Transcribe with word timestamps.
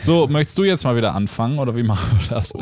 So, 0.00 0.26
möchtest 0.28 0.56
du 0.58 0.64
jetzt 0.64 0.84
mal 0.84 0.96
wieder 0.96 1.14
anfangen 1.14 1.58
oder 1.58 1.74
wie 1.74 1.82
machen 1.82 2.18
wir 2.20 2.28
das? 2.28 2.52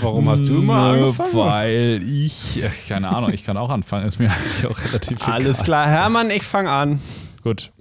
Warum 0.00 0.28
hast 0.28 0.46
du 0.46 0.58
immer 0.58 0.74
angefangen? 0.92 1.34
Weil 1.34 2.00
ich, 2.04 2.62
keine 2.88 3.08
Ahnung, 3.08 3.32
ich 3.32 3.44
kann 3.44 3.56
auch 3.56 3.70
anfangen. 3.70 4.06
Ist 4.06 4.18
mir 4.18 4.30
eigentlich 4.30 4.66
auch 4.66 4.78
relativ 4.84 5.18
egal. 5.22 5.32
Alles 5.34 5.62
klar, 5.62 5.86
Hermann, 5.88 6.30
ich 6.30 6.42
fange 6.42 6.70
an. 6.70 7.00
Gut. 7.42 7.72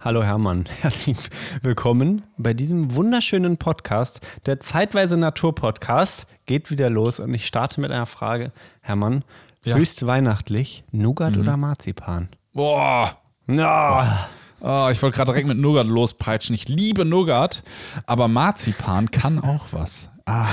Hallo 0.00 0.22
Hermann, 0.22 0.66
herzlich 0.82 1.16
willkommen 1.62 2.22
bei 2.36 2.52
diesem 2.52 2.94
wunderschönen 2.94 3.56
Podcast. 3.56 4.20
Der 4.44 4.60
zeitweise 4.60 5.16
Natur-Podcast 5.16 6.26
geht 6.44 6.70
wieder 6.70 6.90
los 6.90 7.20
und 7.20 7.32
ich 7.32 7.46
starte 7.46 7.80
mit 7.80 7.90
einer 7.90 8.04
Frage. 8.04 8.52
Hermann, 8.82 9.24
Ja. 9.64 9.76
höchst 9.76 10.06
weihnachtlich, 10.06 10.84
Nougat 10.92 11.38
oder 11.38 11.56
Marzipan? 11.56 12.28
Boah. 12.52 13.16
Ja. 13.48 14.28
Oh, 14.66 14.88
ich 14.90 15.02
wollte 15.02 15.18
gerade 15.18 15.30
direkt 15.30 15.46
mit 15.46 15.58
Nougat 15.58 15.86
lospeitschen. 15.86 16.54
Ich 16.54 16.68
liebe 16.68 17.04
Nougat, 17.04 17.62
aber 18.06 18.28
Marzipan 18.28 19.10
kann 19.10 19.38
auch 19.38 19.66
was. 19.72 20.08
Ah, 20.24 20.48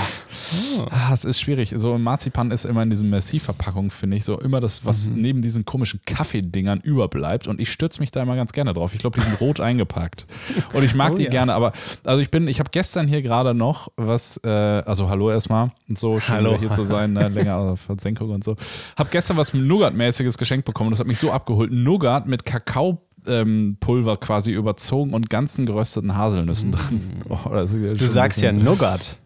ah, 0.90 1.14
es 1.14 1.24
ist 1.24 1.40
schwierig. 1.40 1.74
So 1.78 1.98
Marzipan 1.98 2.52
ist 2.52 2.66
immer 2.66 2.84
in 2.84 2.90
diesen 2.90 3.10
Merci-Verpackungen, 3.10 3.90
finde 3.90 4.18
ich, 4.18 4.26
so 4.26 4.38
immer 4.38 4.60
das, 4.60 4.84
was 4.84 5.12
neben 5.12 5.42
diesen 5.42 5.64
komischen 5.64 6.02
Kaffeedingern 6.06 6.82
überbleibt. 6.82 7.48
Und 7.48 7.62
ich 7.62 7.72
stürze 7.72 8.02
mich 8.02 8.12
da 8.12 8.22
immer 8.22 8.36
ganz 8.36 8.52
gerne 8.52 8.74
drauf. 8.74 8.94
Ich 8.94 9.00
glaube, 9.00 9.18
die 9.18 9.24
sind 9.26 9.40
rot 9.40 9.62
eingepackt. 9.62 10.26
Und 10.74 10.84
ich 10.84 10.94
mag 10.94 11.14
Oh 11.14 11.16
die 11.16 11.24
ja. 11.24 11.30
gerne, 11.30 11.54
aber 11.54 11.72
also 12.04 12.22
ich 12.22 12.30
bin, 12.30 12.50
ich 12.50 12.60
habe 12.60 12.70
gestern 12.70 13.08
hier 13.08 13.22
gerade 13.22 13.54
noch 13.54 13.94
was, 13.96 14.42
äh, 14.44 14.50
also 14.50 15.08
hallo 15.10 15.32
erstmal 15.32 15.72
und 15.88 15.98
so, 15.98 16.20
schön 16.20 16.36
Hallo. 16.36 16.50
wieder 16.50 16.60
hier 16.60 16.72
zu 16.74 16.84
sein, 16.84 17.14
ne, 17.14 17.30
länger 17.30 17.56
auf 17.56 17.80
Versenkung 17.80 18.32
und 18.32 18.44
so. 18.44 18.58
Hab 18.98 19.10
gestern 19.10 19.38
was 19.38 19.54
Nougat-mäßiges 19.54 20.38
geschenkt 20.38 20.66
bekommen 20.66 20.88
und 20.88 20.92
das 20.92 21.00
hat 21.00 21.08
mich 21.08 21.18
so 21.18 21.32
abgeholt. 21.32 21.72
Nougat 21.72 22.28
mit 22.28 22.44
Kakao. 22.44 23.00
Ähm, 23.28 23.78
Pulver 23.80 24.18
quasi 24.18 24.52
überzogen 24.52 25.14
und 25.14 25.30
ganzen 25.30 25.66
gerösteten 25.66 26.16
Haselnüssen 26.16 26.72
drin. 26.72 27.02
Oh, 27.30 27.50
Du 27.50 28.08
sagst 28.08 28.42
ja 28.42 28.52
Nougat. 28.52 29.18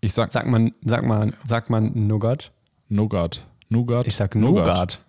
Ich 0.00 0.12
sag 0.12 0.32
Sag 0.32 0.46
man, 0.48 0.72
sag 0.84 1.04
man, 1.04 1.32
sag 1.46 1.70
man 1.70 2.06
Nougat? 2.06 2.52
Nougat. 2.88 3.46
Nougat. 3.68 4.06
Ich 4.06 4.16
sag 4.16 4.34
Nougat. 4.34 4.66
Nougat. 4.66 5.00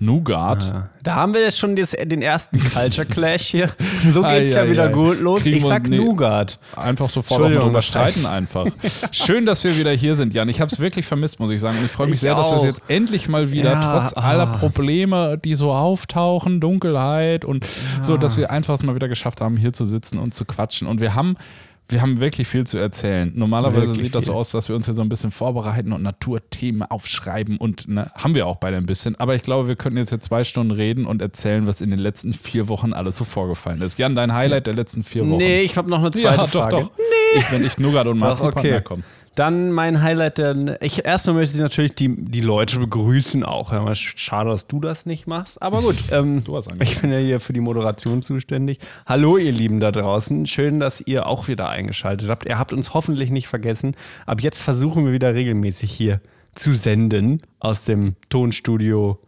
Ja. 0.00 0.88
Da 1.02 1.14
haben 1.14 1.34
wir 1.34 1.42
jetzt 1.42 1.58
schon 1.58 1.76
das, 1.76 1.90
den 1.90 2.22
ersten 2.22 2.58
Culture 2.72 3.06
Clash 3.06 3.48
hier. 3.48 3.70
So 4.12 4.24
Ei, 4.24 4.40
geht's 4.40 4.56
ja 4.56 4.68
wieder 4.68 4.86
ei. 4.86 4.92
gut 4.92 5.20
los. 5.20 5.42
Kriegen 5.42 5.58
ich 5.58 5.64
sag 5.64 5.86
nee. 5.88 5.98
Nougat. 5.98 6.58
Einfach 6.74 7.08
sofort 7.08 7.42
auch 7.42 7.60
drüber 7.60 7.82
streiten 7.82 8.26
einfach. 8.26 8.66
Schön, 9.12 9.46
dass 9.46 9.62
wir 9.62 9.76
wieder 9.76 9.92
hier 9.92 10.16
sind, 10.16 10.32
Jan. 10.32 10.48
Ich 10.48 10.60
habe 10.60 10.70
es 10.72 10.80
wirklich 10.80 11.06
vermisst, 11.06 11.38
muss 11.38 11.50
ich 11.50 11.60
sagen. 11.60 11.78
Und 11.78 11.84
ich 11.84 11.90
freue 11.90 12.06
mich 12.06 12.14
Ich 12.14 12.20
sehr, 12.20 12.34
dass 12.34 12.50
wir 12.50 12.56
es 12.56 12.62
auch. 12.62 12.66
jetzt 12.66 12.82
endlich 12.88 13.28
mal 13.28 13.50
wieder, 13.50 13.72
Ja, 13.72 13.92
trotz 14.00 14.16
aller 14.16 14.48
ah. 14.48 14.56
Probleme, 14.56 15.38
die 15.38 15.54
so 15.54 15.72
auftauchen, 15.72 16.60
Dunkelheit 16.60 17.44
und 17.44 17.66
so, 18.02 18.16
dass 18.16 18.36
wir 18.36 18.50
einfach 18.50 18.74
es 18.74 18.82
mal 18.82 18.94
wieder 18.94 19.08
geschafft 19.08 19.40
haben, 19.40 19.56
hier 19.56 19.72
zu 19.72 19.84
sitzen 19.84 20.18
und 20.18 20.34
zu 20.34 20.44
quatschen. 20.44 20.88
Und 20.88 21.00
wir 21.00 21.14
haben. 21.14 21.36
Wir 21.90 22.02
haben 22.02 22.20
wirklich 22.20 22.46
viel 22.46 22.64
zu 22.66 22.78
erzählen. 22.78 23.32
Normalerweise 23.34 23.88
Wirklich 23.88 24.02
sieht 24.02 24.14
das 24.14 24.26
so 24.26 24.32
viel. 24.32 24.38
aus, 24.38 24.50
dass 24.52 24.68
wir 24.68 24.76
uns 24.76 24.86
hier 24.86 24.94
so 24.94 25.02
ein 25.02 25.08
bisschen 25.08 25.30
vorbereiten 25.32 25.92
und 25.92 26.02
Naturthemen 26.02 26.82
aufschreiben 26.82 27.56
und 27.58 27.88
ne, 27.88 28.10
haben 28.14 28.34
wir 28.36 28.46
auch 28.46 28.56
beide 28.56 28.76
ein 28.76 28.86
bisschen. 28.86 29.16
Aber 29.18 29.34
ich 29.34 29.42
glaube, 29.42 29.66
wir 29.68 29.74
könnten 29.76 29.98
jetzt 29.98 30.10
hier 30.10 30.20
zwei 30.20 30.44
Stunden 30.44 30.70
reden 30.70 31.04
und 31.04 31.20
erzählen, 31.20 31.66
was 31.66 31.80
in 31.80 31.90
den 31.90 31.98
letzten 31.98 32.32
vier 32.32 32.68
Wochen 32.68 32.92
alles 32.92 33.16
so 33.16 33.24
vorgefallen 33.24 33.82
ist. 33.82 33.98
Jan, 33.98 34.14
dein 34.14 34.32
Highlight 34.32 34.66
der 34.68 34.74
letzten 34.74 35.02
vier 35.02 35.28
Wochen. 35.28 35.38
Nee, 35.38 35.62
ich 35.62 35.76
habe 35.76 35.90
noch 35.90 35.98
eine 35.98 36.12
zweite 36.12 36.24
Ja, 36.36 36.46
Frage. 36.46 36.76
doch, 36.76 36.82
doch. 36.88 36.90
Ich, 37.36 37.52
wenn 37.52 37.64
ich 37.64 37.76
Nougat 37.78 38.06
und 38.06 38.18
Marzipan, 38.18 38.52
okay. 38.58 38.70
na 38.74 38.80
komm. 38.80 39.02
Dann 39.36 39.70
mein 39.70 40.02
Highlight, 40.02 40.38
der, 40.38 40.82
ich, 40.82 41.04
erstmal 41.04 41.36
möchte 41.36 41.54
ich 41.56 41.62
natürlich 41.62 41.94
die, 41.94 42.14
die 42.16 42.40
Leute 42.40 42.80
begrüßen 42.80 43.44
auch. 43.44 43.72
Ja, 43.72 43.94
schade, 43.94 44.50
dass 44.50 44.66
du 44.66 44.80
das 44.80 45.06
nicht 45.06 45.26
machst, 45.26 45.62
aber 45.62 45.82
gut. 45.82 45.96
Ähm, 46.10 46.42
ich 46.80 47.00
bin 47.00 47.12
ja 47.12 47.18
hier 47.18 47.38
für 47.38 47.52
die 47.52 47.60
Moderation 47.60 48.22
zuständig. 48.22 48.78
Hallo 49.06 49.36
ihr 49.36 49.52
Lieben 49.52 49.78
da 49.78 49.92
draußen, 49.92 50.46
schön, 50.46 50.80
dass 50.80 51.00
ihr 51.00 51.26
auch 51.26 51.46
wieder 51.46 51.68
eingeschaltet 51.68 52.28
habt. 52.28 52.46
Ihr 52.46 52.58
habt 52.58 52.72
uns 52.72 52.94
hoffentlich 52.94 53.30
nicht 53.30 53.46
vergessen. 53.46 53.94
Ab 54.26 54.42
jetzt 54.42 54.62
versuchen 54.62 55.04
wir 55.04 55.12
wieder 55.12 55.34
regelmäßig 55.34 55.92
hier 55.92 56.20
zu 56.54 56.74
senden 56.74 57.38
aus 57.60 57.84
dem 57.84 58.16
Tonstudio 58.28 59.20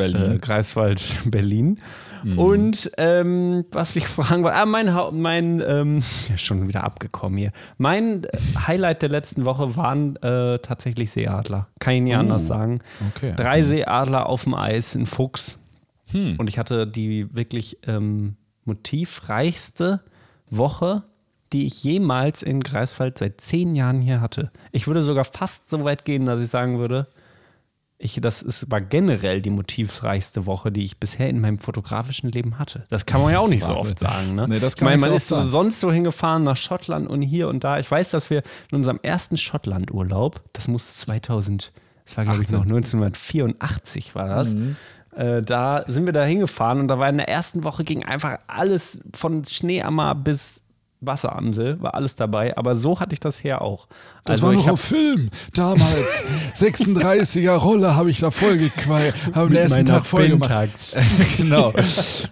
Berlin. 0.00 0.32
äh, 0.32 0.38
Greifswald, 0.38 1.02
Berlin. 1.26 1.76
Mhm. 2.22 2.38
Und 2.38 2.90
ähm, 2.96 3.64
was 3.70 3.96
ich 3.96 4.06
fragen 4.06 4.42
wollte, 4.42 4.56
ah, 4.56 4.66
mein, 4.66 4.92
mein 5.12 5.62
ähm, 5.66 6.02
ja, 6.28 6.36
schon 6.36 6.68
wieder 6.68 6.84
abgekommen 6.84 7.38
hier. 7.38 7.52
Mein 7.78 8.24
äh, 8.24 8.28
Highlight 8.66 9.02
der 9.02 9.08
letzten 9.08 9.44
Woche 9.44 9.76
waren 9.76 10.16
äh, 10.16 10.58
tatsächlich 10.58 11.10
Seeadler. 11.10 11.68
Kann 11.78 11.94
ich 11.94 12.02
nie 12.02 12.14
anders 12.14 12.46
sagen. 12.46 12.80
Oh, 13.00 13.04
okay. 13.14 13.34
Drei 13.36 13.62
Seeadler 13.62 14.26
auf 14.26 14.44
dem 14.44 14.54
Eis, 14.54 14.94
ein 14.94 15.06
Fuchs. 15.06 15.58
Hm. 16.12 16.36
Und 16.38 16.48
ich 16.48 16.58
hatte 16.58 16.86
die 16.86 17.34
wirklich 17.34 17.78
ähm, 17.86 18.36
motivreichste 18.64 20.00
Woche, 20.50 21.04
die 21.52 21.66
ich 21.66 21.82
jemals 21.82 22.42
in 22.42 22.62
Greifswald 22.62 23.18
seit 23.18 23.40
zehn 23.40 23.74
Jahren 23.74 24.00
hier 24.00 24.20
hatte. 24.20 24.50
Ich 24.72 24.86
würde 24.86 25.02
sogar 25.02 25.24
fast 25.24 25.68
so 25.68 25.84
weit 25.84 26.04
gehen, 26.04 26.26
dass 26.26 26.40
ich 26.40 26.48
sagen 26.48 26.78
würde, 26.78 27.06
ich, 28.02 28.18
das 28.22 28.40
ist, 28.40 28.70
war 28.70 28.80
generell 28.80 29.42
die 29.42 29.50
motivreichste 29.50 30.46
Woche, 30.46 30.72
die 30.72 30.82
ich 30.82 30.98
bisher 30.98 31.28
in 31.28 31.38
meinem 31.38 31.58
fotografischen 31.58 32.30
Leben 32.32 32.58
hatte. 32.58 32.86
Das 32.88 33.04
kann 33.04 33.20
man 33.20 33.30
ja 33.32 33.40
auch 33.40 33.48
nicht 33.48 33.62
so 33.62 33.76
oft 33.76 33.98
sagen. 33.98 34.34
Ne? 34.34 34.48
Nee, 34.48 34.58
das 34.58 34.72
ich 34.72 34.78
kann 34.78 34.86
meine, 34.86 35.00
man 35.02 35.10
so 35.10 35.16
ist 35.16 35.28
so 35.28 35.42
sonst 35.42 35.80
so 35.80 35.92
hingefahren 35.92 36.42
nach 36.42 36.56
Schottland 36.56 37.08
und 37.10 37.20
hier 37.20 37.48
und 37.48 37.62
da. 37.62 37.78
Ich 37.78 37.90
weiß, 37.90 38.10
dass 38.10 38.30
wir 38.30 38.42
in 38.70 38.76
unserem 38.78 39.00
ersten 39.02 39.36
Schottland-Urlaub, 39.36 40.40
das 40.54 40.66
muss 40.66 40.96
2000, 40.96 41.72
das 42.06 42.16
war 42.16 42.24
glaube 42.24 42.42
ich 42.42 42.50
noch 42.50 42.62
1984 42.62 44.14
war 44.14 44.28
das, 44.28 44.54
Mhm. 44.54 44.76
äh, 45.14 45.42
da 45.42 45.84
sind 45.86 46.06
wir 46.06 46.14
da 46.14 46.24
hingefahren 46.24 46.80
und 46.80 46.88
da 46.88 46.98
war 46.98 47.08
in 47.10 47.18
der 47.18 47.28
ersten 47.28 47.64
Woche 47.64 47.84
ging 47.84 48.04
einfach 48.04 48.38
alles 48.46 49.00
von 49.14 49.44
Schneeammer 49.44 50.14
bis 50.14 50.62
Wasseramsel, 51.00 51.80
war 51.80 51.94
alles 51.94 52.14
dabei, 52.14 52.56
aber 52.56 52.76
so 52.76 53.00
hatte 53.00 53.14
ich 53.14 53.20
das 53.20 53.38
hier 53.38 53.62
auch. 53.62 53.86
Das 54.24 54.42
also 54.42 54.46
war 54.48 54.52
noch 54.52 54.68
auf 54.68 54.80
Film. 54.80 55.30
Damals. 55.54 56.24
36er 56.56 57.52
Rolle 57.52 57.96
habe 57.96 58.10
ich 58.10 58.20
da 58.20 58.30
voll 58.30 58.58
gequallt. 58.58 59.14
Am 59.32 59.44
Mit 59.44 59.54
nächsten 59.54 59.84
meiner 59.84 59.98
Tag 59.98 60.06
voll 60.06 60.28
gemacht. 60.28 60.50
Genau. 61.36 61.72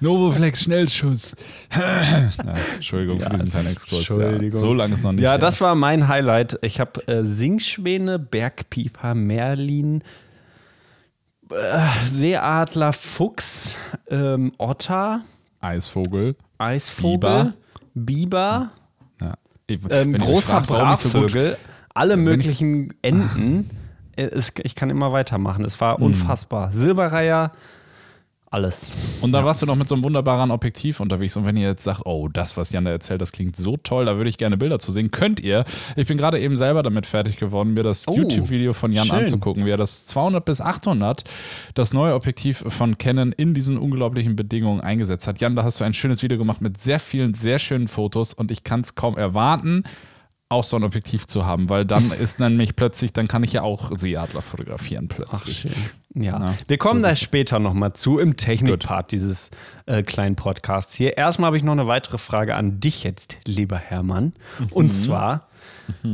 Novoflex 0.00 0.62
Schnellschuss. 0.62 1.34
ja, 1.74 2.54
Entschuldigung 2.74 3.20
für 3.20 3.30
diesen 3.30 3.50
kleinen 3.50 3.68
Exkurs. 3.68 4.08
Ja, 4.08 4.50
so 4.50 4.74
lange 4.74 4.94
ist 4.94 5.04
noch 5.04 5.12
nicht. 5.12 5.22
Ja, 5.22 5.30
her. 5.30 5.38
das 5.38 5.60
war 5.60 5.74
mein 5.74 6.08
Highlight. 6.08 6.58
Ich 6.62 6.78
habe 6.80 7.06
äh, 7.06 7.24
Singschwäne, 7.24 8.18
Bergpieper, 8.18 9.14
Merlin, 9.14 10.02
äh, 11.50 11.86
Seeadler, 12.06 12.92
Fuchs, 12.92 13.76
ähm, 14.10 14.52
Otter, 14.58 15.22
Eisvogel. 15.60 16.36
Eisvogel, 16.58 17.18
Biber, 17.18 17.54
Ja. 19.20 19.34
Ich- 19.66 19.80
ähm, 19.90 20.14
großer 20.14 20.60
ich 20.60 20.66
so 20.66 20.74
Brachvögel, 20.74 21.56
alle 21.94 22.14
Wenn 22.14 22.24
möglichen 22.24 22.94
Enten. 23.02 23.68
Ich 24.64 24.74
kann 24.74 24.90
immer 24.90 25.12
weitermachen. 25.12 25.64
Es 25.64 25.80
war 25.80 26.00
unfassbar. 26.00 26.72
Silberreiher, 26.72 27.52
alles. 28.50 28.94
Und 29.20 29.32
dann 29.32 29.44
warst 29.44 29.62
du 29.62 29.66
noch 29.66 29.76
mit 29.76 29.88
so 29.88 29.94
einem 29.94 30.04
wunderbaren 30.04 30.50
Objektiv 30.50 31.00
unterwegs. 31.00 31.36
Und 31.36 31.44
wenn 31.44 31.56
ihr 31.56 31.68
jetzt 31.68 31.84
sagt, 31.84 32.02
oh, 32.04 32.28
das, 32.28 32.56
was 32.56 32.70
Jan 32.70 32.84
da 32.84 32.90
erzählt, 32.90 33.20
das 33.20 33.32
klingt 33.32 33.56
so 33.56 33.76
toll, 33.76 34.06
da 34.06 34.16
würde 34.16 34.30
ich 34.30 34.38
gerne 34.38 34.56
Bilder 34.56 34.78
zu 34.78 34.92
sehen, 34.92 35.10
könnt 35.10 35.40
ihr. 35.40 35.64
Ich 35.96 36.06
bin 36.06 36.16
gerade 36.16 36.38
eben 36.40 36.56
selber 36.56 36.82
damit 36.82 37.06
fertig 37.06 37.36
geworden, 37.36 37.74
mir 37.74 37.82
das 37.82 38.08
Oh, 38.08 38.16
YouTube-Video 38.16 38.72
von 38.72 38.92
Jan 38.92 39.06
schön. 39.06 39.16
anzugucken, 39.18 39.66
wie 39.66 39.70
er 39.70 39.76
das 39.76 40.06
200 40.06 40.44
bis 40.44 40.60
800, 40.60 41.24
das 41.74 41.92
neue 41.92 42.14
Objektiv 42.14 42.64
von 42.66 42.96
Canon 42.98 43.32
in 43.32 43.54
diesen 43.54 43.76
unglaublichen 43.76 44.36
Bedingungen 44.36 44.80
eingesetzt 44.80 45.26
hat. 45.26 45.40
Jan, 45.40 45.56
da 45.56 45.64
hast 45.64 45.80
du 45.80 45.84
ein 45.84 45.94
schönes 45.94 46.22
Video 46.22 46.38
gemacht 46.38 46.60
mit 46.62 46.80
sehr 46.80 47.00
vielen, 47.00 47.34
sehr 47.34 47.58
schönen 47.58 47.88
Fotos 47.88 48.32
und 48.32 48.50
ich 48.50 48.64
kann 48.64 48.80
es 48.80 48.94
kaum 48.94 49.16
erwarten, 49.16 49.84
auch 50.50 50.64
so 50.64 50.76
ein 50.76 50.84
Objektiv 50.84 51.26
zu 51.26 51.44
haben, 51.44 51.68
weil 51.68 51.84
dann 51.84 52.10
ist 52.10 52.40
nämlich 52.40 52.74
plötzlich, 52.74 53.12
dann 53.12 53.28
kann 53.28 53.44
ich 53.44 53.52
ja 53.52 53.62
auch 53.62 53.90
Seeadler 53.96 54.40
fotografieren 54.40 55.08
plötzlich. 55.08 55.66
Ja, 56.14 56.38
Na, 56.38 56.54
wir 56.66 56.78
kommen 56.78 57.02
so 57.02 57.08
da 57.08 57.16
später 57.16 57.58
nochmal 57.58 57.92
zu 57.92 58.18
im 58.18 58.36
Technikpart 58.36 59.12
dieses 59.12 59.50
äh, 59.86 60.02
kleinen 60.02 60.36
Podcasts 60.36 60.94
hier. 60.94 61.16
Erstmal 61.16 61.48
habe 61.48 61.58
ich 61.58 61.64
noch 61.64 61.72
eine 61.72 61.86
weitere 61.86 62.18
Frage 62.18 62.54
an 62.54 62.80
dich 62.80 63.04
jetzt, 63.04 63.38
lieber 63.46 63.76
Hermann. 63.76 64.32
Mhm. 64.58 64.66
Und 64.70 64.94
zwar 64.94 65.48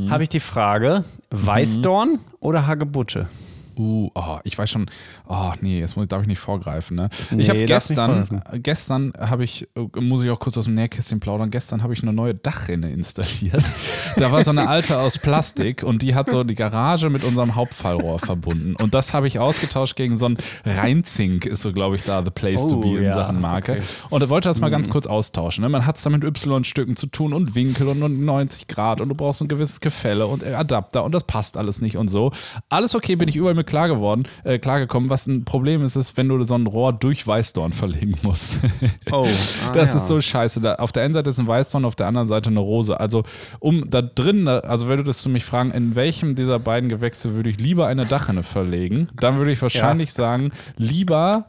habe 0.08 0.24
ich 0.24 0.28
die 0.28 0.40
Frage: 0.40 1.04
Weißdorn 1.30 2.18
oder 2.40 2.66
Hagebutte? 2.66 3.28
Uh, 3.76 4.10
oh, 4.14 4.38
ich 4.44 4.56
weiß 4.56 4.70
schon, 4.70 4.86
oh 5.28 5.52
nee, 5.60 5.80
jetzt 5.80 5.96
darf 6.08 6.22
ich 6.22 6.28
nicht 6.28 6.38
vorgreifen. 6.38 6.96
Ne? 6.96 7.08
Nee, 7.30 7.42
ich 7.42 7.50
habe 7.50 7.64
gestern, 7.64 8.42
gestern 8.54 9.12
habe 9.18 9.44
ich, 9.44 9.68
äh, 9.76 10.00
muss 10.00 10.22
ich 10.22 10.30
auch 10.30 10.38
kurz 10.40 10.56
aus 10.58 10.64
dem 10.66 10.74
Nähkästchen 10.74 11.20
plaudern, 11.20 11.50
gestern 11.50 11.82
habe 11.82 11.92
ich 11.92 12.02
eine 12.02 12.12
neue 12.12 12.34
Dachrinne 12.34 12.90
installiert. 12.90 13.62
da 14.16 14.30
war 14.32 14.44
so 14.44 14.50
eine 14.50 14.68
alte 14.68 14.98
aus 14.98 15.18
Plastik 15.18 15.82
und 15.82 16.02
die 16.02 16.14
hat 16.14 16.30
so 16.30 16.44
die 16.44 16.54
Garage 16.54 17.10
mit 17.10 17.24
unserem 17.24 17.54
Hauptfallrohr 17.54 18.18
verbunden. 18.18 18.76
Und 18.76 18.94
das 18.94 19.14
habe 19.14 19.26
ich 19.26 19.38
ausgetauscht 19.38 19.96
gegen 19.96 20.16
so 20.16 20.26
ein 20.26 20.36
Reinzink, 20.64 21.46
ist 21.46 21.62
so, 21.62 21.72
glaube 21.72 21.96
ich, 21.96 22.02
da 22.02 22.22
the 22.24 22.30
place 22.30 22.60
to 22.68 22.76
Oh, 22.76 22.80
be 22.80 22.98
in 22.98 23.04
ja, 23.04 23.14
Sachen 23.16 23.40
Marke. 23.40 23.72
okay. 23.72 23.82
Und 24.10 24.20
er 24.22 24.28
wollte 24.28 24.48
das 24.48 24.60
mal 24.60 24.68
Mhm. 24.68 24.72
ganz 24.72 24.90
kurz 24.90 25.06
austauschen. 25.06 25.62
Ne? 25.62 25.68
Man 25.68 25.86
hat 25.86 25.96
es 25.96 26.02
da 26.02 26.10
mit 26.10 26.24
Y-Stücken 26.24 26.96
zu 26.96 27.06
tun 27.06 27.32
und 27.32 27.54
Winkel 27.54 27.88
und 27.88 28.00
90 28.24 28.66
Grad 28.66 29.00
und 29.00 29.08
du 29.08 29.14
brauchst 29.14 29.40
ein 29.42 29.48
gewisses 29.48 29.80
Gefälle 29.80 30.26
und 30.26 30.44
Adapter 30.44 31.04
und 31.04 31.12
das 31.14 31.24
passt 31.24 31.56
alles 31.56 31.80
nicht 31.80 31.96
und 31.96 32.08
so. 32.08 32.32
Alles 32.68 32.94
okay, 32.94 33.16
bin 33.16 33.28
ich 33.28 33.36
überall 33.36 33.54
mit 33.54 33.63
Probleme 33.64 33.74
klar 33.74 33.88
geworden, 33.88 34.24
äh, 34.44 34.58
klar 34.58 34.78
gekommen. 34.78 35.10
Was 35.10 35.26
ein 35.26 35.44
Problem 35.44 35.84
ist, 35.84 35.96
ist, 35.96 36.16
wenn 36.16 36.28
du 36.28 36.42
so 36.44 36.54
ein 36.54 36.66
Rohr 36.66 36.92
durch 36.92 37.26
Weißdorn 37.26 37.72
verlegen 37.72 38.14
musst. 38.22 38.60
Oh, 39.10 39.26
das 39.74 39.94
ah, 39.94 39.96
ist 39.98 40.08
so 40.08 40.20
scheiße. 40.20 40.60
Da, 40.60 40.74
auf 40.76 40.90
der 40.90 41.02
einen 41.04 41.14
Seite 41.14 41.30
ist 41.30 41.38
ein 41.38 41.46
Weißdorn, 41.46 41.84
auf 41.84 41.94
der 41.94 42.06
anderen 42.06 42.26
Seite 42.26 42.48
eine 42.48 42.58
Rose. 42.60 42.98
Also 42.98 43.22
um 43.60 43.88
da 43.88 44.02
drin, 44.02 44.48
also 44.48 44.88
wenn 44.88 44.96
du 44.96 45.04
das 45.04 45.18
zu 45.18 45.28
mich 45.28 45.44
fragen, 45.44 45.70
in 45.70 45.94
welchem 45.94 46.34
dieser 46.34 46.58
beiden 46.58 46.88
Gewächse 46.88 47.34
würde 47.34 47.50
ich 47.50 47.60
lieber 47.60 47.86
eine 47.86 48.06
Dachrinne 48.06 48.42
verlegen, 48.42 49.08
dann 49.20 49.36
würde 49.38 49.52
ich 49.52 49.62
wahrscheinlich 49.62 50.12
sagen, 50.12 50.52
lieber 50.76 51.46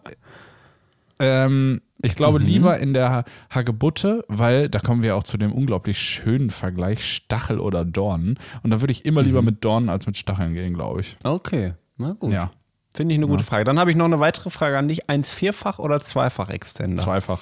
ähm, 1.19 1.81
ich 2.01 2.15
glaube 2.15 2.39
Mhm. 2.39 2.45
lieber 2.45 2.77
in 2.77 2.94
der 2.94 3.23
Hagebutte, 3.50 4.25
weil 4.27 4.69
da 4.69 4.79
kommen 4.79 5.01
wir 5.01 5.15
auch 5.15 5.23
zu 5.23 5.38
dem 5.38 5.51
unglaublich 5.53 5.97
schönen 6.00 6.50
Vergleich 6.51 7.03
Stachel 7.06 7.59
oder 7.59 7.83
Dornen. 7.85 8.38
Und 8.63 8.69
da 8.71 8.81
würde 8.81 8.91
ich 8.91 9.06
immer 9.06 9.21
Mhm. 9.21 9.27
lieber 9.27 9.41
mit 9.41 9.63
Dornen 9.65 9.89
als 9.89 10.06
mit 10.06 10.18
Stacheln 10.18 10.53
gehen, 10.53 10.73
glaube 10.73 11.01
ich. 11.01 11.18
Okay, 11.23 11.73
na 11.97 12.13
gut. 12.13 12.31
Ja, 12.33 12.51
Finde 12.94 13.13
ich 13.13 13.19
eine 13.19 13.27
gute 13.27 13.44
Frage. 13.44 13.65
Dann 13.65 13.77
habe 13.77 13.92
ich 13.92 13.97
noch 13.97 14.06
eine 14.06 14.19
weitere 14.21 14.50
Frage 14.50 14.77
an 14.77 14.88
dich. 14.88 15.09
Eins 15.09 15.31
vierfach 15.31 15.80
oder 15.80 16.00
zweifach 16.00 16.50
Extender? 16.50 17.03
zweifach. 17.03 17.42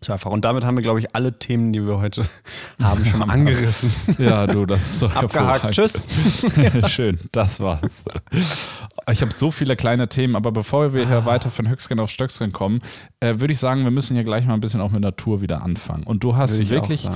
Zweifach. 0.00 0.30
Und 0.30 0.44
damit 0.44 0.64
haben 0.64 0.76
wir, 0.76 0.82
glaube 0.84 1.00
ich, 1.00 1.16
alle 1.16 1.36
Themen, 1.40 1.72
die 1.72 1.84
wir 1.84 1.98
heute 1.98 2.22
haben, 2.80 3.04
schon 3.04 3.18
mal 3.26 3.30
angerissen. 3.30 3.90
Ja, 4.18 4.46
du, 4.46 4.64
das 4.64 4.82
ist 4.82 4.98
so 5.00 5.08
Abgehakt. 5.08 5.72
Tschüss. 5.72 6.06
Schön, 6.86 7.18
das 7.32 7.58
war's. 7.58 8.04
Ich 9.10 9.20
habe 9.20 9.32
so 9.32 9.50
viele 9.50 9.74
kleine 9.74 10.08
Themen, 10.08 10.36
aber 10.36 10.52
bevor 10.52 10.94
wir 10.94 11.02
Ah. 11.02 11.08
hier 11.08 11.24
weiter 11.26 11.50
von 11.50 11.68
Höchstgen 11.68 11.98
auf 11.98 12.10
Stöcksken 12.10 12.52
kommen, 12.52 12.80
äh, 13.18 13.40
würde 13.40 13.52
ich 13.52 13.58
sagen, 13.58 13.82
wir 13.82 13.90
müssen 13.90 14.14
hier 14.14 14.22
gleich 14.22 14.46
mal 14.46 14.54
ein 14.54 14.60
bisschen 14.60 14.80
auch 14.80 14.92
mit 14.92 15.00
Natur 15.00 15.40
wieder 15.40 15.62
anfangen. 15.64 16.04
Und 16.04 16.22
du 16.22 16.36
hast 16.36 16.56
wirklich. 16.70 17.08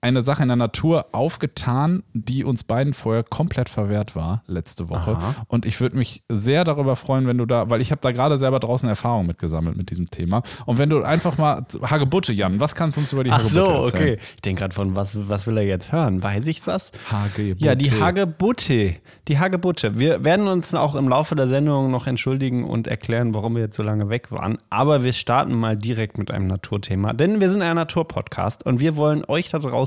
Eine 0.00 0.22
Sache 0.22 0.42
in 0.42 0.48
der 0.48 0.56
Natur 0.56 1.06
aufgetan, 1.12 2.02
die 2.12 2.44
uns 2.44 2.64
beiden 2.64 2.92
vorher 2.92 3.24
komplett 3.24 3.68
verwehrt 3.68 4.14
war 4.14 4.42
letzte 4.46 4.88
Woche. 4.88 5.12
Aha. 5.12 5.34
Und 5.48 5.66
ich 5.66 5.80
würde 5.80 5.96
mich 5.96 6.22
sehr 6.30 6.64
darüber 6.64 6.96
freuen, 6.96 7.26
wenn 7.26 7.38
du 7.38 7.46
da, 7.46 7.70
weil 7.70 7.80
ich 7.80 7.90
habe 7.90 8.00
da 8.00 8.12
gerade 8.12 8.38
selber 8.38 8.60
draußen 8.60 8.88
Erfahrung 8.88 9.26
mitgesammelt 9.26 9.76
mit 9.76 9.90
diesem 9.90 10.10
Thema. 10.10 10.42
Und 10.66 10.78
wenn 10.78 10.90
du 10.90 11.02
einfach 11.02 11.38
mal 11.38 11.64
Hagebutte, 11.82 12.32
Jan, 12.32 12.60
was 12.60 12.74
kannst 12.74 12.96
du 12.96 13.00
uns 13.00 13.12
über 13.12 13.24
die 13.24 13.30
Ach 13.30 13.38
Hagebutte 13.38 13.54
so, 13.54 13.84
erzählen? 13.84 14.02
okay. 14.14 14.18
Ich 14.36 14.42
denke 14.42 14.60
gerade 14.60 14.74
von, 14.74 14.94
was, 14.96 15.28
was 15.28 15.46
will 15.46 15.56
er 15.56 15.64
jetzt 15.64 15.92
hören? 15.92 16.22
Weiß 16.22 16.46
ich 16.46 16.62
das? 16.62 16.92
Hagebutte. 17.10 17.64
Ja, 17.64 17.74
die 17.74 17.90
Hagebutte. 17.90 18.94
Die 19.28 19.38
Hagebutte. 19.38 19.98
Wir 19.98 20.24
werden 20.24 20.46
uns 20.46 20.74
auch 20.74 20.94
im 20.94 21.08
Laufe 21.08 21.34
der 21.34 21.48
Sendung 21.48 21.90
noch 21.90 22.06
entschuldigen 22.06 22.64
und 22.64 22.86
erklären, 22.86 23.34
warum 23.34 23.54
wir 23.54 23.62
jetzt 23.62 23.76
so 23.76 23.82
lange 23.82 24.08
weg 24.08 24.30
waren. 24.30 24.58
Aber 24.70 25.02
wir 25.04 25.12
starten 25.12 25.54
mal 25.54 25.76
direkt 25.76 26.18
mit 26.18 26.30
einem 26.30 26.46
Naturthema. 26.46 27.12
Denn 27.12 27.40
wir 27.40 27.50
sind 27.50 27.62
ein 27.62 27.76
Naturpodcast 27.76 28.64
und 28.64 28.78
wir 28.80 28.96
wollen 28.96 29.24
euch 29.26 29.48
da 29.50 29.58
draußen 29.58 29.85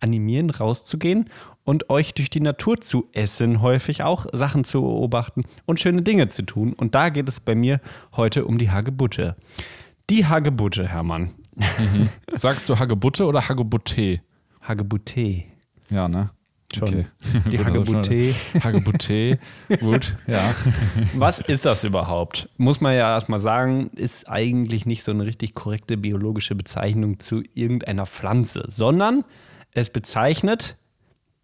animieren, 0.00 0.50
rauszugehen 0.50 1.30
und 1.64 1.90
euch 1.90 2.14
durch 2.14 2.30
die 2.30 2.40
Natur 2.40 2.80
zu 2.80 3.08
essen, 3.12 3.60
häufig 3.60 4.02
auch 4.02 4.26
Sachen 4.32 4.64
zu 4.64 4.80
beobachten 4.80 5.42
und 5.66 5.80
schöne 5.80 6.02
Dinge 6.02 6.28
zu 6.28 6.42
tun. 6.42 6.72
Und 6.72 6.94
da 6.94 7.10
geht 7.10 7.28
es 7.28 7.40
bei 7.40 7.54
mir 7.54 7.80
heute 8.16 8.44
um 8.44 8.58
die 8.58 8.70
Hagebutte. 8.70 9.36
Die 10.10 10.26
Hagebutte, 10.26 10.88
Hermann. 10.88 11.30
Sagst 12.32 12.68
du 12.68 12.78
Hagebutte 12.78 13.26
oder 13.26 13.46
Hagebutte? 13.48 14.20
Hagebutte. 14.62 15.44
Ja, 15.90 16.08
ne? 16.08 16.30
Schon. 16.74 17.06
Die 17.50 17.56
Gut, 17.56 17.66
also 17.66 17.80
Hagebutte. 17.80 18.34
schon. 18.34 18.62
Hagebutte, 18.62 19.38
gut, 19.80 20.16
ja. 20.26 20.54
Was 21.14 21.40
ist 21.40 21.64
das 21.64 21.84
überhaupt? 21.84 22.50
Muss 22.58 22.80
man 22.82 22.92
ja 22.94 23.14
erstmal 23.14 23.38
sagen, 23.38 23.90
ist 23.96 24.28
eigentlich 24.28 24.84
nicht 24.84 25.02
so 25.02 25.10
eine 25.10 25.24
richtig 25.24 25.54
korrekte 25.54 25.96
biologische 25.96 26.54
Bezeichnung 26.54 27.20
zu 27.20 27.42
irgendeiner 27.54 28.04
Pflanze, 28.04 28.66
sondern 28.68 29.24
es 29.72 29.88
bezeichnet 29.90 30.76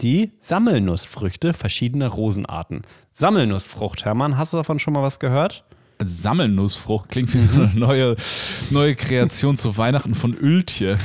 die 0.00 0.32
Sammelnussfrüchte 0.41 1.55
verschiedener 1.55 2.09
Rosenarten. 2.09 2.82
Sammelnussfrucht, 3.12 4.05
Hermann, 4.05 4.37
hast 4.37 4.53
du 4.53 4.59
davon 4.59 4.79
schon 4.79 4.93
mal 4.93 5.03
was 5.03 5.21
gehört? 5.21 5.65
Sammelnussfrucht 6.02 7.08
klingt 7.08 7.32
wie 7.35 7.38
so 7.38 7.61
eine 7.61 7.70
neue, 7.75 8.17
neue 8.70 8.94
Kreation 8.94 9.56
zu 9.56 9.76
Weihnachten 9.76 10.14
von 10.14 10.35
Öltje. 10.35 10.99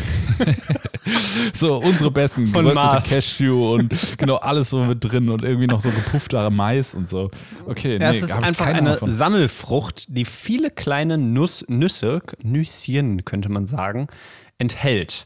so 1.53 1.77
unsere 1.77 2.12
besten, 2.12 2.51
geröstete. 2.51 3.01
Cashew 3.09 3.75
und 3.75 4.18
genau 4.18 4.36
alles 4.36 4.69
so 4.69 4.83
mit 4.83 5.03
drin 5.03 5.30
und 5.30 5.44
irgendwie 5.44 5.68
noch 5.68 5.81
so 5.81 5.89
gepuffter 5.89 6.50
Mais 6.50 6.94
und 6.95 7.09
so. 7.09 7.30
Okay, 7.65 7.94
Ja, 7.94 8.12
nee, 8.12 8.18
es 8.18 8.24
ist 8.24 8.31
einfach 8.31 8.65
eine 8.65 8.80
Ahnung 8.80 8.97
von. 8.97 9.09
Sammelfrucht, 9.09 10.06
die 10.09 10.25
viele 10.25 10.71
kleine 10.71 11.18
Nuss, 11.18 11.65
Nüsse, 11.68 12.21
Nüsschen 12.42 13.25
könnte 13.25 13.50
man 13.50 13.65
sagen, 13.65 14.07
enthält. 14.57 15.25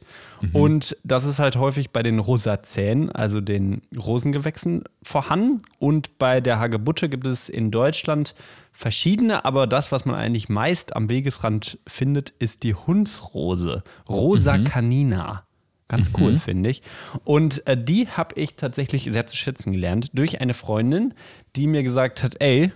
Mhm. 0.51 0.55
Und 0.55 0.97
das 1.03 1.25
ist 1.25 1.39
halt 1.39 1.55
häufig 1.55 1.91
bei 1.91 2.03
den 2.03 2.19
Rosazäen, 2.19 3.11
also 3.11 3.41
den 3.41 3.81
Rosengewächsen, 3.97 4.83
vorhanden. 5.01 5.61
Und 5.79 6.17
bei 6.17 6.41
der 6.41 6.59
Hagebutte 6.59 7.09
gibt 7.09 7.25
es 7.27 7.49
in 7.49 7.71
Deutschland 7.71 8.35
verschiedene, 8.71 9.45
aber 9.45 9.67
das, 9.67 9.91
was 9.91 10.05
man 10.05 10.15
eigentlich 10.15 10.49
meist 10.49 10.95
am 10.95 11.09
Wegesrand 11.09 11.77
findet, 11.87 12.31
ist 12.39 12.63
die 12.63 12.73
Hundsrose, 12.75 13.83
Rosa 14.09 14.57
Mhm. 14.57 14.63
canina. 14.65 15.43
Ganz 15.89 16.11
cool, 16.17 16.39
finde 16.39 16.69
ich. 16.69 16.81
Und 17.23 17.67
äh, 17.67 17.77
die 17.81 18.07
habe 18.07 18.33
ich 18.39 18.55
tatsächlich 18.55 19.07
sehr 19.11 19.27
zu 19.27 19.37
schätzen 19.37 19.73
gelernt 19.73 20.09
durch 20.13 20.41
eine 20.41 20.55
Freundin, 20.55 21.13
die 21.55 21.67
mir 21.67 21.83
gesagt 21.83 22.23
hat, 22.23 22.41
ey, 22.41 22.71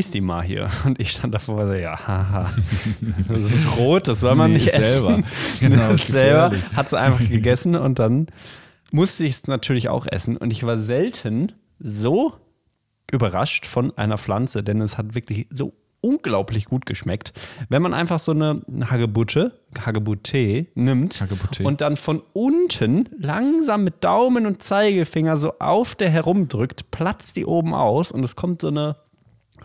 isst 0.00 0.14
die 0.14 0.20
mal 0.20 0.42
hier. 0.42 0.68
Und 0.84 0.98
ich 1.00 1.12
stand 1.12 1.34
davor 1.34 1.62
und 1.62 1.68
so, 1.68 1.74
ja, 1.74 1.96
haha, 2.08 2.50
das 3.28 3.40
ist 3.52 3.76
rot, 3.76 4.08
das 4.08 4.20
soll 4.20 4.34
man 4.34 4.50
Nee, 4.52 4.58
nicht 4.58 4.68
essen. 4.68 4.82
selber. 4.84 5.18
Genau, 5.60 5.90
ist 5.90 6.00
ist 6.04 6.08
selber 6.08 6.50
hat 6.74 6.88
sie 6.88 6.98
einfach 6.98 7.20
gegessen 7.28 7.76
und 7.76 7.98
dann 7.98 8.26
musste 8.90 9.24
ich 9.24 9.32
es 9.32 9.46
natürlich 9.46 9.88
auch 9.88 10.06
essen. 10.06 10.36
Und 10.36 10.52
ich 10.52 10.64
war 10.64 10.78
selten 10.78 11.52
so 11.78 12.32
überrascht 13.12 13.66
von 13.66 13.96
einer 13.96 14.18
Pflanze, 14.18 14.62
denn 14.62 14.80
es 14.80 14.98
hat 14.98 15.14
wirklich 15.14 15.46
so 15.52 15.72
unglaublich 16.02 16.64
gut 16.64 16.86
geschmeckt. 16.86 17.32
Wenn 17.68 17.82
man 17.82 17.92
einfach 17.92 18.18
so 18.18 18.32
eine 18.32 18.62
Hagebutte, 18.90 19.60
Hagebutte 19.84 20.66
nimmt 20.74 21.20
Hagebutte. 21.20 21.62
und 21.64 21.82
dann 21.82 21.96
von 21.98 22.22
unten 22.32 23.08
langsam 23.18 23.84
mit 23.84 24.02
Daumen 24.02 24.46
und 24.46 24.62
Zeigefinger 24.62 25.36
so 25.36 25.58
auf 25.58 25.94
der 25.94 26.08
herumdrückt, 26.08 26.90
platzt 26.90 27.36
die 27.36 27.44
oben 27.44 27.74
aus 27.74 28.12
und 28.12 28.24
es 28.24 28.34
kommt 28.34 28.62
so 28.62 28.68
eine 28.68 28.96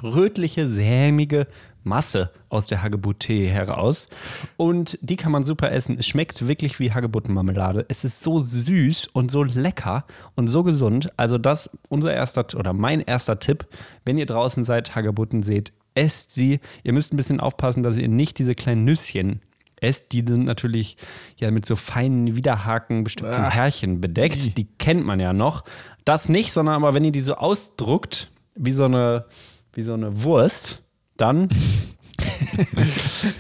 rötliche, 0.05 0.69
sämige 0.69 1.47
Masse 1.83 2.31
aus 2.49 2.67
der 2.67 2.81
Hagebutte 2.81 3.33
heraus. 3.33 4.09
Und 4.57 4.97
die 5.01 5.15
kann 5.15 5.31
man 5.31 5.43
super 5.43 5.71
essen. 5.71 5.97
Es 5.99 6.07
schmeckt 6.07 6.47
wirklich 6.47 6.79
wie 6.79 6.91
Hagebuttenmarmelade. 6.91 7.85
Es 7.89 8.03
ist 8.03 8.23
so 8.23 8.39
süß 8.39 9.07
und 9.07 9.31
so 9.31 9.43
lecker 9.43 10.05
und 10.35 10.47
so 10.47 10.63
gesund. 10.63 11.09
Also 11.17 11.37
das 11.37 11.69
unser 11.89 12.13
erster 12.13 12.45
oder 12.57 12.73
mein 12.73 13.01
erster 13.01 13.39
Tipp, 13.39 13.67
wenn 14.03 14.17
ihr 14.17 14.25
draußen 14.25 14.63
seid, 14.63 14.95
Hagebutten 14.95 15.43
seht, 15.43 15.73
esst 15.93 16.31
sie. 16.31 16.59
Ihr 16.83 16.93
müsst 16.93 17.13
ein 17.13 17.17
bisschen 17.17 17.39
aufpassen, 17.39 17.83
dass 17.83 17.97
ihr 17.97 18.07
nicht 18.07 18.39
diese 18.39 18.55
kleinen 18.55 18.83
Nüsschen 18.83 19.41
esst. 19.77 20.11
Die 20.11 20.23
sind 20.27 20.45
natürlich 20.45 20.97
ja 21.37 21.51
mit 21.51 21.65
so 21.65 21.75
feinen 21.75 22.35
Widerhaken 22.35 23.03
bestimmten 23.03 23.49
Härchen 23.49 24.01
bedeckt. 24.01 24.57
Die 24.57 24.67
kennt 24.77 25.05
man 25.05 25.19
ja 25.19 25.33
noch. 25.33 25.63
Das 26.03 26.29
nicht, 26.29 26.51
sondern 26.51 26.75
aber 26.75 26.93
wenn 26.93 27.03
ihr 27.03 27.11
die 27.11 27.21
so 27.21 27.35
ausdruckt, 27.35 28.29
wie 28.55 28.71
so 28.71 28.85
eine, 28.85 29.25
wie 29.75 29.83
so 29.83 29.93
eine 29.93 30.23
Wurst, 30.23 30.81
dann 31.17 31.49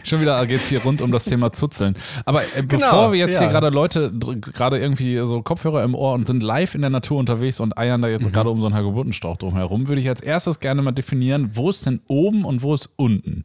Schon 0.03 0.21
wieder 0.21 0.45
geht 0.45 0.59
es 0.59 0.67
hier 0.67 0.81
rund 0.83 1.01
um 1.01 1.11
das 1.11 1.25
Thema 1.25 1.53
Zuzeln. 1.53 1.95
Aber 2.25 2.41
äh, 2.43 2.63
Genau, 2.67 2.85
bevor 2.85 3.11
wir 3.13 3.19
jetzt 3.19 3.35
ja. 3.35 3.41
hier 3.41 3.49
gerade 3.49 3.69
Leute 3.69 4.11
gerade 4.11 4.79
irgendwie 4.79 5.17
so 5.25 5.41
Kopfhörer 5.41 5.83
im 5.83 5.95
Ohr 5.95 6.13
und 6.13 6.27
sind 6.27 6.43
live 6.43 6.75
in 6.75 6.81
der 6.81 6.89
Natur 6.89 7.17
unterwegs 7.19 7.59
und 7.59 7.77
eiern 7.77 8.01
da 8.01 8.07
Mhm. 8.09 8.13
jetzt 8.13 8.31
gerade 8.33 8.49
um 8.49 8.59
so 8.59 8.65
einen 8.67 8.75
Hagebuttenstrauch 8.75 9.37
drumherum, 9.37 9.87
würde 9.87 10.01
ich 10.01 10.09
als 10.09 10.21
erstes 10.21 10.59
gerne 10.59 10.81
mal 10.81 10.91
definieren, 10.91 11.51
wo 11.53 11.69
ist 11.69 11.85
denn 11.85 12.01
oben 12.07 12.43
und 12.45 12.61
wo 12.61 12.73
ist 12.73 12.89
unten? 12.97 13.43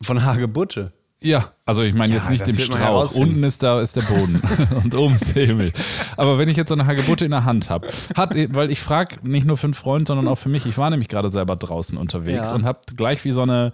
von 0.00 0.24
Hagebutte. 0.24 0.92
Ja, 1.22 1.52
also 1.64 1.82
ich 1.82 1.94
meine 1.94 2.12
Ja, 2.12 2.18
jetzt 2.18 2.30
nicht 2.30 2.46
man 2.46 2.54
Strauch. 2.58 3.14
Unten 3.14 3.44
ist 3.44 3.62
da 3.62 3.80
ist 3.80 3.96
der 3.96 4.02
Boden 4.02 4.40
und 4.84 4.94
oben 4.94 5.14
ist 5.14 5.34
der 5.36 5.46
Himmel. 5.46 5.72
Aber 6.16 6.38
wenn 6.38 6.48
ich 6.48 6.56
jetzt 6.56 6.68
so 6.68 6.74
eine 6.74 6.86
Hagebutte 6.86 7.24
in 7.24 7.30
der 7.30 7.44
Hand 7.44 7.70
habe, 7.70 7.88
hat, 8.16 8.34
weil 8.54 8.70
ich 8.70 8.80
frage 8.80 9.16
nicht 9.22 9.46
nur 9.46 9.56
für 9.56 9.68
einen 9.68 9.74
Freund, 9.74 10.08
sondern 10.08 10.28
auch 10.28 10.36
für 10.36 10.48
mich. 10.48 10.66
Ich 10.66 10.78
war 10.78 10.90
nämlich 10.90 11.08
gerade 11.08 11.30
selber 11.30 11.56
draußen 11.56 11.96
unterwegs 11.96 12.50
Ja. 12.50 12.56
und 12.56 12.64
habe 12.64 12.80
gleich 12.96 13.24
wie 13.24 13.30
so 13.32 13.42
eine, 13.42 13.72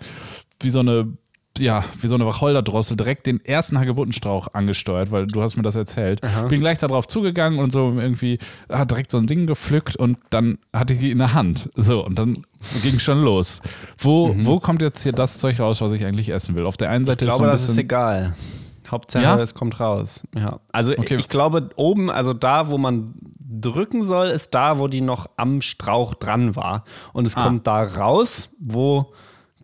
wie 0.60 0.70
so 0.70 0.80
eine, 0.80 1.12
ja, 1.58 1.84
wie 2.00 2.08
so 2.08 2.14
eine 2.14 2.26
Wacholderdrossel 2.26 2.96
direkt 2.96 3.26
den 3.26 3.44
ersten 3.44 3.78
Hagebuttenstrauch 3.78 4.48
angesteuert, 4.52 5.10
weil 5.10 5.26
du 5.26 5.42
hast 5.42 5.56
mir 5.56 5.62
das 5.62 5.76
erzählt. 5.76 6.20
Bin 6.48 6.60
gleich 6.60 6.78
darauf 6.78 7.06
zugegangen 7.08 7.58
und 7.58 7.72
so 7.72 7.94
irgendwie 7.98 8.38
hat 8.70 8.90
direkt 8.90 9.10
so 9.10 9.18
ein 9.18 9.26
Ding 9.26 9.46
gepflückt 9.46 9.96
und 9.96 10.18
dann 10.30 10.58
hatte 10.74 10.92
ich 10.94 10.98
sie 11.00 11.10
in 11.10 11.18
der 11.18 11.34
Hand. 11.34 11.68
So 11.74 12.04
und 12.04 12.18
dann 12.18 12.42
ging 12.82 12.98
schon 12.98 13.22
los. 13.22 13.60
Wo, 13.98 14.28
Mhm. 14.34 14.46
wo 14.46 14.60
kommt 14.60 14.82
jetzt 14.82 15.02
hier 15.02 15.12
das 15.12 15.38
Zeug 15.38 15.58
raus, 15.60 15.80
was 15.80 15.92
ich 15.92 16.04
eigentlich 16.04 16.28
essen 16.30 16.54
will? 16.54 16.66
Auf 16.66 16.76
der 16.76 16.90
einen 16.90 17.04
Seite 17.04 17.24
Ich 17.24 17.28
ist 17.28 17.34
so 17.34 17.38
glaube, 17.38 17.50
ein 17.50 17.52
das 17.52 17.62
bisschen 17.62 17.74
ist 17.78 17.84
egal. 17.84 18.34
Hauptsache, 18.90 19.22
Ja? 19.22 19.38
es 19.38 19.54
kommt 19.54 19.78
raus. 19.80 20.22
Ja. 20.34 20.60
Also 20.72 20.92
Okay. 20.96 21.16
ich 21.16 21.28
glaube, 21.28 21.68
oben, 21.76 22.10
also 22.10 22.32
da, 22.32 22.68
wo 22.70 22.78
man 22.78 23.12
drücken 23.38 24.02
soll, 24.04 24.28
ist 24.28 24.54
da, 24.54 24.78
wo 24.78 24.88
die 24.88 25.00
noch 25.02 25.26
am 25.36 25.60
Strauch 25.62 26.14
dran 26.14 26.56
war. 26.56 26.84
Und 27.12 27.26
es 27.26 27.36
Ah. 27.36 27.42
kommt 27.42 27.66
da 27.66 27.82
raus, 27.82 28.48
wo 28.58 29.12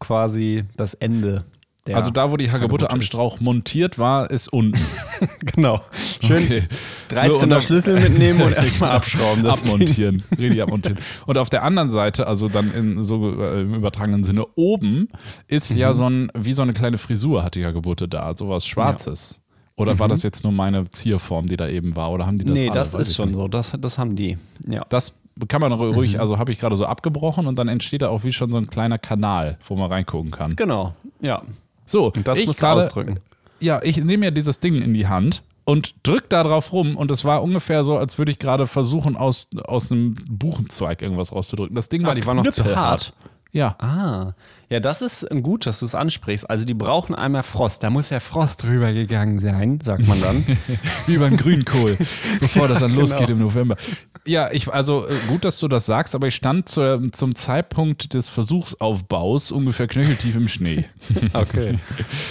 quasi 0.00 0.64
das 0.76 0.94
Ende 0.94 1.44
der 1.86 1.96
Also 1.96 2.10
da, 2.10 2.30
wo 2.32 2.36
die 2.36 2.50
Hagebutte 2.50 2.90
am 2.90 3.00
ist. 3.00 3.06
Strauch 3.06 3.40
montiert 3.40 3.98
war, 3.98 4.30
ist 4.30 4.52
unten. 4.52 4.80
Genau. 5.54 5.80
Schön 6.20 6.42
Okay. 6.44 6.62
13er 7.10 7.46
Nur 7.46 7.60
Schlüssel 7.60 8.00
mitnehmen 8.00 8.42
und 8.42 8.52
erstmal 8.56 8.90
abschrauben. 8.90 9.46
Abmontieren. 9.46 10.22
Richtig 10.36 10.62
abmontieren. 10.62 10.98
Und 11.26 11.38
auf 11.38 11.48
der 11.48 11.62
anderen 11.62 11.90
Seite, 11.90 12.26
also 12.26 12.48
dann 12.48 12.72
in 12.74 13.04
so 13.04 13.30
äh, 13.40 13.60
im 13.60 13.74
übertragenen 13.74 14.24
Sinne, 14.24 14.44
oben 14.56 15.08
ist 15.46 15.72
Mhm. 15.74 15.78
ja 15.78 15.94
so 15.94 16.08
ein, 16.08 16.30
wie 16.34 16.52
so 16.52 16.62
eine 16.62 16.72
kleine 16.72 16.98
Frisur 16.98 17.44
hat 17.44 17.54
die 17.54 17.64
Hagebutte 17.64 18.08
da, 18.08 18.34
sowas 18.36 18.66
Schwarzes. 18.66 19.40
Oder 19.76 19.98
war 19.98 20.08
das 20.08 20.22
jetzt 20.22 20.42
nur 20.44 20.52
meine 20.52 20.88
Zierform, 20.90 21.46
die 21.46 21.56
da 21.56 21.68
eben 21.68 21.94
war? 21.96 22.10
Oder 22.12 22.26
haben 22.26 22.38
die 22.38 22.44
das 22.44 22.58
Mhm. 22.58 22.64
Nee, 22.64 22.70
alle? 22.70 22.80
das 22.80 22.94
Weiß 22.94 23.08
ist 23.08 23.14
schon 23.16 23.28
nicht. 23.30 23.36
so. 23.36 23.48
Das, 23.48 23.72
das 23.78 23.98
haben 23.98 24.16
die. 24.16 24.36
Ja. 24.68 24.84
Das 24.88 25.14
kann 25.48 25.60
man 25.60 25.72
Mhm. 25.72 25.78
ruhig, 25.78 26.18
also 26.20 26.38
habe 26.38 26.50
ich 26.52 26.58
gerade 26.58 26.76
so 26.76 26.84
abgebrochen 26.86 27.46
und 27.46 27.58
dann 27.58 27.68
entsteht 27.68 28.02
da 28.02 28.08
auch 28.08 28.24
wie 28.24 28.32
schon 28.32 28.50
so 28.50 28.56
ein 28.56 28.66
kleiner 28.66 28.98
Kanal, 28.98 29.58
wo 29.68 29.76
man 29.76 29.90
reingucken 29.90 30.30
kann. 30.32 30.56
Genau. 30.56 30.94
Ja. 31.20 31.42
So, 31.86 32.12
Und 32.12 32.26
das 32.28 32.38
gerade- 32.56 32.80
ausdrücken. 32.84 33.18
Ja, 33.60 33.80
ich 33.82 33.96
nehme 33.98 34.26
ja 34.26 34.30
dieses 34.30 34.60
Ding 34.60 34.80
in 34.82 34.94
die 34.94 35.06
Hand 35.06 35.42
und 35.64 35.94
drück 36.02 36.28
da 36.28 36.42
drauf 36.42 36.72
rum 36.72 36.96
und 36.96 37.10
es 37.10 37.24
war 37.24 37.42
ungefähr 37.42 37.84
so, 37.84 37.96
als 37.96 38.18
würde 38.18 38.32
ich 38.32 38.38
gerade 38.38 38.66
versuchen, 38.66 39.16
aus, 39.16 39.48
aus 39.64 39.90
einem 39.90 40.14
Buchenzweig 40.28 41.00
irgendwas 41.02 41.32
rauszudrücken. 41.32 41.74
Das 41.74 41.88
Ding 41.88 42.04
war, 42.04 42.14
die 42.14 42.26
war 42.26 42.34
noch 42.34 42.44
zu 42.44 42.62
knüppelhart. 42.62 43.12
hart. 43.12 43.12
Ja. 43.54 43.76
Ah, 43.78 44.34
ja, 44.68 44.80
das 44.80 45.00
ist 45.00 45.26
gut, 45.42 45.64
dass 45.64 45.78
du 45.78 45.86
es 45.86 45.94
ansprichst. 45.94 46.50
Also 46.50 46.64
die 46.64 46.74
brauchen 46.74 47.14
einmal 47.14 47.44
Frost. 47.44 47.82
Da 47.84 47.88
muss 47.90 48.10
ja 48.10 48.18
Frost 48.18 48.64
rübergegangen 48.64 49.38
sein, 49.38 49.78
sagt 49.82 50.06
man 50.08 50.20
dann. 50.20 50.44
Wie 51.06 51.16
beim 51.18 51.36
Grünkohl, 51.36 51.96
bevor 52.40 52.66
das 52.68 52.80
dann 52.80 52.90
Genau. 52.90 53.02
losgeht 53.02 53.30
im 53.30 53.38
November. 53.38 53.76
Ja, 54.26 54.50
ich, 54.50 54.72
also 54.72 55.06
äh, 55.06 55.12
gut, 55.28 55.44
dass 55.44 55.58
du 55.60 55.68
das 55.68 55.86
sagst, 55.86 56.14
aber 56.14 56.26
ich 56.26 56.34
stand 56.34 56.68
zur, 56.68 57.00
zum 57.12 57.34
Zeitpunkt 57.36 58.12
des 58.14 58.28
Versuchsaufbaus 58.28 59.52
ungefähr 59.52 59.86
knöcheltief 59.86 60.34
im 60.36 60.48
Schnee. 60.48 60.84
Okay. 61.32 61.78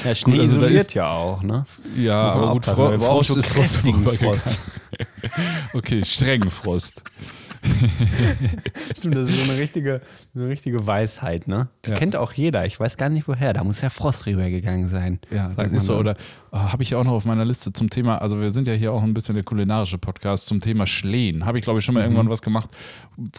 Ja, 0.04 0.14
Schnee 0.16 0.34
Gut, 0.34 0.42
also 0.42 0.60
da 0.60 0.66
isoliert 0.66 0.88
ist- 0.88 0.94
ja 0.94 1.10
auch, 1.10 1.42
ne? 1.42 1.66
Ja, 1.98 2.28
aber 2.34 2.54
gut, 2.54 2.66
Fro 2.66 3.00
Frost 3.00 3.38
ist 3.38 3.54
trotzdem. 3.54 3.94
Frost. 4.04 4.62
Okay, 5.74 6.04
strengen 6.06 6.50
Frost. 6.52 7.04
Stimmt, 8.98 9.18
das 9.18 9.30
ist 9.30 9.38
so 9.38 9.52
eine 9.52 9.60
richtige, 9.60 10.02
so 10.34 10.42
eine 10.42 10.50
richtige 10.50 10.86
Weisheit, 10.86 11.48
ne? 11.48 11.70
Das 11.82 11.92
Ja. 11.92 11.98
kennt 11.98 12.16
auch 12.16 12.34
jeder. 12.34 12.66
Ich 12.66 12.80
weiß 12.80 12.98
gar 12.98 13.10
nicht 13.10 13.28
woher. 13.28 13.54
Da 13.54 13.64
muss 13.64 13.82
ja 13.82 13.90
Frost 13.90 14.26
rübergegangen 14.26 14.90
sein. 14.90 15.20
Ja, 15.32 15.52
das 15.56 15.72
ist 15.72 15.86
so. 15.86 15.94
dann. 15.94 16.02
Oder 16.02 16.16
oh, 16.52 16.58
habe 16.58 16.84
ich 16.84 16.96
auch 16.96 17.04
noch 17.04 17.14
auf 17.14 17.26
meiner 17.26 17.46
Liste 17.46 17.74
zum 17.74 17.90
Thema, 17.90 18.18
also 18.18 18.40
wir 18.40 18.52
sind 18.52 18.68
ja 18.68 18.74
hier 18.74 18.92
auch 18.92 19.04
ein 19.04 19.14
bisschen 19.14 19.36
der 19.36 19.44
kulinarische 19.44 19.98
Podcast 19.98 20.48
zum 20.48 20.60
Thema 20.60 20.86
Schlehen. 20.88 21.46
Habe 21.46 21.58
ich, 21.58 21.64
glaube 21.64 21.80
ich, 21.80 21.86
schon 21.86 21.96
mal 21.96 22.02
irgendwann 22.04 22.30
was 22.30 22.42
gemacht. 22.42 22.70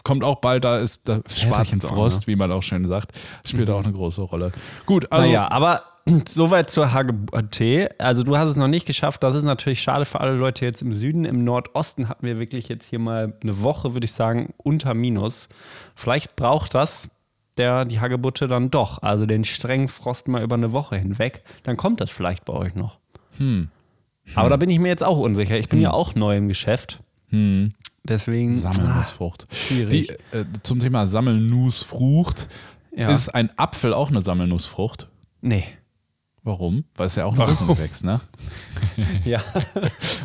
Kommt 0.03 0.23
auch 0.23 0.37
bald, 0.41 0.63
da 0.65 0.77
ist 0.77 1.01
da 1.05 1.19
Väterchen 1.27 1.81
auch, 1.83 1.89
Frost, 1.89 2.27
wie 2.27 2.35
man 2.35 2.51
auch 2.51 2.63
schön 2.63 2.85
sagt. 2.87 3.11
Spielt 3.45 3.69
auch 3.69 3.83
eine 3.83 3.93
große 3.93 4.21
Rolle. 4.21 4.51
Gut, 4.85 5.11
also 5.11 5.25
naja, 5.27 5.49
aber 5.49 5.83
soweit 6.27 6.69
zur 6.69 6.93
HGT. 6.93 7.99
Also 7.99 8.23
du 8.23 8.37
hast 8.37 8.51
es 8.51 8.55
noch 8.57 8.67
nicht 8.67 8.85
geschafft. 8.85 9.23
Das 9.23 9.35
ist 9.35 9.43
natürlich 9.43 9.81
schade 9.81 10.05
für 10.05 10.19
alle 10.19 10.35
Leute 10.35 10.65
jetzt 10.65 10.81
im 10.81 10.93
Süden. 10.95 11.25
Im 11.25 11.43
Nordosten 11.43 12.09
hatten 12.09 12.25
wir 12.25 12.39
wirklich 12.39 12.67
jetzt 12.67 12.89
hier 12.89 12.99
mal 12.99 13.33
eine 13.41 13.61
Woche, 13.61 13.93
würde 13.93 14.05
ich 14.05 14.13
sagen, 14.13 14.53
unter 14.57 14.93
Minus. 14.93 15.49
Vielleicht 15.95 16.35
braucht 16.35 16.73
das 16.75 17.09
der, 17.57 17.85
die 17.85 17.99
Hagebutte 17.99 18.47
dann 18.47 18.69
doch. 18.69 19.01
Also 19.01 19.25
den 19.25 19.43
strengen 19.43 19.87
Frost 19.87 20.27
mal 20.27 20.43
über 20.43 20.55
eine 20.55 20.73
Woche 20.73 20.97
hinweg. 20.97 21.43
Dann 21.63 21.77
kommt 21.77 22.01
das 22.01 22.11
vielleicht 22.11 22.45
bei 22.45 22.53
euch 22.53 22.75
noch. 22.75 22.99
Hm. 23.37 23.69
Aber 24.33 24.49
da 24.49 24.57
bin 24.57 24.69
ich 24.69 24.79
mir 24.79 24.87
jetzt 24.87 25.03
auch 25.03 25.17
unsicher. 25.17 25.57
Ich 25.57 25.69
bin 25.69 25.79
ja 25.79 25.91
auch 25.91 26.15
neu 26.15 26.35
im 26.35 26.47
Geschäft. 26.47 26.99
Deswegen. 28.03 28.55
Sammelnussfrucht. 28.55 29.47
schwierig. 29.51 29.89
Die, 29.89 30.37
äh, 30.37 30.45
zum 30.63 30.79
Thema 30.79 31.07
Sammelnussfrucht. 31.07 32.47
Ja. 32.95 33.09
Ist 33.09 33.29
ein 33.29 33.49
Apfel 33.57 33.93
auch 33.93 34.09
eine 34.09 34.21
Sammelnussfrucht? 34.21 35.09
Nee. 35.41 35.65
Warum? 36.45 36.85
Weil 36.95 37.07
es 37.07 37.15
ja 37.15 37.25
auch 37.25 37.35
nach 37.35 37.49
wächst, 37.79 38.05
ne? 38.05 38.21
Ja. 39.25 39.41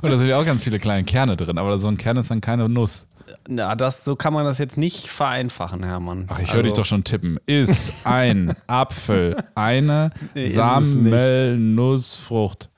Und 0.03 0.11
da 0.11 0.19
sind 0.19 0.27
ja 0.29 0.39
auch 0.39 0.45
ganz 0.45 0.63
viele 0.63 0.79
kleine 0.79 1.05
Kerne 1.05 1.35
drin, 1.37 1.57
aber 1.57 1.79
so 1.79 1.89
ein 1.89 1.97
Kern 1.97 2.19
ist 2.19 2.31
dann 2.31 2.43
keine 2.43 2.69
Nuss. 2.69 3.09
Na, 3.49 3.75
das, 3.75 4.05
so 4.05 4.17
kann 4.17 4.35
man 4.35 4.45
das 4.45 4.59
jetzt 4.59 4.77
nicht 4.77 5.09
vereinfachen, 5.09 5.83
Hermann. 5.83 6.27
Ach, 6.29 6.39
ich 6.39 6.53
höre 6.53 6.63
dich 6.63 6.75
doch 6.75 6.85
schon 6.85 7.05
tippen. 7.05 7.39
Ist 7.47 7.95
ein 8.05 8.55
Apfel 8.67 9.43
eine 9.55 10.11
Nee. 10.35 10.49
Sammelnussfrucht? 10.49 12.69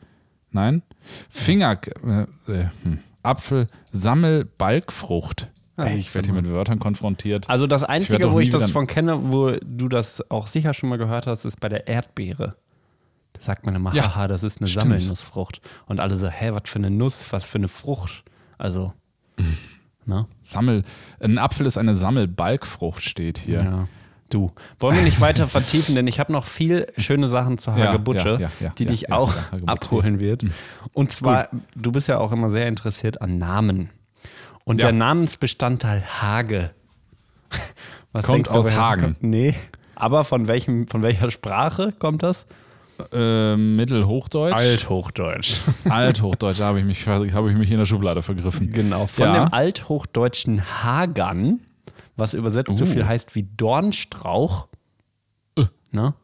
Nein? 0.52 0.82
Finger. 1.28 1.80
Äh, 2.06 2.22
äh, 2.52 2.66
hm. 2.84 3.00
Apfel 3.24 3.66
Sammelbalgfrucht. 3.90 5.48
Ey, 5.78 5.96
ich 5.96 6.14
werde 6.14 6.30
hier 6.30 6.40
mit 6.40 6.48
Wörtern 6.48 6.78
konfrontiert. 6.78 7.50
Also 7.50 7.66
das 7.66 7.82
Einzige, 7.82 8.22
doch 8.22 8.32
wo 8.32 8.40
ich 8.40 8.50
das 8.50 8.70
von 8.70 8.86
kenne, 8.86 9.32
wo 9.32 9.56
du 9.64 9.88
das 9.88 10.30
auch 10.30 10.46
sicher 10.46 10.74
schon 10.74 10.90
mal 10.90 10.98
gehört 10.98 11.26
hast, 11.26 11.44
ist 11.44 11.58
bei 11.58 11.68
der 11.68 11.88
Erdbeere. 11.88 12.54
Sagt 13.42 13.66
man 13.66 13.74
immer, 13.74 13.92
Ja, 13.92 14.14
haha, 14.14 14.28
das 14.28 14.44
ist 14.44 14.60
eine 14.60 14.68
stimmt. 14.68 14.84
Sammelnussfrucht. 14.84 15.60
Und 15.86 15.98
alle 15.98 16.16
so, 16.16 16.28
hä, 16.28 16.50
was 16.52 16.70
für 16.70 16.78
eine 16.78 16.90
Nuss, 16.90 17.32
was 17.32 17.44
für 17.44 17.58
eine 17.58 17.66
Frucht. 17.68 18.22
Also, 18.56 18.92
ne? 20.06 20.26
Sammel. 20.42 20.84
Ein 21.20 21.38
Apfel 21.38 21.66
ist 21.66 21.76
eine 21.76 21.96
Sammelbalgfrucht, 21.96 23.02
steht 23.02 23.38
hier. 23.38 23.64
Ja. 23.64 23.88
Du, 24.30 24.52
wollen 24.78 24.96
wir 24.96 25.02
nicht 25.02 25.20
weiter 25.20 25.48
vertiefen, 25.48 25.96
denn 25.96 26.06
ich 26.06 26.20
habe 26.20 26.32
noch 26.32 26.46
viel 26.46 26.86
schöne 26.96 27.28
Sachen 27.28 27.58
zur 27.58 27.76
Ja, 27.76 27.88
Hagebutte, 27.88 28.38
ja, 28.40 28.50
ja, 28.60 28.70
die 28.78 28.86
dich 28.86 29.10
auch 29.10 29.34
abholen 29.66 30.20
wird. 30.20 30.44
Und 30.92 31.12
zwar, 31.12 31.48
du 31.74 31.90
bist 31.90 32.08
ja 32.08 32.18
auch 32.18 32.30
immer 32.30 32.48
sehr 32.50 32.68
interessiert 32.68 33.20
an 33.20 33.38
Namen. 33.38 33.90
Und 34.64 34.80
der 34.80 34.92
Namensbestandteil 34.92 36.04
Hage. 36.22 36.70
Was 38.12 38.24
Kommt 38.24 38.48
aus 38.50 38.70
Hagen. 38.72 39.16
Nee. 39.20 39.54
Aber 39.96 40.22
von, 40.24 40.46
welchem, 40.46 40.86
von 40.86 41.02
welcher 41.02 41.30
Sprache 41.30 41.92
kommt 41.98 42.22
das? 42.22 42.46
Äh, 43.12 43.56
Mittelhochdeutsch. 43.56 44.54
Althochdeutsch. 44.54 45.60
Althochdeutsch, 45.88 46.58
da 46.60 46.66
habe 46.66 46.80
ich, 46.80 46.84
mich, 46.84 47.06
habe 47.06 47.26
ich 47.26 47.56
mich 47.56 47.70
in 47.70 47.78
der 47.78 47.86
Schublade 47.86 48.22
vergriffen. 48.22 48.72
Genau. 48.72 49.06
Von 49.06 49.24
Ja. 49.26 49.44
dem 49.44 49.52
althochdeutschen 49.54 50.62
Hagan, 50.82 51.60
was 52.16 52.34
übersetzt 52.34 52.76
so 52.76 52.84
Uh. 52.84 52.88
viel 52.88 53.06
heißt 53.06 53.34
wie 53.34 53.44
Dornstrauch. 53.56 54.68
Ne? 55.90 56.14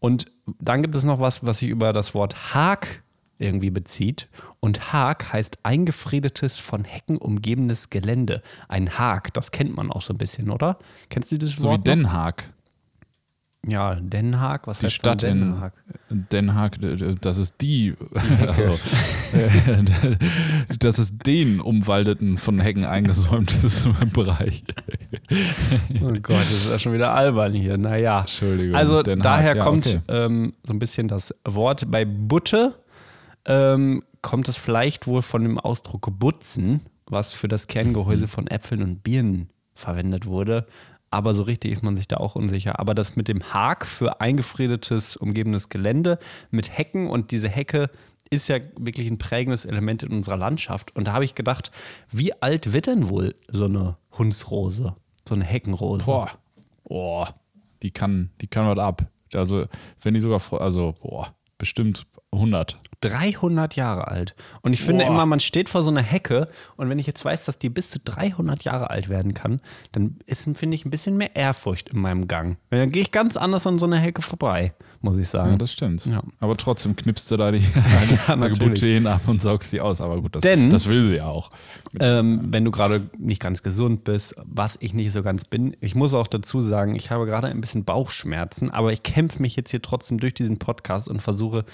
Und 0.00 0.32
dann 0.58 0.82
gibt 0.82 0.96
es 0.96 1.04
noch 1.04 1.20
was, 1.20 1.44
was 1.44 1.58
sich 1.58 1.68
über 1.68 1.92
das 1.92 2.14
Wort 2.14 2.54
Hag 2.54 3.02
irgendwie 3.38 3.70
bezieht. 3.70 4.28
Und 4.60 4.92
Hag 4.92 5.32
heißt 5.32 5.58
eingefriedetes, 5.64 6.58
von 6.58 6.84
Hecken 6.84 7.18
umgebenes 7.18 7.90
Gelände. 7.90 8.40
Ein 8.68 8.98
Hag, 8.98 9.34
das 9.34 9.50
kennt 9.50 9.76
man 9.76 9.90
auch 9.90 10.00
so 10.02 10.14
ein 10.14 10.18
bisschen, 10.18 10.48
oder? 10.50 10.78
Kennst 11.10 11.30
du 11.32 11.38
dieses 11.38 11.56
So 11.56 11.64
wie 11.66 11.70
Wort? 11.72 11.78
noch? 11.78 11.84
Den 11.84 12.12
Haag. 12.12 12.48
Ja, 13.66 13.94
Den 13.94 14.40
Haag. 14.40 14.66
Was 14.66 14.80
Die 14.80 14.86
heißt 14.86 14.96
Stadt 14.96 15.22
Den 15.22 15.60
Haag? 15.60 15.72
Den 16.10 16.54
Haag, 16.54 16.78
das 17.20 17.38
ist 17.38 17.60
die, 17.60 17.94
also, 18.40 18.62
äh, 19.32 20.16
das 20.80 20.98
ist 20.98 21.24
den 21.26 21.60
umwaldeten, 21.60 22.38
von 22.38 22.58
Hecken 22.58 22.84
eingesäumtes 22.84 23.88
Bereich. 24.12 24.64
Oh 26.02 26.10
Gott, 26.10 26.40
das 26.40 26.52
ist 26.52 26.70
ja 26.70 26.78
schon 26.80 26.92
wieder 26.92 27.14
albern 27.14 27.52
hier. 27.52 27.78
Naja. 27.78 28.22
Entschuldigung. 28.22 28.74
Also 28.74 29.02
Den 29.02 29.20
daher 29.20 29.56
ja, 29.56 29.62
kommt 29.62 29.86
okay. 29.86 30.00
ähm, 30.08 30.54
so 30.66 30.72
ein 30.72 30.80
bisschen 30.80 31.06
das 31.06 31.32
Wort. 31.44 31.88
Bei 31.88 32.04
Butte 32.04 32.74
ähm, 33.44 34.02
kommt 34.22 34.48
es 34.48 34.56
vielleicht 34.56 35.06
wohl 35.06 35.22
von 35.22 35.42
dem 35.42 35.60
Ausdruck 35.60 36.08
Butzen, 36.18 36.80
was 37.06 37.32
für 37.32 37.46
das. 37.46 37.68
Kerngehäuse 37.68 38.26
von 38.26 38.48
Äpfeln 38.48 38.82
und 38.82 39.04
Birnen 39.04 39.50
verwendet 39.74 40.26
wurde. 40.26 40.66
Aber 41.12 41.34
so 41.34 41.42
richtig 41.42 41.72
ist 41.72 41.82
man 41.82 41.96
sich 41.96 42.08
da 42.08 42.16
auch 42.16 42.34
unsicher. 42.34 42.80
Aber 42.80 42.94
das 42.94 43.16
mit 43.16 43.28
dem 43.28 43.52
Hag 43.52 43.86
für 43.86 44.20
eingefriedetes, 44.20 45.16
umgebenes 45.16 45.68
Gelände 45.68 46.18
mit 46.50 46.76
Hecken 46.76 47.08
und 47.08 47.30
diese 47.30 47.48
Hecke 47.48 47.90
ist 48.30 48.48
ja 48.48 48.58
wirklich 48.78 49.08
ein 49.08 49.18
prägendes 49.18 49.66
Element 49.66 50.02
in 50.02 50.12
unserer 50.12 50.38
Landschaft. 50.38 50.96
Und 50.96 51.06
da 51.06 51.12
habe 51.12 51.24
ich 51.24 51.34
gedacht, 51.34 51.70
wie 52.10 52.32
alt 52.40 52.72
wird 52.72 52.86
denn 52.86 53.10
wohl 53.10 53.34
so 53.50 53.66
eine 53.66 53.98
Hundsrose, 54.16 54.96
so 55.28 55.34
eine 55.34 55.44
Heckenrose? 55.44 56.06
Boah, 56.06 56.30
boah, 56.84 57.34
die 57.82 57.90
kann, 57.90 58.30
die 58.40 58.46
kann 58.46 58.66
was 58.66 58.78
ab. 58.78 59.06
Also, 59.34 59.66
wenn 60.00 60.14
die 60.14 60.20
sogar, 60.20 60.40
also, 60.60 60.94
boah, 61.02 61.34
bestimmt 61.58 62.06
100. 62.32 62.78
300 63.02 63.74
Jahre 63.74 64.06
alt. 64.08 64.34
Und 64.62 64.72
ich 64.72 64.80
finde 64.82 65.04
Boah. 65.04 65.10
immer, 65.12 65.26
man 65.26 65.40
steht 65.40 65.68
vor 65.68 65.82
so 65.82 65.90
einer 65.90 66.02
Hecke 66.02 66.48
und 66.76 66.88
wenn 66.88 67.00
ich 67.00 67.06
jetzt 67.08 67.24
weiß, 67.24 67.46
dass 67.46 67.58
die 67.58 67.68
bis 67.68 67.90
zu 67.90 67.98
300 67.98 68.62
Jahre 68.62 68.90
alt 68.90 69.08
werden 69.08 69.34
kann, 69.34 69.60
dann 69.90 70.18
ist, 70.24 70.44
finde 70.56 70.76
ich, 70.76 70.84
ein 70.84 70.90
bisschen 70.90 71.16
mehr 71.16 71.34
Ehrfurcht 71.34 71.88
in 71.88 71.98
meinem 72.00 72.28
Gang. 72.28 72.58
Dann 72.70 72.90
gehe 72.92 73.02
ich 73.02 73.10
ganz 73.10 73.36
anders 73.36 73.66
an 73.66 73.80
so 73.80 73.86
einer 73.86 73.96
Hecke 73.98 74.22
vorbei, 74.22 74.72
muss 75.00 75.16
ich 75.16 75.28
sagen. 75.28 75.50
Ja, 75.50 75.56
das 75.56 75.72
stimmt. 75.72 76.06
Ja. 76.06 76.22
Aber 76.38 76.56
trotzdem 76.56 76.94
knippst 76.94 77.28
du 77.32 77.36
da 77.36 77.50
die 77.50 77.58
natürlich. 78.28 78.58
Geburten 78.60 79.06
ab 79.08 79.22
und 79.26 79.42
saugst 79.42 79.72
die 79.72 79.80
aus. 79.80 80.00
Aber 80.00 80.20
gut, 80.22 80.36
das, 80.36 80.42
Denn- 80.42 80.70
das 80.70 80.86
will 80.88 81.08
sie 81.08 81.16
ja 81.16 81.26
auch. 81.26 81.50
Ähm, 81.98 82.48
wenn 82.52 82.64
du 82.64 82.70
gerade 82.70 83.10
nicht 83.18 83.42
ganz 83.42 83.64
gesund 83.64 84.04
bist, 84.04 84.36
was 84.44 84.76
ich 84.80 84.94
nicht 84.94 85.12
so 85.12 85.24
ganz 85.24 85.44
bin. 85.44 85.76
Ich 85.80 85.96
muss 85.96 86.14
auch 86.14 86.28
dazu 86.28 86.62
sagen, 86.62 86.94
ich 86.94 87.10
habe 87.10 87.26
gerade 87.26 87.48
ein 87.48 87.60
bisschen 87.60 87.84
Bauchschmerzen, 87.84 88.70
aber 88.70 88.92
ich 88.92 89.02
kämpfe 89.02 89.42
mich 89.42 89.56
jetzt 89.56 89.70
hier 89.72 89.82
trotzdem 89.82 90.18
durch 90.20 90.34
diesen 90.34 90.58
Podcast 90.58 91.08
und 91.08 91.20
versuche 91.20 91.64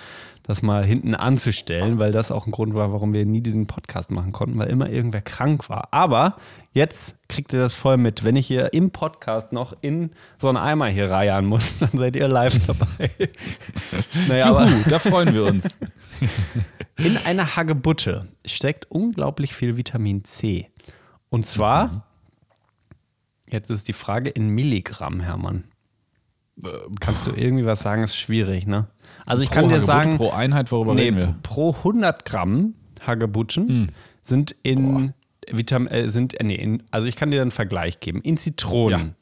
das 0.49 0.63
mal 0.63 0.83
hinten 0.83 1.15
anzustellen, 1.15 1.99
weil 1.99 2.11
das 2.11 2.33
auch 2.33 2.47
ein 2.47 2.53
Grund 2.53 2.73
war, 2.73 2.91
warum 2.91 3.13
wir 3.13 3.27
nie 3.27 3.43
diesen 3.43 3.67
Podcast 3.67 4.11
machen 4.11 4.33
konnten, 4.33 4.59
weil 4.59 4.69
immer 4.69 4.89
irgendwer 4.89 5.21
krank 5.21 5.69
war. 5.69 5.89
Aber 5.91 6.39
jetzt 6.73 7.17
kriegt 7.29 7.53
ihr 7.53 7.61
das 7.61 7.75
voll 7.75 7.99
mit. 7.99 8.25
Wenn 8.25 8.35
ich 8.35 8.47
hier 8.47 8.73
im 8.73 8.91
Podcast 8.91 9.53
noch 9.53 9.77
in 9.83 10.11
so 10.39 10.49
einen 10.49 10.57
Eimer 10.57 10.87
hier 10.87 11.11
reiern 11.11 11.45
muss, 11.45 11.77
dann 11.81 11.91
seid 11.93 12.17
ihr 12.17 12.29
live 12.29 12.67
dabei. 12.67 13.11
naja, 14.27 14.47
aber 14.47 14.65
Juhu, 14.65 14.89
da 14.89 14.99
freuen 14.99 15.35
wir 15.35 15.45
uns. 15.45 15.77
in 16.97 17.19
einer 17.19 17.55
Hagebutte 17.55 18.27
steckt 18.47 18.91
unglaublich 18.91 19.55
viel 19.55 19.77
Vitamin 19.77 20.25
C. 20.25 20.71
Und 21.29 21.45
zwar, 21.45 22.07
jetzt 23.51 23.69
ist 23.69 23.87
die 23.87 23.93
Frage 23.93 24.31
in 24.31 24.49
Milligramm, 24.49 25.21
Hermann. 25.21 25.65
Kannst 27.01 27.27
du 27.27 27.33
irgendwie 27.33 27.65
was 27.67 27.81
sagen? 27.83 28.03
Ist 28.03 28.17
schwierig, 28.17 28.67
ne? 28.67 28.89
Also 29.27 29.43
ich 29.43 29.49
Pro 29.51 29.55
kann 29.55 29.65
dir 29.69 29.77
Hagebutte, 29.77 29.87
sagen, 29.87 30.17
Pro 30.17 30.31
Einheit, 30.31 30.73
worüber 30.73 30.95
nee, 30.95 31.03
reden 31.03 31.17
wir? 31.17 31.37
pro 31.43 31.73
100 31.73 32.25
Gramm 32.25 32.75
Hagebutten 33.07 33.93
sind 34.23 34.57
in 34.63 35.13
Vitamin, 35.51 35.89
äh, 35.93 36.09
sind, 36.09 36.39
äh, 36.41 36.45
nee, 36.45 36.57
in, 36.57 36.83
also 36.91 37.07
ich 37.07 37.17
kann 37.17 37.31
dir 37.31 37.41
einen 37.43 37.51
Vergleich 37.51 38.01
geben. 38.01 38.21
In 38.23 38.37
Zitronen 38.37 39.15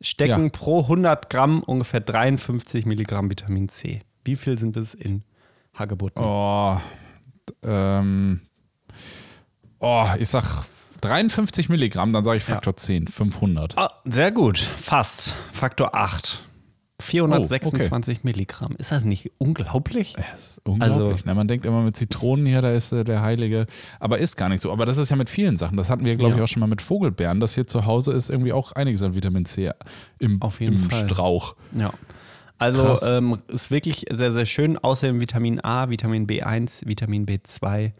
stecken 0.00 0.44
Ja. 0.44 0.50
pro 0.50 0.82
100 0.82 1.30
Gramm 1.30 1.62
ungefähr 1.62 2.00
53 2.00 2.86
Milligramm 2.86 3.30
Vitamin 3.30 3.68
C. 3.68 4.00
Wie 4.24 4.36
viel 4.36 4.58
sind 4.58 4.76
es 4.76 4.94
in 4.94 5.22
Hagebutten? 5.74 6.22
Oh, 6.22 6.78
ähm, 7.62 8.40
oh, 9.78 10.06
ich 10.18 10.28
sag 10.28 10.64
53 11.00 11.68
Milligramm, 11.68 12.12
dann 12.12 12.24
sage 12.24 12.38
ich 12.38 12.44
Faktor 12.44 12.76
10, 12.76 13.08
500. 13.08 13.78
Ah, 13.78 13.88
sehr 14.04 14.32
gut, 14.32 14.58
fast. 14.58 15.36
Faktor 15.52 15.94
8. 15.94 16.44
426 17.00 18.24
Milligramm. 18.24 18.74
Ist 18.78 18.92
das 18.92 19.04
nicht 19.04 19.30
unglaublich? 19.38 20.14
Das 20.16 20.40
ist 20.56 20.60
unglaublich. 20.64 20.98
Also- 21.14 21.26
ne? 21.26 21.34
Man 21.34 21.48
denkt 21.48 21.66
immer 21.66 21.82
mit 21.82 21.96
Zitronen 21.96 22.46
hier, 22.46 22.62
da 22.62 22.70
ist 22.72 22.92
äh, 22.92 23.04
der 23.04 23.22
Heilige. 23.22 23.66
Aber 23.98 24.18
ist 24.18 24.36
gar 24.36 24.48
nicht 24.48 24.60
so. 24.60 24.70
Aber 24.72 24.86
das 24.86 24.98
ist 24.98 25.10
ja 25.10 25.16
mit 25.16 25.30
vielen 25.30 25.56
Sachen. 25.56 25.76
Das 25.76 25.90
hatten 25.90 26.04
wir, 26.04 26.16
glaube 26.16 26.34
ich, 26.34 26.38
Ja. 26.38 26.44
auch 26.44 26.48
schon 26.48 26.60
mal 26.60 26.66
mit 26.66 26.82
Vogelbeeren. 26.82 27.40
Das 27.40 27.54
hier 27.54 27.66
zu 27.66 27.86
Hause 27.86 28.12
ist 28.12 28.30
irgendwie 28.30 28.52
auch 28.52 28.72
einiges 28.72 29.02
an 29.02 29.14
Vitamin 29.14 29.44
C 29.44 29.70
im, 30.18 30.40
Auf 30.42 30.60
jeden 30.60 30.76
im 30.76 30.90
Fall. 30.90 31.08
Strauch. 31.08 31.56
Ja. 31.76 31.92
Also 32.58 32.94
ähm, 33.10 33.38
ist 33.48 33.70
wirklich 33.70 34.04
sehr, 34.12 34.32
sehr 34.32 34.44
schön. 34.44 34.76
Außerdem 34.76 35.20
Vitamin 35.20 35.60
A, 35.64 35.88
Vitamin 35.88 36.26
B1, 36.26 36.86
Vitamin 36.86 37.24
B2. 37.24 37.92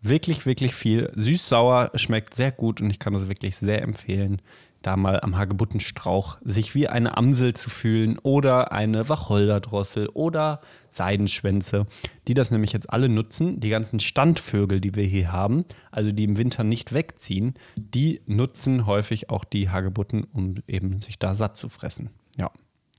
Wirklich, 0.00 0.46
wirklich 0.46 0.74
viel. 0.74 1.10
Süß-sauer 1.16 1.90
schmeckt 1.96 2.32
sehr 2.32 2.52
gut 2.52 2.80
und 2.80 2.88
ich 2.88 2.98
kann 3.00 3.12
das 3.12 3.28
wirklich 3.28 3.56
sehr 3.56 3.82
empfehlen, 3.82 4.40
da 4.82 4.96
mal 4.96 5.20
am 5.20 5.36
Hagebuttenstrauch 5.36 6.38
sich 6.42 6.74
wie 6.74 6.88
eine 6.88 7.16
Amsel 7.16 7.54
zu 7.54 7.70
fühlen 7.70 8.18
oder 8.18 8.72
eine 8.72 9.08
Wacholderdrossel 9.08 10.08
oder 10.08 10.60
Seidenschwänze, 10.90 11.86
die 12.26 12.34
das 12.34 12.50
nämlich 12.50 12.72
jetzt 12.72 12.90
alle 12.90 13.08
nutzen. 13.08 13.60
Die 13.60 13.70
ganzen 13.70 14.00
Standvögel, 14.00 14.80
die 14.80 14.94
wir 14.94 15.04
hier 15.04 15.32
haben, 15.32 15.64
also 15.90 16.12
die 16.12 16.24
im 16.24 16.38
Winter 16.38 16.64
nicht 16.64 16.92
wegziehen, 16.92 17.54
die 17.76 18.20
nutzen 18.26 18.86
häufig 18.86 19.30
auch 19.30 19.44
die 19.44 19.70
Hagebutten, 19.70 20.24
um 20.24 20.54
eben 20.66 21.00
sich 21.00 21.18
da 21.18 21.34
satt 21.34 21.56
zu 21.56 21.68
fressen. 21.68 22.10
Ja. 22.36 22.50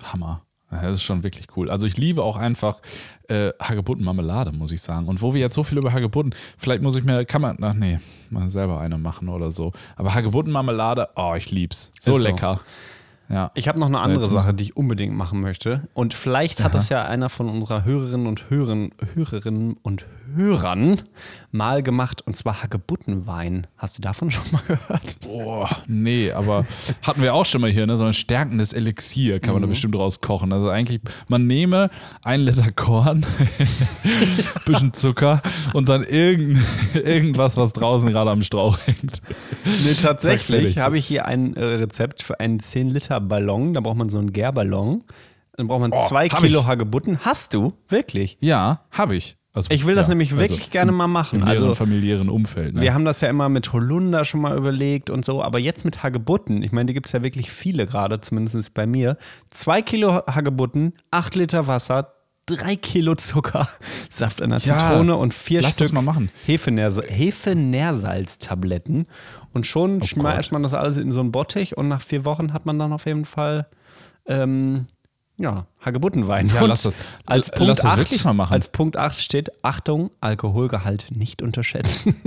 Hammer. 0.03 0.43
Das 0.71 0.93
ist 0.93 1.03
schon 1.03 1.23
wirklich 1.23 1.47
cool. 1.55 1.69
Also 1.69 1.87
ich 1.87 1.97
liebe 1.97 2.23
auch 2.23 2.37
einfach 2.37 2.79
äh, 3.27 3.51
Hagebutten-Marmelade, 3.59 4.51
muss 4.51 4.71
ich 4.71 4.81
sagen. 4.81 5.07
Und 5.07 5.21
wo 5.21 5.33
wir 5.33 5.41
jetzt 5.41 5.55
so 5.55 5.63
viel 5.63 5.77
über 5.77 5.91
Hagebutten, 5.91 6.35
vielleicht 6.57 6.81
muss 6.81 6.95
ich 6.95 7.03
mir, 7.03 7.25
kann 7.25 7.41
man, 7.41 7.57
ach 7.61 7.73
nee, 7.73 7.99
mal 8.29 8.49
selber 8.49 8.79
eine 8.79 8.97
machen 8.97 9.29
oder 9.29 9.51
so. 9.51 9.73
Aber 9.95 10.13
Hagebutten-Marmelade, 10.13 11.09
oh, 11.15 11.33
ich 11.35 11.49
lieb's. 11.51 11.91
So 11.99 12.11
Ist 12.17 12.21
so. 12.21 12.59
Ja. 13.29 13.51
Ich 13.53 13.67
habe 13.67 13.79
noch 13.79 13.87
eine 13.87 13.99
andere 13.99 14.27
Sache, 14.27 14.53
die 14.55 14.63
ich 14.63 14.77
unbedingt 14.77 15.15
machen 15.15 15.39
möchte. 15.39 15.83
Und 15.93 16.15
vielleicht 16.15 16.63
hat 16.63 16.73
das 16.73 16.89
ja 16.89 17.05
einer 17.05 17.29
von 17.29 17.47
unserer 17.47 17.85
Hörerinnen 17.85 18.25
und 18.25 18.49
Hörern, 18.49 18.91
Hörerinnen 19.13 19.77
und 19.83 20.07
Hörern 20.35 21.01
mal 21.51 21.83
gemacht, 21.83 22.21
und 22.25 22.35
zwar 22.35 22.63
Hagebuttenwein. 22.63 23.67
Hast 23.77 23.97
du 23.97 24.01
davon 24.01 24.31
schon 24.31 24.43
mal 24.51 24.61
gehört? 24.67 25.19
Boah, 25.21 25.69
nee, 25.87 26.31
aber 26.31 26.65
hatten 27.03 27.21
wir 27.21 27.33
auch 27.33 27.45
schon 27.45 27.61
mal 27.61 27.69
hier, 27.69 27.85
ne? 27.87 27.97
So 27.97 28.05
ein 28.05 28.13
stärkendes 28.13 28.73
Elixier 28.73 29.39
kann 29.39 29.53
man 29.53 29.61
da 29.61 29.67
bestimmt 29.67 29.95
rauskochen. 29.95 30.51
Also 30.51 30.69
eigentlich, 30.69 31.01
man 31.27 31.47
nehme 31.47 31.89
ein 32.23 32.41
Liter 32.41 32.71
Korn, 32.71 33.25
bisschen 34.65 34.93
Zucker 34.93 35.41
und 35.73 35.89
dann 35.89 36.03
irgend, 36.03 36.59
irgendwas, 36.93 37.57
was 37.57 37.73
draußen 37.73 38.09
gerade 38.09 38.31
am 38.31 38.41
Strauch 38.41 38.77
hängt. 38.85 39.21
Nee, 39.65 39.93
tatsächlich 40.01 40.79
habe 40.79 40.97
ich 40.97 41.05
hier 41.05 41.25
ein 41.25 41.55
äh, 41.55 41.63
Rezept 41.63 42.23
für 42.23 42.39
einen 42.39 42.59
10-Liter-Ballon. 43.19 43.73
Da 43.73 43.81
braucht 43.81 43.97
man 43.97 44.09
so 44.09 44.17
einen 44.19 44.31
Gärballon. 44.33 45.03
Dann 45.53 45.67
braucht 45.67 45.81
man 45.81 45.91
Oh, 45.93 46.07
zwei 46.07 46.29
Kilo 46.29 46.61
ich. 46.61 46.65
Hagebutten. 46.67 47.19
Hast 47.21 47.53
du? 47.53 47.73
Wirklich? 47.89 48.37
Ja, 48.39 48.85
habe 48.91 49.15
ich. 49.15 49.35
Also, 49.51 49.69
Ich 49.71 49.85
will 49.85 49.95
das 49.95 50.07
ja, 50.07 50.11
nämlich 50.11 50.31
also 50.31 50.41
wirklich 50.41 50.69
gerne 50.69 50.91
mal 50.91 51.07
machen. 51.07 51.39
Im 51.39 51.45
näheren 51.45 51.63
Also, 51.69 51.73
familiären 51.73 52.29
Umfeld. 52.29 52.75
Ne? 52.75 52.81
Wir 52.81 52.93
haben 52.93 53.03
das 53.03 53.19
ja 53.21 53.29
immer 53.29 53.49
mit 53.49 53.73
Holunder 53.73 54.23
schon 54.23 54.41
mal 54.41 54.55
überlegt 54.55 55.09
und 55.09 55.25
so, 55.25 55.41
aber 55.43 55.57
jetzt 55.59 55.85
mit 55.85 56.03
Hagebutten, 56.03 56.61
ich 56.61 56.71
meine, 56.71 56.85
die 56.85 56.93
gibt 56.93 57.07
es 57.07 57.13
ja 57.13 57.23
wirklich 57.23 57.51
viele 57.51 57.87
gerade, 57.87 58.21
zumindest 58.21 58.73
bei 58.75 58.85
mir. 58.85 59.17
Zwei 59.49 59.81
Kilo 59.81 60.21
Hagebutten, 60.27 60.93
acht 61.11 61.35
Liter 61.35 61.67
Wasser, 61.67 62.13
drei 62.55 62.75
Kilo 62.75 63.15
Zucker, 63.15 63.67
Saft 64.09 64.41
einer 64.41 64.57
Ja, 64.59 64.77
Zitrone 64.79 65.15
und 65.15 65.33
vier 65.33 65.61
lass 65.61 65.75
das 65.77 65.87
Stück 65.87 65.95
mal 65.95 66.01
machen. 66.01 66.31
Hefenährsa- 66.47 67.05
Hefenährsalztabletten. 67.05 69.05
Und 69.53 69.67
schon 69.67 70.01
schmeißt 70.03 70.49
Gott. 70.49 70.53
man 70.53 70.63
das 70.63 70.73
alles 70.73 70.97
in 70.97 71.11
so 71.11 71.19
einen 71.19 71.31
Bottich 71.31 71.77
und 71.77 71.87
nach 71.87 72.01
vier 72.01 72.25
Wochen 72.25 72.53
hat 72.53 72.65
man 72.65 72.79
dann 72.79 72.93
auf 72.93 73.05
jeden 73.05 73.25
Fall 73.25 73.67
ähm, 74.27 74.85
ja, 75.39 75.65
Hagebuttenwein. 75.81 76.51
Ja, 76.53 76.61
Und 76.61 76.69
lass 76.69 76.83
das- 76.83 76.97
als 77.25 77.47
lass 77.47 77.57
Punkt 77.57 77.69
das 77.71 77.85
8, 77.85 77.97
wirklich 77.97 78.23
mal 78.25 78.33
machen. 78.33 78.53
Als 78.53 78.67
Punkt 78.69 78.97
8 78.97 79.19
steht, 79.19 79.51
Achtung, 79.63 80.11
Alkoholgehalt 80.21 81.07
nicht 81.11 81.41
unterschätzen. 81.41 82.15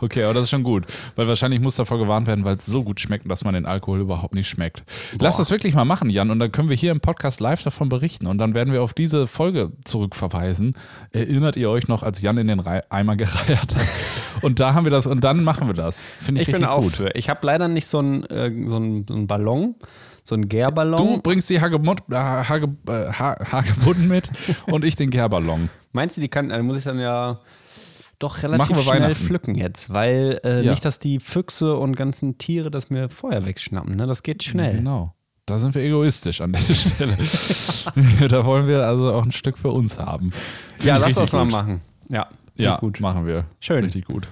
Okay, 0.00 0.24
aber 0.24 0.34
das 0.34 0.44
ist 0.44 0.50
schon 0.50 0.62
gut. 0.62 0.86
Weil 1.16 1.28
wahrscheinlich 1.28 1.60
muss 1.60 1.76
davor 1.76 1.98
gewarnt 1.98 2.26
werden, 2.26 2.44
weil 2.44 2.56
es 2.56 2.66
so 2.66 2.82
gut 2.82 3.00
schmeckt, 3.00 3.30
dass 3.30 3.44
man 3.44 3.54
den 3.54 3.66
Alkohol 3.66 4.00
überhaupt 4.00 4.34
nicht 4.34 4.48
schmeckt. 4.48 4.84
Lass 5.18 5.36
das 5.36 5.50
wirklich 5.50 5.74
mal 5.74 5.84
machen, 5.84 6.08
Jan, 6.10 6.30
und 6.30 6.38
dann 6.38 6.50
können 6.52 6.68
wir 6.68 6.76
hier 6.76 6.92
im 6.92 7.00
Podcast 7.00 7.40
live 7.40 7.62
davon 7.62 7.88
berichten. 7.88 8.26
Und 8.26 8.38
dann 8.38 8.54
werden 8.54 8.72
wir 8.72 8.82
auf 8.82 8.94
diese 8.94 9.26
Folge 9.26 9.72
zurückverweisen. 9.84 10.74
Erinnert 11.12 11.56
ihr 11.56 11.70
euch 11.70 11.88
noch, 11.88 12.02
als 12.02 12.22
Jan 12.22 12.38
in 12.38 12.48
den 12.48 12.60
Rei- 12.60 12.82
Eimer 12.90 13.16
gereiert 13.16 13.74
hat? 13.76 13.86
Und 14.42 14.60
da 14.60 14.74
haben 14.74 14.84
wir 14.84 14.90
das, 14.90 15.06
und 15.06 15.22
dann 15.24 15.44
machen 15.44 15.66
wir 15.66 15.74
das. 15.74 16.04
Finde 16.04 16.40
ich, 16.40 16.48
Ich 16.48 16.54
bin 16.54 16.62
richtig 16.64 16.74
auch 16.76 16.82
gut. 16.82 16.92
für. 16.96 17.10
Ich 17.14 17.28
habe 17.28 17.40
leider 17.46 17.68
nicht 17.68 17.86
so 17.86 17.98
einen 17.98 18.24
äh, 18.24 18.50
so 18.66 18.76
einen 18.76 19.26
Ballon, 19.26 19.74
so 20.28 20.34
einen 20.34 20.48
Gärballon. 20.48 20.96
Du 20.96 21.22
bringst 21.22 21.48
die 21.50 21.60
Hagemut, 21.60 22.00
äh, 22.10 22.14
Hage, 22.16 22.68
äh, 22.88 23.12
ha 23.12 23.36
Hagebutten 23.52 24.08
mit 24.08 24.30
und 24.66 24.84
ich 24.84 24.96
den 24.96 25.10
Gärballon. 25.10 25.68
Meinst 25.92 26.16
du, 26.16 26.20
die 26.20 26.28
kann, 26.28 26.50
äh, 26.50 26.62
muss 26.62 26.76
ich 26.76 26.84
dann 26.84 26.98
ja 27.00 27.40
doch 28.18 28.42
relativ 28.42 28.80
schnell 28.82 29.14
pflücken 29.14 29.54
jetzt, 29.54 29.92
weil 29.94 30.40
äh, 30.44 30.62
Ja. 30.64 30.72
nicht, 30.72 30.84
dass 30.84 30.98
die 30.98 31.20
Füchse 31.20 31.76
und 31.76 31.96
ganzen 31.96 32.36
Tiere 32.38 32.70
das 32.70 32.90
mir 32.90 33.08
vorher 33.10 33.46
wegschnappen. 33.46 33.96
Ne? 33.96 34.06
Das 34.06 34.22
geht 34.22 34.42
schnell. 34.42 34.76
Genau. 34.78 35.14
Da 35.46 35.58
sind 35.58 35.74
wir 35.74 35.82
egoistisch 35.82 36.40
an 36.42 36.52
der 36.52 36.58
Stelle. 36.74 37.16
da 38.28 38.44
wollen 38.44 38.66
wir 38.66 38.86
also 38.86 39.14
auch 39.14 39.22
ein 39.24 39.32
Stück 39.32 39.56
für 39.56 39.70
uns 39.70 39.98
haben. 39.98 40.30
Finde 40.76 40.88
Ja, 40.88 40.96
lass 40.96 41.14
das 41.14 41.32
mal 41.32 41.44
machen. 41.46 41.80
Ja, 42.08 42.26
Ja, 42.56 42.76
gut. 42.78 43.00
machen 43.00 43.24
wir. 43.26 43.44
Schön. 43.60 43.84
Richtig 43.84 44.04
gut. 44.04 44.28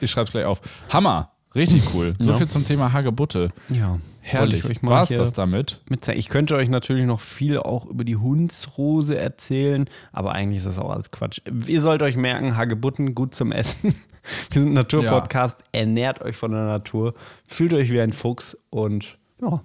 Ich 0.00 0.10
schreib's 0.10 0.30
gleich 0.30 0.44
auf. 0.44 0.60
Hammer. 0.92 1.32
Richtig 1.54 1.82
cool. 1.94 2.14
So 2.18 2.32
Ja. 2.32 2.36
viel 2.36 2.48
zum 2.48 2.64
Thema 2.64 2.92
Hagebutte. 2.92 3.50
Ja, 3.68 3.98
Herrlich. 4.22 4.64
War's 4.82 5.08
hier 5.08 5.18
das 5.18 5.32
damit? 5.32 5.80
Ich 6.14 6.28
könnte 6.28 6.54
euch 6.54 6.68
natürlich 6.68 7.06
noch 7.06 7.20
viel 7.20 7.58
auch 7.58 7.86
über 7.86 8.04
die 8.04 8.16
Hundsrose 8.16 9.18
erzählen, 9.18 9.88
aber 10.12 10.32
eigentlich 10.32 10.58
ist 10.58 10.66
das 10.66 10.78
auch 10.78 10.90
alles 10.90 11.10
Quatsch. 11.10 11.40
Ihr 11.66 11.80
sollt 11.82 12.02
euch 12.02 12.16
merken, 12.16 12.56
Hagebutten 12.56 13.14
gut 13.14 13.34
zum 13.34 13.50
Essen. 13.50 13.94
Wir 14.50 14.60
sind 14.62 14.70
ein 14.70 14.74
Naturpodcast, 14.74 15.64
ernährt 15.72 16.20
euch 16.20 16.36
von 16.36 16.52
der 16.52 16.64
Natur, 16.66 17.14
fühlt 17.46 17.72
euch 17.72 17.90
wie 17.90 18.00
ein 18.00 18.12
Fuchs 18.12 18.56
und 18.68 19.16
ja, 19.40 19.62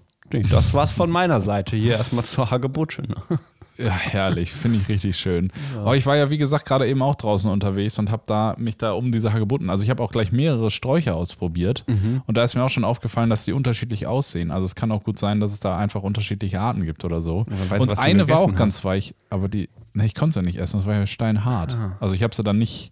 das 0.50 0.74
war's 0.74 0.94
von 0.94 1.10
meiner 1.12 1.42
Seite 1.42 1.76
hier 1.76 1.98
erstmal 1.98 2.24
zur 2.24 2.50
Hagebutte. 2.50 3.04
Ja, 3.78 3.92
herrlich. 3.92 4.52
Finde 4.54 4.80
ich 4.80 4.88
richtig 4.88 5.18
schön. 5.18 5.52
Aber 5.78 5.98
ich 5.98 6.06
war 6.06 6.16
ja, 6.16 6.30
wie 6.30 6.38
gesagt, 6.38 6.66
gerade 6.66 6.88
eben 6.88 7.02
auch 7.02 7.16
draußen 7.16 7.50
unterwegs 7.50 8.00
und 8.00 8.10
habe 8.10 8.24
da 8.26 8.56
mich 8.58 8.78
da 8.78 8.94
um 8.94 9.12
diese 9.12 9.34
Hagebutten. 9.34 9.70
Also 9.70 9.84
ich 9.84 9.90
habe 9.90 10.02
auch 10.02 10.12
gleich 10.12 10.32
mehrere 10.32 10.72
Sträucher 10.72 11.16
ausprobiert. 11.16 11.84
Mhm. 11.88 12.22
Und 12.26 12.38
da 12.38 12.44
ist 12.44 12.56
mir 12.56 12.64
auch 12.64 12.70
schon 12.70 12.86
aufgefallen, 12.86 13.30
dass 13.30 13.46
die 13.46 13.54
unterschiedlich 13.54 14.08
aussehen. 14.08 14.52
Also 14.52 14.66
es 14.66 14.76
kann 14.76 14.92
auch 14.92 15.04
gut 15.04 15.20
sein, 15.20 15.40
dass 15.40 15.52
es 15.52 15.60
da 15.60 15.78
einfach 15.78 16.04
unterschiedliche 16.04 16.60
Arten 16.60 16.86
gibt 16.86 17.04
oder 17.04 17.22
so. 17.22 17.46
weiß, 17.70 17.82
und 17.82 17.92
du 17.92 18.00
eine 18.00 18.30
war 18.30 18.38
auch 18.38 18.46
gegessen 18.46 18.58
ganz 18.58 18.86
weich, 18.86 19.14
aber 19.30 19.50
die, 19.50 19.70
ne, 19.94 20.06
ich 20.06 20.16
konnte 20.16 20.34
sie 20.36 20.42
nicht 20.42 20.58
essen, 20.58 20.78
das 20.80 20.86
war 20.86 20.96
ja 20.96 21.08
steinhart. 21.08 21.76
Ah. 21.76 21.98
Also 22.00 22.16
ich 22.16 22.24
habe 22.24 22.36
sie 22.36 22.44
dann 22.44 22.58
nicht. 22.58 22.92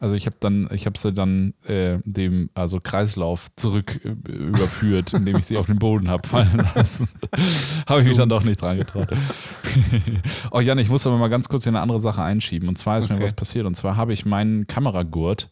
Also 0.00 0.14
ich 0.14 0.26
habe 0.26 0.36
dann, 0.38 0.68
ich 0.72 0.86
habe 0.86 0.96
sie 0.96 1.12
dann 1.12 1.54
äh, 1.66 1.98
dem 2.04 2.50
also 2.54 2.78
Kreislauf 2.80 3.48
zurück 3.56 4.00
äh, 4.04 4.30
überführt, 4.32 5.12
indem 5.12 5.36
ich 5.38 5.46
sie 5.46 5.56
auf 5.56 5.66
den 5.66 5.78
Boden 5.80 6.08
habe 6.08 6.26
fallen 6.28 6.56
lassen. 6.74 7.08
habe 7.88 8.02
ich 8.02 8.06
mich 8.08 8.16
dann 8.16 8.28
doch 8.28 8.44
nicht 8.44 8.62
dran 8.62 8.76
getraut. 8.78 9.08
oh 10.50 10.60
Jan, 10.60 10.78
ich 10.78 10.88
muss 10.88 11.06
aber 11.06 11.16
mal 11.18 11.28
ganz 11.28 11.48
kurz 11.48 11.64
hier 11.64 11.70
eine 11.72 11.80
andere 11.80 12.00
Sache 12.00 12.22
einschieben. 12.22 12.68
Und 12.68 12.76
zwar 12.78 12.98
ist 12.98 13.08
mir 13.08 13.16
Okay. 13.16 13.24
was 13.24 13.32
passiert. 13.32 13.66
Und 13.66 13.74
zwar 13.76 13.96
habe 13.96 14.12
ich 14.12 14.24
meinen 14.24 14.66
Kameragurt 14.68 15.48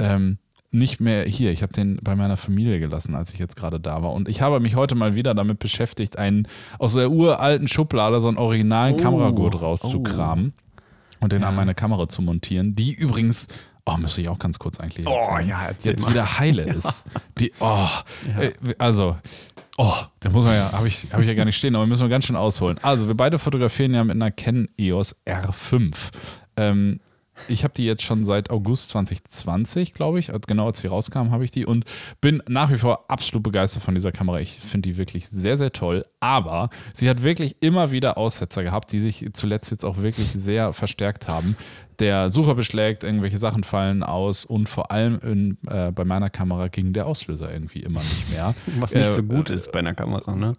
ähm, 0.00 0.38
nicht 0.70 1.00
mehr 1.00 1.24
hier. 1.24 1.50
Ich 1.52 1.62
habe 1.62 1.74
den 1.74 1.98
bei 2.02 2.14
meiner 2.16 2.38
Familie 2.38 2.80
gelassen, 2.80 3.14
als 3.14 3.34
ich 3.34 3.38
jetzt 3.38 3.56
gerade 3.56 3.78
da 3.78 4.02
war. 4.02 4.12
Und 4.14 4.26
ich 4.28 4.40
habe 4.40 4.58
mich 4.60 4.74
heute 4.74 4.94
mal 4.94 5.14
wieder 5.14 5.34
damit 5.34 5.58
beschäftigt, 5.58 6.16
einen 6.18 6.48
aus 6.78 6.94
der 6.94 7.10
uralten 7.10 7.68
Schublade 7.68 8.20
so 8.22 8.28
einen 8.28 8.38
originalen 8.38 8.94
Oh. 8.94 8.96
Kameragurt 9.02 9.60
rauszukramen. 9.60 10.54
und 11.20 11.32
den 11.32 11.44
an 11.44 11.54
meine 11.54 11.74
Kamera 11.74 12.08
zu 12.08 12.22
montieren, 12.22 12.74
die 12.74 12.94
übrigens, 12.94 13.48
oh, 13.86 13.96
müsste 13.96 14.20
ich 14.20 14.28
auch 14.28 14.38
ganz 14.38 14.58
kurz 14.58 14.80
eigentlich 14.80 15.06
erzählen, 15.06 15.36
Oh, 15.36 15.38
ja, 15.48 15.70
jetzt 15.82 16.02
mal. 16.02 16.10
wieder 16.10 16.38
heile 16.38 16.62
ist. 16.74 17.04
Die, 17.38 17.52
oh, 17.60 17.88
äh, 18.38 18.52
also, 18.78 19.16
oh, 19.76 19.94
da 20.20 20.30
muss 20.30 20.44
man 20.44 20.54
ja, 20.54 20.72
habe 20.72 20.88
ich, 20.88 21.06
hab 21.12 21.20
ich 21.20 21.26
ja 21.26 21.34
gar 21.34 21.44
nicht 21.44 21.56
stehen, 21.56 21.74
aber 21.74 21.86
müssen 21.86 22.02
wir 22.02 22.08
ganz 22.08 22.26
schön 22.26 22.36
ausholen. 22.36 22.78
Also, 22.82 23.06
wir 23.08 23.16
beide 23.16 23.38
fotografieren 23.38 23.94
ja 23.94 24.04
mit 24.04 24.16
einer 24.16 24.30
Canon 24.30 24.68
EOS 24.78 25.16
R5. 25.26 25.94
Ähm, 26.56 27.00
ich 27.48 27.64
habe 27.64 27.74
die 27.74 27.84
jetzt 27.84 28.02
schon 28.02 28.24
seit 28.24 28.50
August 28.50 28.90
2020, 28.90 29.94
glaube 29.94 30.18
ich. 30.18 30.28
Also 30.28 30.40
Genau 30.46 30.66
als 30.66 30.80
sie 30.80 30.86
rauskam, 30.86 31.30
habe 31.30 31.44
ich 31.44 31.50
die 31.50 31.64
und 31.66 31.84
bin 32.20 32.42
nach 32.46 32.70
wie 32.70 32.76
vor 32.78 33.06
absolut 33.08 33.42
begeistert 33.42 33.82
von 33.82 33.94
dieser 33.94 34.12
Kamera. 34.12 34.38
Ich 34.38 34.60
finde 34.60 34.90
die 34.90 34.96
wirklich 34.96 35.28
sehr, 35.28 35.56
sehr 35.56 35.72
toll. 35.72 36.04
Aber 36.20 36.68
sie 36.92 37.08
hat 37.08 37.22
wirklich 37.22 37.56
immer 37.60 37.90
wieder 37.90 38.16
Aussetzer 38.18 38.62
gehabt, 38.62 38.92
die 38.92 39.00
sich 39.00 39.26
zuletzt 39.32 39.70
jetzt 39.70 39.84
auch 39.84 39.96
wirklich 39.96 40.28
sehr 40.34 40.72
verstärkt 40.72 41.26
haben. 41.26 41.56
Der 42.02 42.30
Sucher 42.30 42.56
beschlägt, 42.56 43.04
irgendwelche 43.04 43.38
Sachen 43.38 43.62
fallen 43.62 44.02
aus 44.02 44.44
und 44.44 44.68
vor 44.68 44.90
allem 44.90 45.20
in, 45.22 45.56
äh, 45.70 45.92
bei 45.92 46.04
meiner 46.04 46.30
Kamera 46.30 46.66
ging 46.66 46.92
der 46.92 47.06
Auslöser 47.06 47.52
irgendwie 47.52 47.78
immer 47.78 48.00
nicht 48.00 48.30
mehr. 48.32 48.54
Was 48.80 48.92
nicht 48.92 49.04
Äh, 49.06 49.12
so 49.12 49.22
gut 49.22 49.50
ist 49.50 49.70
bei 49.70 49.78
einer 49.78 49.94
Kamera, 49.94 50.34
ne? 50.34 50.54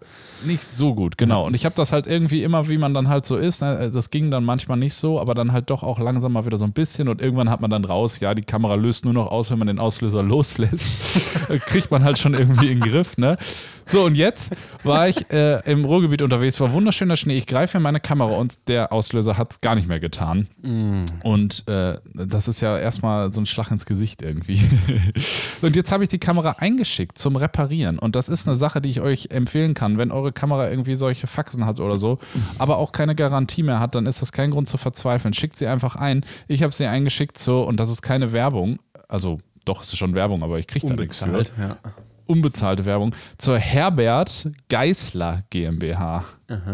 nicht 0.46 0.62
so 0.64 0.94
gut, 0.94 1.18
genau. 1.18 1.44
Und 1.46 1.54
ich 1.54 1.66
habe 1.66 1.74
das 1.76 1.92
halt 1.92 2.06
irgendwie 2.06 2.42
immer, 2.42 2.68
wie 2.70 2.78
man 2.78 2.94
dann 2.94 3.08
halt 3.08 3.26
so 3.26 3.36
ist, 3.36 3.60
ne, 3.60 3.90
das 3.92 4.08
ging 4.08 4.30
dann 4.30 4.42
manchmal 4.44 4.78
nicht 4.78 4.94
so, 4.94 5.20
aber 5.20 5.34
dann 5.34 5.52
halt 5.52 5.68
doch 5.68 5.82
auch 5.82 5.98
langsam 5.98 6.32
mal 6.32 6.46
wieder 6.46 6.56
so 6.56 6.64
ein 6.64 6.72
bisschen 6.72 7.08
und 7.08 7.20
irgendwann 7.20 7.50
hat 7.50 7.60
man 7.60 7.70
dann 7.70 7.84
raus, 7.84 8.20
ja, 8.20 8.34
die 8.34 8.42
Kamera 8.42 8.74
löst 8.74 9.04
nur 9.04 9.12
noch 9.14 9.26
aus, 9.30 9.50
wenn 9.50 9.58
man 9.58 9.68
den 9.68 9.78
Auslöser 9.78 10.22
loslässt. 10.22 10.92
Kriegt 11.66 11.90
man 11.90 12.04
halt 12.04 12.18
schon 12.18 12.32
irgendwie 12.32 12.70
in 12.72 12.80
den 12.80 12.90
Griff, 12.90 13.18
ne? 13.18 13.36
So, 13.86 14.04
und 14.04 14.16
jetzt 14.16 14.52
war 14.82 15.08
ich 15.08 15.30
äh, 15.30 15.60
im 15.70 15.84
Ruhrgebiet 15.84 16.22
unterwegs, 16.22 16.58
war 16.60 16.72
wunderschöner 16.72 17.16
Schnee. 17.16 17.36
Ich 17.36 17.46
greife 17.46 17.76
in 17.78 17.82
meine 17.82 18.00
Kamera 18.00 18.32
und 18.34 18.54
der 18.68 18.92
Auslöser 18.92 19.36
hat 19.36 19.52
es 19.52 19.60
gar 19.60 19.74
nicht 19.74 19.88
mehr 19.88 20.00
getan. 20.00 20.48
Und 21.22 21.68
äh, 21.68 21.94
das 22.14 22.48
ist 22.48 22.60
ja 22.60 22.78
erstmal 22.78 23.30
so 23.30 23.40
ein 23.40 23.46
Schlag 23.46 23.70
ins 23.70 23.86
Gesicht 23.86 24.22
irgendwie. 24.22 24.60
und 25.62 25.76
jetzt 25.76 25.92
habe 25.92 26.02
ich 26.02 26.08
die 26.08 26.18
Kamera 26.18 26.56
eingeschickt 26.58 27.18
zum 27.18 27.36
Reparieren. 27.36 27.98
Und 27.98 28.16
das 28.16 28.28
ist 28.28 28.48
eine 28.48 28.56
Sache, 28.56 28.80
die 28.80 28.90
ich 28.90 29.00
euch 29.00 29.28
empfehlen 29.30 29.74
kann. 29.74 29.98
Wenn 29.98 30.10
eure 30.10 30.32
Kamera 30.32 30.70
irgendwie 30.70 30.94
solche 30.94 31.26
Faxen 31.26 31.66
hat 31.66 31.80
oder 31.80 31.98
so, 31.98 32.18
aber 32.58 32.78
auch 32.78 32.92
keine 32.92 33.14
Garantie 33.14 33.62
mehr 33.62 33.80
hat, 33.80 33.94
dann 33.94 34.06
ist 34.06 34.22
das 34.22 34.32
kein 34.32 34.50
Grund 34.50 34.68
zu 34.68 34.78
verzweifeln. 34.78 35.34
Schickt 35.34 35.58
sie 35.58 35.66
einfach 35.66 35.96
ein. 35.96 36.24
Ich 36.48 36.62
habe 36.62 36.74
sie 36.74 36.86
eingeschickt 36.86 37.38
so, 37.38 37.62
und 37.62 37.78
das 37.78 37.90
ist 37.90 38.02
keine 38.02 38.32
Werbung. 38.32 38.78
Also 39.08 39.38
doch, 39.64 39.82
es 39.82 39.88
ist 39.92 39.98
schon 39.98 40.14
Werbung, 40.14 40.42
aber 40.42 40.58
ich 40.58 40.66
kriege 40.66 40.86
da 40.86 40.94
nichts 40.94 41.18
für 41.18 41.46
ja. 41.58 41.76
Unbezahlte 42.26 42.84
Werbung, 42.84 43.14
zur 43.38 43.58
Herbert 43.58 44.48
Geisler 44.68 45.44
GmbH. 45.50 46.24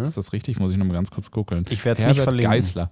Ist 0.04 0.16
das 0.16 0.32
richtig? 0.32 0.58
Muss 0.58 0.72
ich 0.72 0.78
nochmal 0.78 0.96
ganz 0.96 1.10
kurz 1.10 1.30
gucken. 1.30 1.64
Ich 1.70 1.84
werd's 1.84 2.00
nicht 2.00 2.08
Herbert 2.08 2.24
verlinken. 2.24 2.50
Geisler. 2.50 2.90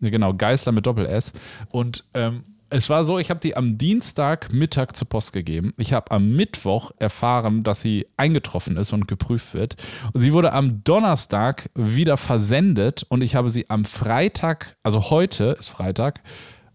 Ja, 0.00 0.10
genau, 0.10 0.34
Geisler 0.34 0.72
mit 0.72 0.86
Doppel-S. 0.86 1.32
Und 1.70 2.04
ähm, 2.14 2.42
es 2.70 2.90
war 2.90 3.04
so, 3.04 3.18
ich 3.18 3.30
habe 3.30 3.40
die 3.40 3.56
am 3.56 3.78
Dienstagmittag 3.78 4.92
zur 4.94 5.08
Post 5.08 5.32
gegeben. 5.32 5.72
Ich 5.76 5.92
habe 5.92 6.10
am 6.10 6.32
Mittwoch 6.32 6.90
erfahren, 6.98 7.62
dass 7.62 7.80
sie 7.82 8.06
eingetroffen 8.16 8.76
ist 8.76 8.92
und 8.92 9.06
geprüft 9.06 9.54
wird. 9.54 9.76
Und 10.12 10.20
sie 10.20 10.32
wurde 10.32 10.52
am 10.52 10.82
Donnerstag 10.82 11.70
wieder 11.74 12.16
versendet 12.16 13.04
und 13.08 13.22
ich 13.22 13.36
habe 13.36 13.48
sie 13.48 13.70
am 13.70 13.84
Freitag, 13.84 14.76
also 14.82 15.10
heute 15.10 15.56
ist 15.58 15.68
Freitag, 15.68 16.20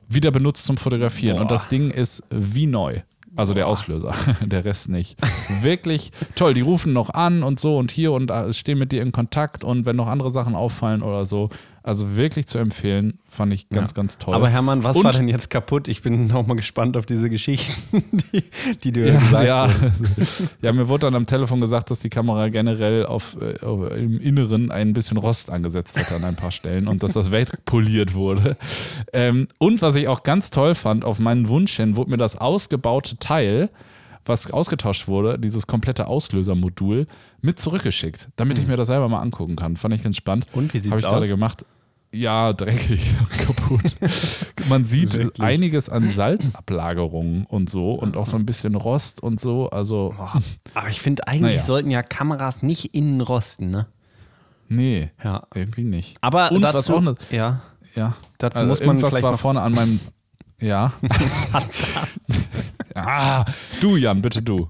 wieder 0.08 0.32
benutzt 0.32 0.66
zum 0.66 0.78
Fotografieren. 0.78 1.38
Und 1.40 1.48
Boah. 1.48 1.56
das 1.56 1.68
Ding 1.68 1.92
ist 1.92 2.24
wie 2.30 2.66
neu. 2.66 3.02
Also 3.36 3.54
der 3.54 3.68
Auslöser, 3.68 4.14
der 4.46 4.66
Rest 4.66 4.90
nicht. 4.90 5.18
Wirklich 5.62 6.12
toll. 6.36 6.54
Die 6.54 6.62
rufen 6.62 6.94
noch 6.94 7.12
an 7.12 7.44
und 7.44 7.60
so 7.60 7.78
und 7.78 7.92
hier 7.92 8.12
und 8.12 8.28
da 8.28 8.52
stehen 8.54 8.78
mit 8.78 8.92
dir 8.92 9.02
in 9.02 9.12
Kontakt 9.12 9.64
und 9.64 9.86
wenn 9.86 9.96
noch 9.96 10.08
andere 10.08 10.30
Sachen 10.30 10.56
auffallen 10.56 11.02
oder 11.02 11.26
so. 11.26 11.50
Also 11.90 12.16
wirklich 12.16 12.46
zu 12.46 12.60
empfehlen, 12.60 13.18
fand 13.28 13.52
ich 13.52 13.68
ganz, 13.70 13.96
ganz 13.96 14.20
toll. 14.20 14.36
Aber 14.36 14.48
Hermann, 14.48 14.84
was 14.84 14.98
Und- 14.98 15.06
war 15.06 15.12
denn 15.12 15.28
jetzt 15.28 15.50
kaputt? 15.50 15.88
Ich 15.88 16.04
bin 16.04 16.32
auch 16.32 16.46
mal 16.46 16.54
gespannt 16.54 16.96
auf 16.96 17.08
diese 17.08 17.32
Geschichten, 17.32 18.04
die, 18.32 18.44
die 18.84 18.92
du 18.92 19.08
ja, 19.08 19.18
gesagt 19.18 19.48
ja. 19.48 19.68
hast. 19.82 20.04
ja, 20.62 20.72
mir 20.72 20.88
wurde 20.88 21.08
dann 21.08 21.16
am 21.16 21.26
Telefon 21.26 21.60
gesagt, 21.60 21.90
dass 21.90 22.00
die 22.02 22.10
Kamera 22.10 22.50
generell 22.50 23.08
auf, 23.08 23.38
äh, 23.42 23.66
auf, 23.66 23.92
im 23.96 24.22
Inneren 24.22 24.70
ein 24.70 24.94
bisschen 24.94 25.18
Rost 25.18 25.50
angesetzt 25.50 25.98
hatte 25.98 26.14
an 26.14 26.24
ein 26.26 26.36
paar 26.36 26.52
Stellen 26.52 26.88
und 26.88 27.02
dass 27.02 27.14
das 27.14 27.32
wegpoliert 27.32 28.14
wurde. 28.14 28.56
Ähm, 29.12 29.48
und 29.58 29.82
was 29.82 29.96
ich 29.96 30.08
auch 30.08 30.22
ganz 30.22 30.52
toll 30.52 30.76
fand, 30.76 31.04
auf 31.06 31.18
meinen 31.18 31.48
Wunsch 31.48 31.76
hin 31.76 31.96
wurde 31.96 32.12
mir 32.12 32.18
das 32.18 32.36
ausgebaute 32.36 33.18
Teil, 33.18 33.72
was 34.26 34.52
ausgetauscht 34.52 35.08
wurde, 35.08 35.40
dieses 35.40 35.66
komplette 35.66 36.08
Auslösermodul, 36.08 37.08
mit 37.42 37.60
zurückgeschickt, 37.60 38.30
damit 38.36 38.60
ich 38.60 38.68
mir 38.68 38.78
das 38.78 38.88
selber 38.88 39.10
mal 39.10 39.22
angucken 39.22 39.56
kann. 39.56 39.76
Fand 39.76 39.96
ich 39.96 40.04
ganz 40.04 40.18
spannend. 40.18 40.46
Hm. 40.52 40.60
Und 40.60 40.74
wie 40.76 40.78
sieht's 40.78 40.92
Habe 40.92 41.02
ich 41.02 41.08
gerade 41.08 41.28
gemacht. 41.28 41.66
Ja, 42.12 42.54
dreckig, 42.54 43.14
kaputt. 43.46 43.96
Man 44.68 44.84
sieht 44.84 45.14
Wirklich? 45.14 45.42
einiges 45.46 45.90
an 45.90 46.12
Salzablagerungen 46.12 47.46
und 47.46 47.70
so 47.70 47.92
und 47.94 48.18
auch 48.18 48.26
so 48.26 48.36
ein 48.36 48.46
bisschen 48.48 48.74
Rost 48.76 49.22
und 49.22 49.40
so. 49.40 49.70
Also, 49.70 50.16
Aber 50.74 50.90
ich 50.90 51.02
finde, 51.02 51.28
eigentlich 51.28 51.54
Naja. 51.58 51.64
sollten 51.66 51.92
ja 51.92 52.02
Kameras 52.02 52.64
nicht 52.64 52.96
innen 52.96 53.22
rosten, 53.22 53.70
ne? 53.70 53.88
nee, 54.70 55.12
Ja. 55.24 55.44
irgendwie 55.54 55.84
nicht. 55.84 56.18
Aber 56.22 56.52
und 56.52 56.62
dazu, 56.62 56.96
auch 56.98 57.02
ne, 57.02 57.16
ja, 57.32 57.62
ja, 57.96 58.14
dazu 58.40 58.66
muss 58.66 58.84
man 58.84 58.98
vielleicht 59.00 59.22
war 59.24 59.32
noch- 59.34 59.40
vorne 59.40 59.62
an 59.62 59.74
meinem, 59.74 60.00
ja. 60.62 60.94
ah, 62.96 63.46
du 63.82 63.96
Jan, 63.98 64.22
bitte 64.22 64.42
du. 64.42 64.68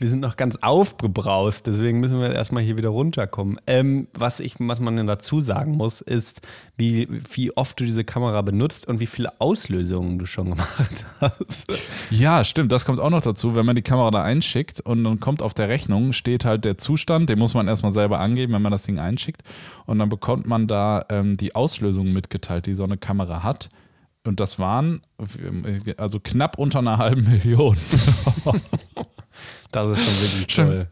Wir 0.00 0.08
sind 0.08 0.20
noch 0.20 0.36
ganz 0.36 0.56
aufgebraust, 0.62 1.66
deswegen 1.66 2.00
müssen 2.00 2.20
wir 2.20 2.32
erstmal 2.32 2.62
hier 2.62 2.78
wieder 2.78 2.88
runterkommen. 2.88 3.60
Ähm, 3.66 4.08
was, 4.14 4.40
ich, 4.40 4.54
was 4.58 4.80
man 4.80 4.96
denn 4.96 5.06
dazu 5.06 5.42
sagen 5.42 5.72
muss, 5.72 6.00
ist, 6.00 6.40
wie, 6.78 7.06
wie 7.34 7.54
oft 7.54 7.78
du 7.78 7.84
diese 7.84 8.02
Kamera 8.02 8.40
benutzt 8.40 8.88
und 8.88 9.00
wie 9.00 9.06
viele 9.06 9.38
Auslösungen 9.42 10.18
du 10.18 10.24
schon 10.24 10.50
gemacht 10.50 11.04
hast. 11.20 11.66
Ja, 12.10 12.44
stimmt, 12.44 12.72
das 12.72 12.86
kommt 12.86 12.98
auch 12.98 13.10
noch 13.10 13.20
dazu. 13.20 13.54
Wenn 13.54 13.66
man 13.66 13.76
die 13.76 13.82
Kamera 13.82 14.10
da 14.10 14.22
einschickt 14.22 14.80
und 14.80 15.04
dann 15.04 15.20
kommt 15.20 15.42
auf 15.42 15.52
der 15.52 15.68
Rechnung, 15.68 16.14
steht 16.14 16.46
halt 16.46 16.64
der 16.64 16.78
Zustand, 16.78 17.28
den 17.28 17.38
muss 17.38 17.52
man 17.52 17.68
erstmal 17.68 17.92
selber 17.92 18.20
angeben, 18.20 18.54
wenn 18.54 18.62
man 18.62 18.72
das 18.72 18.84
Ding 18.84 18.98
einschickt. 18.98 19.42
Und 19.84 19.98
dann 19.98 20.08
bekommt 20.08 20.46
man 20.46 20.66
da 20.66 21.04
ähm, 21.10 21.36
die 21.36 21.54
Auslösung 21.54 22.10
mitgeteilt, 22.10 22.64
die 22.64 22.74
so 22.74 22.84
eine 22.84 22.96
Kamera 22.96 23.42
hat. 23.42 23.68
Und 24.24 24.40
das 24.40 24.58
waren 24.58 25.02
also 25.98 26.20
knapp 26.20 26.58
unter 26.58 26.78
einer 26.78 26.96
halben 26.96 27.24
Million. 27.24 27.76
Das 29.72 29.98
ist 29.98 30.04
schon 30.04 30.22
wirklich 30.22 30.54
Schön. 30.54 30.66
toll. 30.66 30.86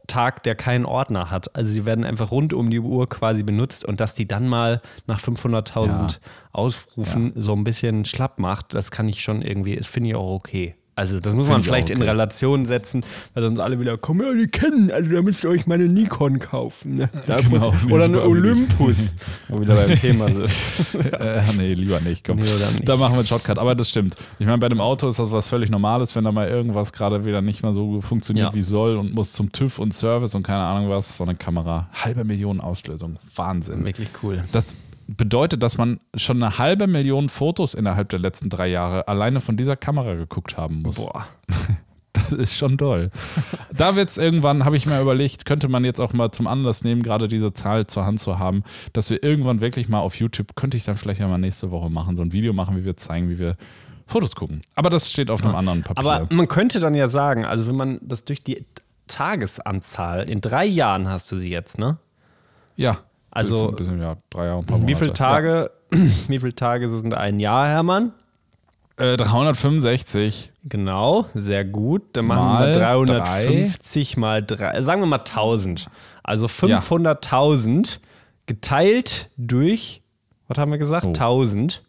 Tag, 0.07 0.43
der 0.43 0.55
keinen 0.55 0.85
Ordner 0.85 1.31
hat. 1.31 1.57
Also 1.57 1.73
sie 1.73 1.85
werden 1.87 2.05
einfach 2.05 2.31
rund 2.31 2.53
um 2.53 2.71
die 2.71 2.81
Uhr 2.81 3.09
quasi 3.09 3.43
benutzt 3.43 3.85
und 3.85 4.01
dass 4.01 4.15
die 4.15 4.29
dann 4.29 4.47
mal 4.49 4.83
nach 5.07 5.21
500.000 5.21 5.87
Ja. 5.87 6.09
Ausrufen 6.53 7.33
so 7.37 7.55
ein 7.55 7.65
bisschen 7.65 8.05
schlapp 8.05 8.39
macht, 8.39 8.75
das 8.75 8.91
kann 8.91 9.09
ich 9.09 9.23
schon 9.23 9.43
irgendwie, 9.43 9.77
das 9.77 9.87
finde 9.87 10.11
ich 10.11 10.17
auch 10.17 10.33
okay. 10.33 10.75
Also 10.97 11.19
das 11.19 11.35
muss 11.35 11.47
Find 11.47 11.53
man 11.53 11.61
ich 11.61 11.67
auch 11.67 11.71
vielleicht 11.73 11.91
in 11.91 11.99
okay. 11.99 12.11
Relation 12.11 12.67
setzen, 12.67 13.01
weil 13.33 13.43
sonst 13.45 13.61
alle 13.61 13.81
wieder 13.81 13.97
kommen, 13.97 14.21
ja, 14.21 14.35
die 14.35 14.49
kennen, 14.49 14.91
also 14.91 15.11
da 15.11 15.23
müsst 15.23 15.45
ihr 15.45 15.51
euch 15.51 15.67
meine 15.67 15.85
Nikon 15.85 16.39
kaufen. 16.41 16.97
Ne? 16.97 17.11
Genau, 17.27 17.73
oder 17.89 18.05
eine. 18.05 18.23
Olympus, 18.23 19.15
wo 19.49 19.55
wir 19.57 19.61
wieder 19.63 19.75
beim 19.77 19.97
Thema 19.97 20.27
sind. 20.31 20.51
Äh, 21.21 21.43
nee, 21.57 21.75
lieber 21.75 22.01
nicht. 22.01 22.25
Komm. 22.27 22.37
Nee, 22.37 22.43
nicht. 22.45 22.89
Da 22.89 22.97
machen 22.97 23.13
wir 23.13 23.19
einen 23.19 23.27
Shortcut. 23.27 23.59
Aber 23.59 23.75
das 23.75 23.89
stimmt. 23.89 24.17
Ich 24.39 24.47
meine, 24.47 24.59
bei 24.59 24.67
einem 24.67 24.81
Auto 24.81 25.09
ist 25.09 25.19
das 25.19 25.31
was 25.31 25.49
völlig 25.49 25.71
Normales, 25.71 26.15
wenn 26.17 26.25
da 26.25 26.33
mal 26.33 26.49
irgendwas 26.49 26.93
gerade 26.93 27.25
wieder 27.25 27.41
nicht 27.43 27.63
mehr 27.63 27.73
so 27.73 28.01
funktioniert 28.01 28.49
Ja. 28.49 28.55
wie 28.55 28.63
soll 28.63 28.97
und 28.97 29.15
muss 29.15 29.33
zum 29.33 29.51
TÜV 29.53 29.79
und 29.79 29.95
Service 29.95 30.35
und 30.35 30.43
keine 30.43 30.63
Ahnung 30.65 30.89
was. 30.91 31.17
So 31.17 31.25
eine 31.25 31.35
Kamera. 31.35 31.89
Halbe 31.93 32.25
Million 32.25 32.61
Auslösung. 32.61 33.17
Wahnsinn. 33.35 33.85
Wirklich 33.85 34.09
cool. 34.23 34.45
Das 34.53 34.75
bedeutet, 35.17 35.63
dass 35.63 35.77
man 35.79 36.01
schon 36.15 36.43
eine 36.43 36.59
halbe 36.59 36.87
Million 36.87 37.29
Fotos 37.29 37.75
innerhalb 37.75 38.09
der 38.11 38.19
letzten 38.19 38.49
drei 38.49 38.69
Jahre 38.69 39.09
alleine 39.09 39.41
von 39.41 39.57
dieser 39.57 39.77
Kamera 39.77 40.15
geguckt 40.15 40.57
haben 40.57 40.83
muss. 40.83 40.97
Boah. 40.97 41.27
Das 42.13 42.33
ist 42.33 42.57
schon 42.57 42.77
doll. 42.77 43.13
Da 43.73 43.95
wird 43.95 44.11
es 44.11 44.19
irgendwann, 44.19 44.65
habe 44.65 44.77
ich 44.77 44.85
mir 44.85 45.01
überlegt, 45.01 45.45
könnte 45.45 45.69
man 45.69 45.85
jetzt 45.85 46.01
auch 46.01 46.13
mal 46.13 46.33
zum 46.33 46.49
Anlass 46.49 46.83
nehmen, 46.83 47.05
gerade 47.05 47.29
diese 47.29 47.53
Zahl 47.53 47.87
zur 47.87 48.05
Hand 48.05 48.19
zu 48.19 48.41
haben, 48.41 48.65
dass 48.93 49.11
wir 49.11 49.23
irgendwann 49.23 49.61
wirklich 49.61 49.89
mal 49.89 50.01
auf 50.01 50.17
YouTube, 50.17 50.57
könnte 50.57 50.77
ich 50.77 50.85
dann 50.85 50.97
vielleicht 50.97 51.21
ja 51.21 51.29
mal 51.29 51.39
nächste 51.39 51.71
Woche 51.71 51.89
machen, 51.89 52.17
so 52.17 52.23
ein 52.23 52.33
Video 52.33 52.53
machen, 52.53 52.77
wie 52.77 52.85
wir 52.85 52.97
zeigen, 52.97 53.29
wie 53.29 53.39
wir 53.39 53.55
Fotos 54.07 54.35
gucken. 54.35 54.63
Aber 54.75 54.91
das 54.91 55.09
steht 55.09 55.31
auf 55.31 55.45
einem 55.45 55.55
anderen 55.55 55.85
Papier. 55.85 56.05
Aber 56.05 56.35
man 56.35 56.49
könnte 56.49 56.81
dann 56.81 56.97
ja 56.97 57.07
sagen, 57.07 57.45
also 57.45 57.69
wenn 57.69 57.77
man 57.77 58.01
das 58.03 58.25
durch 58.25 58.43
die 58.43 58.67
Tagesanzahl, 59.07 60.29
in 60.29 60.41
drei 60.41 60.67
Jahren 60.67 61.09
hast 61.09 61.31
du 61.31 61.37
sie 61.37 61.51
jetzt, 61.51 61.79
ne? 61.79 61.99
ja, 62.81 62.99
Also, 63.31 63.69
bisschen, 63.73 63.77
bisschen, 63.77 64.03
ja, 64.03 64.17
drei 64.31 64.47
Jahre, 64.47 64.59
ein 64.61 64.67
paar 64.67 64.87
wie 64.87 64.95
viele 64.95 65.13
Tage, 65.13 65.71
wie 65.91 66.39
viele 66.39 66.55
Tage 66.55 66.89
sind 66.89 67.15
ein 67.15 67.39
Jahr, 67.41 67.67
Hermann? 67.69 68.13
Ja. 68.99 69.13
Äh, 69.13 69.17
365. 69.17 70.53
Genau, 70.65 71.27
sehr 71.35 71.65
gut. 71.65 72.03
Dann 72.13 72.27
machen 72.27 72.45
Mal 72.45 72.67
wir 72.75 72.81
350 72.81 74.17
mal 74.17 74.43
3, 74.45 74.83
sagen 74.83 75.01
wir 75.01 75.07
mal 75.07 75.19
1000. 75.19 75.87
Also 76.23 76.47
500.000 76.47 77.99
geteilt 78.47 79.31
durch, 79.37 80.03
was 80.49 80.59
haben 80.59 80.71
wir 80.71 80.79
gesagt? 80.79 81.07
Oh. 81.07 81.11
1000 81.11 81.83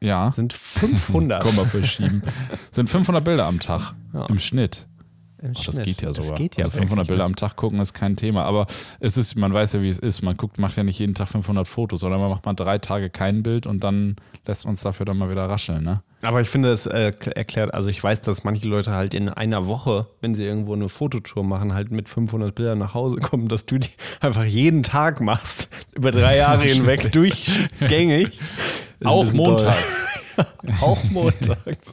Ja. 0.00 0.30
sind 0.32 0.52
500. 0.52 1.42
Komma 1.44 1.64
verschieben. 1.64 2.22
Sind 2.72 2.88
500 2.90 3.24
Bilder 3.24 3.46
am 3.46 3.60
Tag 3.60 3.92
Ja. 4.12 4.26
im 4.26 4.38
Schnitt. 4.38 4.86
Im 5.42 5.52
Ach, 5.56 5.64
das 5.64 5.74
Schnitt. 5.74 5.86
geht 5.86 6.02
ja 6.02 6.12
sogar. 6.12 6.30
Das 6.30 6.38
geht 6.38 6.56
ja 6.56 6.64
also 6.66 6.76
500 6.76 6.98
wirklich, 6.98 7.08
Bilder 7.08 7.24
am 7.24 7.36
Tag 7.36 7.56
gucken 7.56 7.80
ist 7.80 7.94
kein 7.94 8.16
Thema. 8.16 8.44
Aber 8.44 8.66
es 9.00 9.16
ist, 9.16 9.36
man 9.36 9.52
weiß 9.52 9.74
ja, 9.74 9.82
wie 9.82 9.88
es 9.88 9.98
ist. 9.98 10.22
Man 10.22 10.36
guckt, 10.36 10.58
macht 10.58 10.76
ja 10.76 10.82
nicht 10.82 10.98
jeden 10.98 11.14
Tag 11.14 11.28
500 11.28 11.66
Fotos, 11.66 12.00
sondern 12.00 12.20
man 12.20 12.30
macht 12.30 12.44
mal 12.44 12.54
drei 12.54 12.78
Tage 12.78 13.10
kein 13.10 13.42
Bild 13.42 13.66
und 13.66 13.82
dann 13.82 14.16
lässt 14.46 14.64
man 14.64 14.74
es 14.74 14.82
dafür 14.82 15.06
dann 15.06 15.16
mal 15.18 15.30
wieder 15.30 15.48
rascheln. 15.48 15.82
Ne? 15.82 16.02
Aber 16.22 16.40
ich 16.40 16.48
finde, 16.48 16.70
es 16.70 16.86
äh, 16.86 17.12
erklärt, 17.34 17.72
also 17.72 17.88
ich 17.88 18.02
weiß, 18.02 18.20
dass 18.22 18.44
manche 18.44 18.68
Leute 18.68 18.92
halt 18.92 19.14
in 19.14 19.28
einer 19.28 19.66
Woche, 19.66 20.06
wenn 20.20 20.34
sie 20.34 20.44
irgendwo 20.44 20.74
eine 20.74 20.88
Fototour 20.88 21.44
machen, 21.44 21.72
halt 21.72 21.90
mit 21.90 22.08
500 22.08 22.54
Bildern 22.54 22.78
nach 22.78 22.94
Hause 22.94 23.16
kommen, 23.20 23.48
dass 23.48 23.64
du 23.64 23.78
die 23.78 23.88
einfach 24.20 24.44
jeden 24.44 24.82
Tag 24.82 25.20
machst, 25.20 25.68
über 25.94 26.10
drei 26.10 26.36
Jahre 26.36 26.62
hinweg 26.64 27.12
durchgängig. 27.12 28.38
Auch 29.04 29.32
montags. 29.32 30.06
Auch 30.80 31.02
montags. 31.10 31.92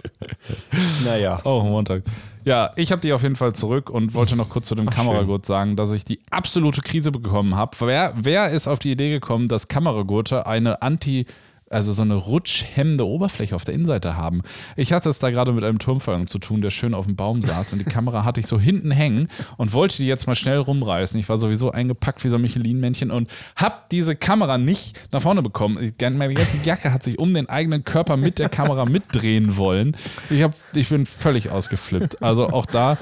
naja. 1.06 1.40
Auch 1.44 1.64
Montag. 1.64 2.04
Ja, 2.46 2.72
ich 2.78 2.92
habe 2.92 3.02
die 3.02 3.12
auf 3.12 3.24
jeden 3.24 3.36
Fall 3.36 3.54
zurück 3.54 3.90
und 3.90 4.14
wollte 4.14 4.38
noch 4.38 4.48
kurz 4.50 4.68
zu 4.68 4.76
dem 4.76 4.90
Kameragurt 4.90 5.46
sagen, 5.46 5.76
dass 5.76 5.92
ich 5.92 6.06
die 6.06 6.20
absolute 6.30 6.82
Krise 6.82 7.12
bekommen 7.12 7.56
habe. 7.56 7.76
Wer, 7.82 8.14
wer 8.16 8.50
ist 8.50 8.68
auf 8.70 8.80
die 8.80 8.92
Idee 8.92 9.10
gekommen, 9.10 9.50
dass 9.50 9.68
Kameragurte 9.68 10.48
eine 10.48 10.82
Anti- 10.82 11.26
also 11.70 11.94
so 11.94 12.02
eine 12.02 12.16
rutschhemmende 12.16 13.06
Oberfläche 13.06 13.56
auf 13.56 13.66
der 13.66 13.74
Innenseite 13.74 14.16
haben. 14.16 14.42
Ich 14.76 14.94
hatte 14.94 15.10
es 15.10 15.20
da 15.20 15.30
gerade 15.32 15.52
mit 15.52 15.64
einem 15.64 15.80
Turmfallen 15.80 16.28
zu 16.28 16.40
tun, 16.40 16.62
der 16.62 16.70
schön 16.70 16.94
auf 16.94 17.06
dem 17.06 17.16
Baum 17.16 17.42
saß 17.42 17.74
und 17.74 17.80
die 17.80 17.86
Kamera 17.86 18.24
hatte 18.24 18.40
ich 18.40 18.48
so 18.48 18.60
hinten 18.60 18.92
hängen 18.92 19.28
und 19.58 19.74
wollte 19.74 19.98
die 19.98 20.08
jetzt 20.08 20.28
mal 20.28 20.36
schnell 20.36 20.58
rumreißen. 20.58 21.20
Ich 21.20 21.30
war 21.30 21.40
sowieso 21.40 21.72
eingepackt 21.72 22.24
wie 22.24 22.30
so 22.30 22.36
ein 22.36 22.42
Michelin-Männchen 22.42 23.12
und 23.12 23.30
hab 23.56 23.90
diese 23.90 24.16
Kamera 24.16 24.58
nicht 24.58 25.00
nach 25.12 25.22
vorne 25.22 25.42
bekommen. 25.42 25.94
Meine 26.02 26.34
ganze 26.34 26.58
Jacke 26.64 26.94
hat 26.94 27.04
sich 27.04 27.20
um 27.20 27.34
den 27.34 27.50
eigenen 27.50 27.84
Körper 27.84 28.18
mit 28.18 28.40
der 28.40 28.50
Kamera 28.50 28.86
mitdrehen 28.86 29.58
wollen. 29.58 29.96
Ich, 30.30 30.42
hab, 30.44 30.54
ich 30.74 30.90
bin 30.90 31.06
völlig 31.06 31.50
ausgeflippt. 31.50 32.24
Also 32.24 32.50
auch 32.50 32.66
da 32.66 32.94
äh, 32.94 32.96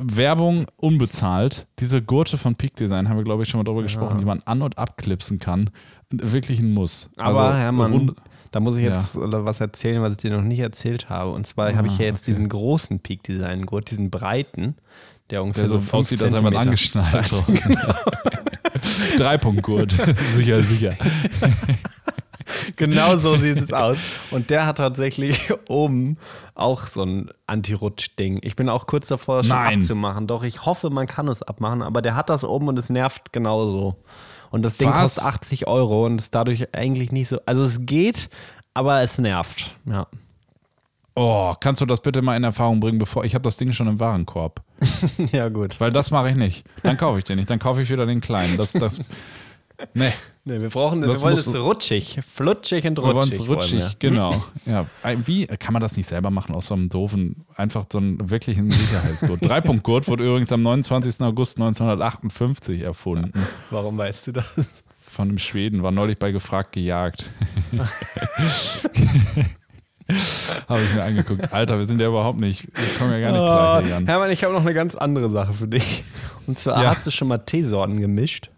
Werbung 0.00 0.66
unbezahlt. 0.76 1.66
Diese 1.78 2.02
Gurte 2.02 2.38
von 2.38 2.56
Peak 2.56 2.76
Design 2.76 3.08
haben 3.08 3.16
wir, 3.16 3.24
glaube 3.24 3.42
ich, 3.42 3.48
schon 3.48 3.58
mal 3.58 3.64
drüber 3.64 3.82
gesprochen, 3.82 4.18
die 4.18 4.24
man 4.24 4.42
an- 4.44 4.62
und 4.62 4.78
abklipsen 4.78 5.38
kann. 5.38 5.70
Wirklich 6.10 6.60
ein 6.60 6.72
Muss. 6.72 7.10
Aber 7.16 7.42
Also, 7.42 7.56
Hermann, 7.58 7.92
rund- 7.92 8.14
da 8.50 8.60
muss 8.60 8.76
ich 8.78 8.82
jetzt 8.84 9.14
äh, 9.16 9.20
was 9.20 9.60
erzählen, 9.60 10.00
was 10.02 10.12
ich 10.12 10.18
dir 10.18 10.30
noch 10.30 10.42
nicht 10.42 10.60
erzählt 10.60 11.10
habe. 11.10 11.32
Und 11.32 11.46
zwar 11.46 11.74
habe 11.74 11.86
ich 11.88 11.98
ja 11.98 12.06
jetzt 12.06 12.26
diesen 12.26 12.48
großen 12.48 13.00
Peak 13.00 13.22
Design 13.22 13.66
Gurt, 13.66 13.90
diesen 13.90 14.08
breiten, 14.10 14.76
der 15.28 15.42
ungefähr 15.42 15.64
der 15.64 15.68
so 15.68 15.74
so 15.76 15.80
fünf 15.80 15.94
aussieht, 15.94 16.22
als 16.22 16.32
Zentimeter- 16.32 16.60
angeschnallt. 16.60 17.30
Dreipunktgurt. 19.18 19.92
sicher, 20.34 20.62
sicher. 20.62 20.94
Genau 22.76 23.18
so 23.18 23.36
sieht 23.36 23.60
es 23.60 23.72
aus. 23.72 23.98
Und 24.30 24.48
der 24.50 24.64
hat 24.66 24.78
tatsächlich 24.78 25.52
oben 25.68 26.16
auch 26.54 26.82
so 26.86 27.02
ein 27.02 27.30
Anti-Rutsch-Ding. 27.46 28.40
Ich 28.42 28.56
bin 28.56 28.68
auch 28.68 28.86
kurz 28.86 29.08
davor, 29.08 29.42
Nein. 29.44 29.80
abzumachen. 29.80 30.26
Doch 30.26 30.42
ich 30.42 30.64
hoffe, 30.64 30.88
man 30.90 31.06
kann 31.06 31.28
es 31.28 31.42
abmachen, 31.42 31.82
aber 31.82 32.00
der 32.00 32.16
hat 32.16 32.30
das 32.30 32.44
oben 32.44 32.68
und 32.68 32.78
es 32.78 32.88
nervt 32.88 33.32
genauso. 33.32 33.96
Und 34.50 34.62
das 34.62 34.76
Ding 34.76 34.88
Was? 34.88 35.16
kostet 35.16 35.24
80 35.24 35.66
Euro 35.66 36.06
und 36.06 36.18
ist 36.18 36.34
dadurch 36.34 36.74
eigentlich 36.74 37.12
nicht 37.12 37.28
so. 37.28 37.40
Also 37.46 37.64
es 37.64 37.84
geht, 37.84 38.28
aber 38.74 39.02
es 39.02 39.18
nervt. 39.18 39.76
Ja. 39.84 40.06
Oh, 41.14 41.52
kannst 41.58 41.80
du 41.80 41.86
das 41.86 42.00
bitte 42.00 42.22
mal 42.22 42.36
in 42.36 42.44
Erfahrung 42.44 42.78
bringen, 42.78 42.98
bevor 42.98 43.24
ich 43.24 43.34
habe 43.34 43.42
das 43.42 43.56
Ding 43.56 43.72
schon 43.72 43.88
im 43.88 43.98
Warenkorb. 43.98 44.62
ja, 45.32 45.48
gut. 45.48 45.80
Weil 45.80 45.90
das 45.90 46.12
mache 46.12 46.30
ich 46.30 46.36
nicht. 46.36 46.64
Dann 46.84 46.96
kaufe 46.96 47.18
ich 47.18 47.24
den 47.24 47.38
nicht. 47.38 47.50
Dann 47.50 47.58
kaufe 47.58 47.82
ich 47.82 47.90
wieder 47.90 48.06
den 48.06 48.20
kleinen. 48.20 48.56
Das, 48.56 48.72
das, 48.72 49.00
nee, 49.94 50.12
Nee, 50.48 50.62
wir 50.62 50.70
brauchen, 50.70 51.02
Das 51.02 51.18
wir 51.18 51.20
wollen 51.22 51.34
es 51.34 51.54
rutschig, 51.54 52.20
flutschig 52.26 52.86
und 52.86 52.96
wir 52.96 53.02
wollen 53.04 53.16
rutschig. 53.16 53.40
es 53.40 53.48
rutschig, 53.48 53.80
wollen 53.80 53.92
genau. 53.98 54.42
Ja, 54.66 54.86
wie 55.26 55.46
kann 55.46 55.74
man 55.74 55.82
das 55.82 55.96
nicht 55.98 56.08
selber 56.08 56.30
machen 56.30 56.54
aus 56.54 56.68
so 56.68 56.74
einem 56.74 56.88
doofen, 56.88 57.44
einfach 57.54 57.84
so 57.92 57.98
einen 57.98 58.30
wirklichen 58.30 58.70
Sicherheitsgurt? 58.70 59.44
Dreipunktgurt 59.46 60.08
wurde 60.08 60.24
übrigens 60.26 60.50
am 60.52 60.62
29. 60.62 61.20
August 61.20 61.58
1958 61.58 62.80
erfunden. 62.82 63.32
Warum 63.70 63.98
weißt 63.98 64.28
du 64.28 64.32
das? 64.32 64.54
Von 65.00 65.28
einem 65.28 65.38
Schweden, 65.38 65.82
war 65.82 65.90
neulich 65.90 66.18
bei 66.18 66.32
gefragt 66.32 66.72
gejagt. 66.72 67.30
Habe 70.68 70.80
ich 70.82 70.94
mir 70.94 71.04
angeguckt. 71.04 71.52
Alter, 71.52 71.78
wir 71.78 71.84
sind 71.84 72.00
ja 72.00 72.08
überhaupt 72.08 72.38
nicht, 72.40 72.62
wir 72.64 72.98
kommen 72.98 73.12
ja 73.12 73.20
gar 73.20 73.32
nicht 73.32 73.40
gleich 73.42 73.84
hier 73.86 73.94
Oh, 73.94 73.98
an. 73.98 74.06
Hermann, 74.06 74.30
ich 74.30 74.42
habe 74.42 74.54
noch 74.54 74.62
eine 74.62 74.72
ganz 74.72 74.94
andere 74.94 75.30
Sache 75.30 75.52
für 75.52 75.68
dich. 75.68 76.02
Und 76.46 76.58
zwar 76.58 76.82
Ja. 76.82 76.88
hast 76.90 77.06
du 77.06 77.10
schon 77.10 77.28
mal 77.28 77.36
Teesorten 77.38 78.00
gemischt? 78.00 78.50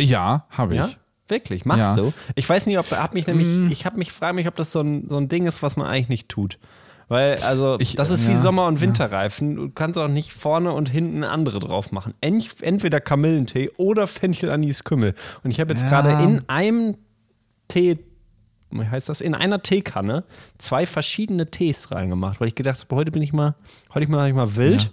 Ja, 0.00 0.46
habe 0.50 0.74
ich. 0.74 0.80
Ja? 0.80 0.88
Wirklich? 1.28 1.64
Machst 1.64 1.96
Ja. 1.96 2.02
du? 2.02 2.12
Ich 2.34 2.48
weiß 2.48 2.66
nicht, 2.66 2.78
ob 2.78 2.90
hab 2.90 3.14
mich 3.14 3.26
nämlich, 3.26 3.70
ich 3.72 3.86
habe 3.86 3.98
mich 3.98 4.10
frage 4.12 4.34
mich, 4.34 4.48
ob 4.48 4.56
das 4.56 4.72
so 4.72 4.80
ein, 4.80 5.08
so 5.08 5.16
ein 5.16 5.28
Ding 5.28 5.46
ist, 5.46 5.62
was 5.62 5.76
man 5.76 5.86
eigentlich 5.86 6.08
nicht 6.08 6.28
tut. 6.28 6.58
Weil, 7.08 7.36
also, 7.42 7.76
Ich- 7.80 7.96
das 7.96 8.10
ist 8.10 8.26
wie 8.28 8.32
ja, 8.32 8.38
Sommer- 8.38 8.66
und 8.66 8.80
Winterreifen. 8.80 9.56
Du 9.56 9.70
kannst 9.70 9.98
auch 9.98 10.06
nicht 10.08 10.32
vorne 10.32 10.72
und 10.72 10.88
hinten 10.88 11.24
andere 11.24 11.58
drauf 11.58 11.90
machen. 11.90 12.14
Ent- 12.20 12.62
Entweder 12.62 13.00
Kamillentee 13.00 13.70
oder 13.78 14.06
Fenchel, 14.06 14.48
Anis, 14.50 14.84
Kümmel. 14.84 15.14
Und 15.42 15.50
ich 15.50 15.60
habe 15.60 15.72
jetzt 15.72 15.82
Ja. 15.82 15.88
gerade 15.88 16.22
in 16.22 16.42
einem 16.48 16.96
Tee, 17.68 17.98
wie 18.70 18.86
heißt 18.86 19.08
das, 19.08 19.20
in 19.20 19.34
einer 19.34 19.60
Teekanne 19.62 20.22
zwei 20.58 20.86
verschiedene 20.86 21.50
Tees 21.50 21.90
reingemacht, 21.90 22.40
weil 22.40 22.46
ich 22.48 22.54
gedacht 22.54 22.80
habe, 22.80 22.94
heute 22.96 23.10
bin 23.10 23.22
ich 23.22 23.32
mal, 23.32 23.54
heute 23.92 24.06
bin 24.06 24.24
ich 24.26 24.34
mal 24.34 24.56
wild. 24.56 24.92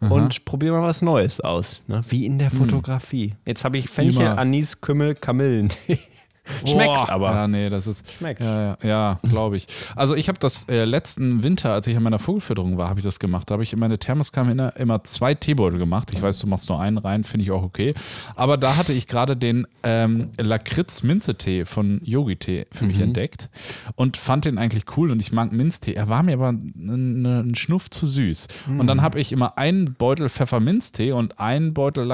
Und 0.00 0.44
probiere 0.44 0.76
mal 0.76 0.86
was 0.86 1.02
Neues 1.02 1.40
aus, 1.40 1.80
ne? 1.88 2.02
wie 2.08 2.24
in 2.24 2.38
der 2.38 2.52
Fotografie. 2.52 3.34
Jetzt 3.44 3.64
habe 3.64 3.78
ich 3.78 3.88
Fenchel. 3.88 4.26
Anis, 4.26 4.80
Kümmel, 4.80 5.14
Kamillentee. 5.14 5.98
Schmeckt 6.64 6.94
Boah, 6.94 7.08
aber. 7.10 7.30
Ja, 7.32 7.48
nee, 7.48 7.68
das 7.68 7.86
ist. 7.86 8.04
Schmeckt. 8.18 8.40
Ja, 8.40 8.62
ja, 8.62 8.76
ja 8.82 9.18
glaube 9.28 9.56
ich. 9.56 9.66
Also, 9.96 10.14
ich 10.14 10.28
habe 10.28 10.38
das 10.38 10.68
äh, 10.68 10.84
letzten 10.84 11.42
Winter, 11.42 11.72
als 11.72 11.86
ich 11.86 11.96
an 11.96 12.02
meiner 12.02 12.18
Vogelfütterung 12.18 12.78
war, 12.78 12.88
habe 12.88 13.00
ich 13.00 13.04
das 13.04 13.18
gemacht. 13.18 13.50
Da 13.50 13.54
habe 13.54 13.62
ich 13.62 13.72
in 13.72 13.78
meine 13.78 13.98
Thermoskanne 13.98 14.52
immer, 14.52 14.76
immer 14.76 15.04
zwei 15.04 15.34
Teebeutel 15.34 15.78
gemacht. 15.78 16.10
Ich 16.12 16.22
weiß, 16.22 16.38
du 16.38 16.46
machst 16.46 16.68
nur 16.68 16.80
einen 16.80 16.98
rein, 16.98 17.24
finde 17.24 17.44
ich 17.44 17.50
auch 17.50 17.62
okay. 17.62 17.94
Aber 18.34 18.56
da 18.56 18.76
hatte 18.76 18.92
ich 18.92 19.06
gerade 19.06 19.36
den 19.36 19.66
ähm, 19.82 20.30
Lakritz-Minze-Tee 20.38 21.64
von 21.64 22.00
Yogi-Tee 22.04 22.66
für 22.72 22.84
mich 22.84 23.00
entdeckt 23.00 23.48
und 23.94 24.16
fand 24.16 24.44
den 24.44 24.58
eigentlich 24.58 24.84
cool 24.96 25.10
und 25.10 25.20
ich 25.20 25.32
mag 25.32 25.52
Minztee. 25.52 25.94
Er 25.94 26.08
war 26.08 26.22
mir 26.22 26.34
aber 26.34 26.50
ein, 26.50 27.24
ein 27.24 27.54
Schnuff 27.54 27.90
zu 27.90 28.06
süß. 28.06 28.48
Und 28.78 28.86
dann 28.86 29.02
habe 29.02 29.20
ich 29.20 29.32
immer 29.32 29.58
einen 29.58 29.94
Beutel 29.94 30.28
Pfefferminztee 30.28 31.12
und 31.12 31.38
einen 31.40 31.74
Beutel 31.74 32.06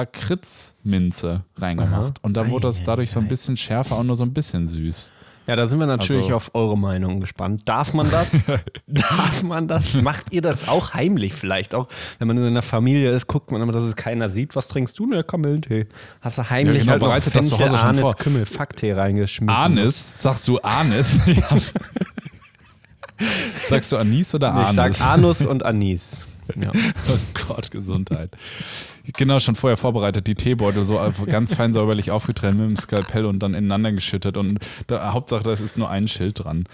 Lakritz-Minze 0.85 1.43
reingemacht. 1.57 2.23
Und 2.23 2.37
da 2.37 2.49
wurde 2.49 2.67
das 2.67 2.83
dadurch 2.83 3.11
so 3.11 3.19
ein 3.19 3.27
bisschen 3.27 3.57
schärfer 3.57 3.97
und 3.97 4.07
nur 4.07 4.15
so 4.15 4.23
ein 4.23 4.33
bisschen 4.33 4.67
süß. 4.67 5.11
Ja, 5.47 5.55
da 5.55 5.67
sind 5.67 5.79
wir 5.79 5.85
natürlich 5.85 6.23
Also- 6.25 6.35
auf 6.37 6.51
eure 6.55 6.75
Meinung 6.75 7.19
gespannt. 7.19 7.61
Darf 7.65 7.93
man 7.93 8.09
das? 8.09 8.29
Darf 8.87 9.43
man 9.43 9.67
das? 9.67 9.93
Macht 9.93 10.33
ihr 10.33 10.41
das 10.41 10.67
auch 10.67 10.95
heimlich 10.95 11.33
vielleicht? 11.35 11.75
Auch 11.75 11.87
wenn 12.17 12.27
man 12.27 12.37
in 12.37 12.45
einer 12.45 12.63
Familie 12.63 13.11
ist, 13.11 13.27
guckt 13.27 13.51
man 13.51 13.61
immer, 13.61 13.71
dass 13.71 13.83
es 13.83 13.95
keiner 13.95 14.27
sieht. 14.29 14.55
Was 14.55 14.69
trinkst 14.69 14.97
du? 14.97 15.05
Ne, 15.05 15.23
Kamillentee. 15.23 15.85
Hast 16.21 16.39
du 16.39 16.49
heimlich 16.49 16.77
Ja, 16.77 16.81
genau, 16.81 16.91
halt 16.93 17.01
noch 17.01 17.07
bereitet 17.09 17.35
das 17.35 17.47
zu 17.49 17.59
Hause 17.59 17.77
schon 17.77 17.87
Anis, 17.89 18.01
vor. 18.01 18.15
Kümmel, 18.15 18.45
Facktee 18.47 18.93
reingeschmissen. 18.93 19.55
Anis? 19.55 20.21
Sagst 20.23 20.47
du 20.47 20.57
Anis? 20.59 21.19
Sagst 23.69 23.91
du 23.91 23.97
Anis 23.97 24.33
oder 24.33 24.51
Nee, 24.51 24.61
Ich 24.71 24.79
Anis? 24.79 24.97
sag 24.97 25.07
Anus 25.09 25.45
und 25.45 25.63
Anis. 25.63 26.25
Ja. 26.59 26.71
Oh 27.09 27.17
Gott, 27.47 27.71
Gesundheit. 27.71 28.31
Genau, 29.17 29.39
schon 29.39 29.55
vorher 29.55 29.77
vorbereitet, 29.77 30.25
die 30.27 30.35
Teebeutel 30.35 30.83
so 30.85 30.99
ganz 31.27 31.53
fein 31.53 31.73
säuberlich 31.73 32.11
aufgetrennt 32.11 32.57
mit 32.59 32.67
dem 32.67 32.77
Skalpell 32.77 33.25
und 33.25 33.39
dann 33.39 33.53
ineinander 33.53 33.91
geschüttet. 33.91 34.37
Und 34.37 34.59
da, 34.87 35.13
Hauptsache, 35.13 35.43
da 35.43 35.53
ist 35.53 35.77
nur 35.77 35.89
ein 35.89 36.07
Schild 36.07 36.43
dran. 36.43 36.65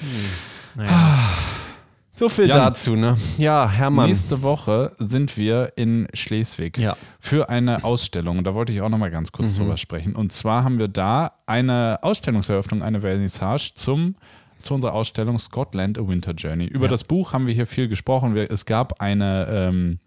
So 2.13 2.29
viel 2.29 2.47
Jan. 2.47 2.57
dazu, 2.57 2.95
ne? 2.95 3.17
Ja, 3.37 3.69
Hermann. 3.69 4.07
Nächste 4.07 4.41
Woche 4.43 4.91
sind 4.99 5.37
wir 5.37 5.73
in 5.75 6.07
Schleswig 6.13 6.77
Ja. 6.77 6.95
für 7.19 7.49
eine 7.49 7.83
Ausstellung. 7.83 8.37
Und 8.37 8.43
da 8.45 8.53
wollte 8.53 8.71
ich 8.73 8.81
auch 8.81 8.89
noch 8.89 8.97
mal 8.97 9.09
ganz 9.09 9.29
Mhm. 9.31 9.35
kurz 9.37 9.55
drüber 9.55 9.77
sprechen. 9.77 10.15
Und 10.15 10.31
zwar 10.31 10.63
haben 10.63 10.77
wir 10.77 10.87
da 10.87 11.31
eine 11.47 11.99
Ausstellungseröffnung, 12.01 12.83
eine 12.83 13.01
Vernissage 13.01 13.71
zum 13.73 14.15
zu 14.61 14.73
unserer 14.73 14.93
Ausstellung 14.93 15.37
Scotland 15.39 15.97
A 15.97 16.07
Winter 16.07 16.33
Journey. 16.33 16.65
Über 16.65 16.87
das 16.87 17.03
Buch 17.03 17.33
haben 17.33 17.47
wir 17.47 17.53
hier 17.53 17.67
viel 17.67 17.87
gesprochen. 17.87 18.35
Wir, 18.35 18.49
es 18.51 18.65
gab 18.65 19.01
eine, 19.01 19.47
ähm, 19.49 19.99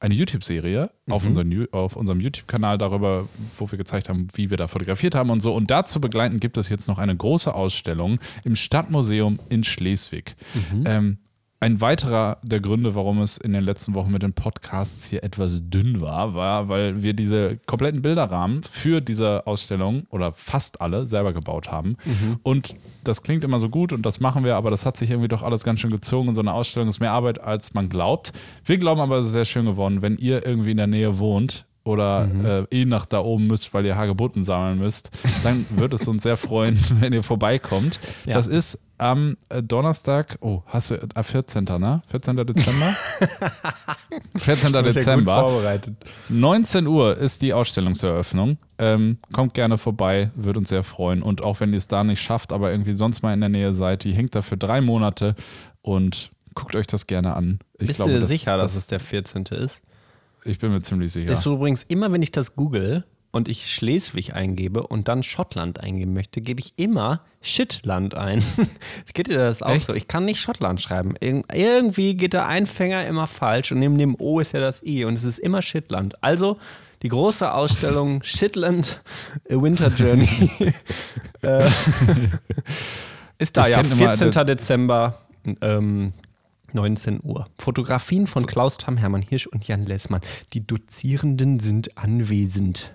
eine 0.00 0.14
YouTube-Serie 0.14 0.90
auf, 1.08 1.22
Mhm. 1.22 1.28
unseren 1.30 1.50
Ju- 1.52 1.72
auf 1.72 1.96
unserem 1.96 2.20
YouTube-Kanal 2.20 2.76
darüber, 2.78 3.26
wo 3.58 3.70
wir 3.70 3.78
gezeigt 3.78 4.08
haben, 4.08 4.26
wie 4.34 4.50
wir 4.50 4.56
da 4.56 4.68
fotografiert 4.68 5.14
haben 5.14 5.30
und 5.30 5.40
so. 5.40 5.54
Und 5.54 5.70
dazu 5.70 6.00
begleitend 6.00 6.40
gibt 6.40 6.58
es 6.58 6.68
jetzt 6.68 6.88
noch 6.88 6.98
eine 6.98 7.16
große 7.16 7.54
Ausstellung 7.54 8.18
im 8.44 8.54
Stadtmuseum 8.56 9.38
in 9.48 9.64
Schleswig. 9.64 10.36
Mhm. 10.54 10.84
Ähm, 10.86 11.18
ein 11.60 11.80
weiterer 11.80 12.38
der 12.42 12.60
Gründe, 12.60 12.94
warum 12.94 13.20
es 13.22 13.38
in 13.38 13.52
den 13.52 13.64
letzten 13.64 13.94
Wochen 13.94 14.10
mit 14.12 14.22
den 14.22 14.34
Podcasts 14.34 15.06
hier 15.06 15.24
etwas 15.24 15.62
dünn 15.70 16.02
war, 16.02 16.34
war, 16.34 16.68
weil 16.68 17.02
wir 17.02 17.14
diese 17.14 17.56
kompletten 17.64 18.02
Bilderrahmen 18.02 18.62
für 18.62 19.00
diese 19.00 19.46
Ausstellung 19.46 20.04
oder 20.10 20.32
fast 20.32 20.82
alle 20.82 21.06
selber 21.06 21.32
gebaut 21.32 21.70
haben. 21.70 21.96
Und 22.42 22.76
das 23.02 23.22
klingt 23.22 23.44
immer 23.44 23.60
so 23.60 23.70
gut 23.70 23.92
und 23.92 24.04
das 24.04 24.20
machen 24.20 24.44
wir, 24.44 24.56
aber 24.56 24.68
das 24.68 24.84
hat 24.84 24.98
sich 24.98 25.10
irgendwie 25.10 25.28
doch 25.28 25.42
alles 25.42 25.64
ganz 25.64 25.80
schön 25.80 25.90
gezogen. 25.90 26.28
Und 26.28 26.34
so 26.34 26.42
eine 26.42 26.52
Ausstellung 26.52 26.88
ist 26.88 27.00
mehr 27.00 27.12
Arbeit, 27.12 27.40
als 27.40 27.72
man 27.72 27.88
glaubt. 27.88 28.32
Wir 28.66 28.76
glauben 28.76 29.00
aber, 29.00 29.18
es 29.18 29.26
ist 29.26 29.32
sehr 29.32 29.46
schön 29.46 29.64
geworden. 29.64 30.02
Wenn 30.02 30.18
ihr 30.18 30.44
irgendwie 30.46 30.72
in 30.72 30.76
der 30.76 30.86
Nähe 30.86 31.18
wohnt, 31.18 31.64
oder 31.84 32.66
äh, 32.70 32.80
eh 32.80 32.84
nach 32.86 33.04
da 33.06 33.20
oben 33.20 33.46
müsst, 33.46 33.72
weil 33.74 33.84
ihr 33.84 33.94
Hagebutten 33.96 34.42
sammeln 34.44 34.78
müsst, 34.78 35.10
dann 35.42 35.66
würde 35.76 35.96
es 35.96 36.08
uns 36.08 36.22
sehr 36.22 36.36
freuen, 36.38 36.78
wenn 37.00 37.12
ihr 37.12 37.22
vorbeikommt. 37.22 38.00
Ja. 38.24 38.34
Das 38.34 38.46
ist 38.46 38.80
am 38.96 39.36
äh, 39.50 39.62
Donnerstag, 39.62 40.38
oh, 40.40 40.62
hast 40.66 40.90
du, 40.92 40.94
äh, 40.94 41.22
14. 41.22 41.64
ne? 41.64 42.00
14. 42.08 42.36
Dezember? 42.36 42.94
14. 44.36 44.72
Dezember. 44.72 45.34
vorbereitet. 45.48 45.94
19 46.28 46.86
Uhr 46.86 47.16
ist 47.16 47.42
die 47.42 47.52
Ausstellungseröffnung. 47.52 48.56
Ähm, 48.78 49.18
kommt 49.32 49.54
gerne 49.54 49.78
vorbei, 49.78 50.30
würde 50.34 50.60
uns 50.60 50.68
sehr 50.68 50.84
freuen. 50.84 51.22
Und 51.22 51.42
auch 51.42 51.60
wenn 51.60 51.72
ihr 51.72 51.78
es 51.78 51.88
da 51.88 52.04
nicht 52.04 52.20
schafft, 52.22 52.52
aber 52.52 52.70
irgendwie 52.70 52.92
sonst 52.94 53.22
mal 53.22 53.32
in 53.34 53.40
der 53.40 53.48
Nähe 53.48 53.74
seid, 53.74 54.04
die 54.04 54.12
hängt 54.12 54.34
da 54.34 54.42
für 54.42 54.56
drei 54.56 54.80
Monate 54.80 55.34
und 55.82 56.30
guckt 56.54 56.74
euch 56.76 56.86
das 56.86 57.06
gerne 57.06 57.34
an. 57.34 57.58
Ich 57.78 57.86
Bist 57.88 57.98
glaube, 57.98 58.12
du 58.12 58.16
dir 58.16 58.20
das- 58.20 58.30
sicher, 58.30 58.56
dass 58.56 58.72
das, 58.72 58.82
es 58.82 58.86
der 58.88 59.00
14. 59.00 59.44
ist? 59.46 59.80
Ich 60.44 60.58
bin 60.58 60.72
mir 60.72 60.82
ziemlich 60.82 61.12
sicher. 61.12 61.32
Ist 61.32 61.46
übrigens 61.46 61.82
immer, 61.84 62.12
wenn 62.12 62.22
ich 62.22 62.30
das 62.30 62.54
google 62.54 63.04
und 63.34 63.48
ich 63.48 63.72
Schleswig 63.72 64.34
eingebe 64.34 64.86
und 64.86 65.08
dann 65.08 65.22
Schottland 65.22 65.80
eingeben 65.80 66.12
möchte, 66.12 66.40
gebe 66.40 66.60
ich 66.60 66.74
immer 66.76 67.22
Shitland 67.40 68.14
ein. 68.14 68.44
geht 69.14 69.26
dir 69.26 69.38
das 69.38 69.62
auch 69.62 69.70
Echt? 69.70 69.86
so? 69.86 69.94
Ich 69.94 70.06
kann 70.06 70.24
nicht 70.24 70.40
Schottland 70.40 70.80
schreiben. 70.80 71.14
Irg 71.18 71.44
irgendwie 71.52 72.14
geht 72.14 72.32
der 72.32 72.46
Einfänger 72.46 73.06
immer 73.06 73.26
falsch 73.26 73.72
und 73.72 73.80
neben 73.80 73.98
dem 73.98 74.14
O 74.20 74.38
ist 74.38 74.52
ja 74.52 74.60
das 74.60 74.82
I 74.84 75.04
und 75.04 75.14
es 75.14 75.24
ist 75.24 75.38
immer 75.38 75.62
Shitland. 75.62 76.22
Also 76.22 76.58
die 77.02 77.08
große 77.08 77.52
Ausstellung 77.52 78.22
Shitland 78.22 79.02
A 79.50 79.60
Winter 79.60 79.88
Journey 79.88 80.28
äh, 81.42 81.68
ist 83.38 83.56
da 83.56 83.62
Ich 83.62 83.74
ja, 83.74 83.82
kenn 83.82 83.90
immer 83.90 84.12
14. 84.12 84.46
Dezember. 84.46 85.18
Ähm, 85.60 86.12
19 86.74 87.20
Uhr. 87.22 87.46
Fotografien 87.58 88.26
von 88.26 88.46
Klaus 88.46 88.76
Tam, 88.78 88.96
Hermann 88.96 89.22
Hirsch 89.22 89.46
und 89.46 89.66
Jan 89.66 89.86
Lessmann. 89.86 90.20
Die 90.52 90.66
Dozierenden 90.66 91.60
sind 91.60 91.96
anwesend. 91.96 92.92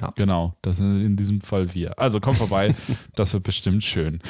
Ja, 0.00 0.10
Genau, 0.16 0.54
das 0.62 0.76
sind 0.76 1.04
in 1.04 1.16
diesem 1.16 1.40
Fall 1.40 1.74
wir. 1.74 1.98
Also 1.98 2.20
kommt 2.20 2.36
vorbei, 2.38 2.74
das 3.14 3.32
wird 3.32 3.44
bestimmt 3.44 3.82
schön. 3.84 4.20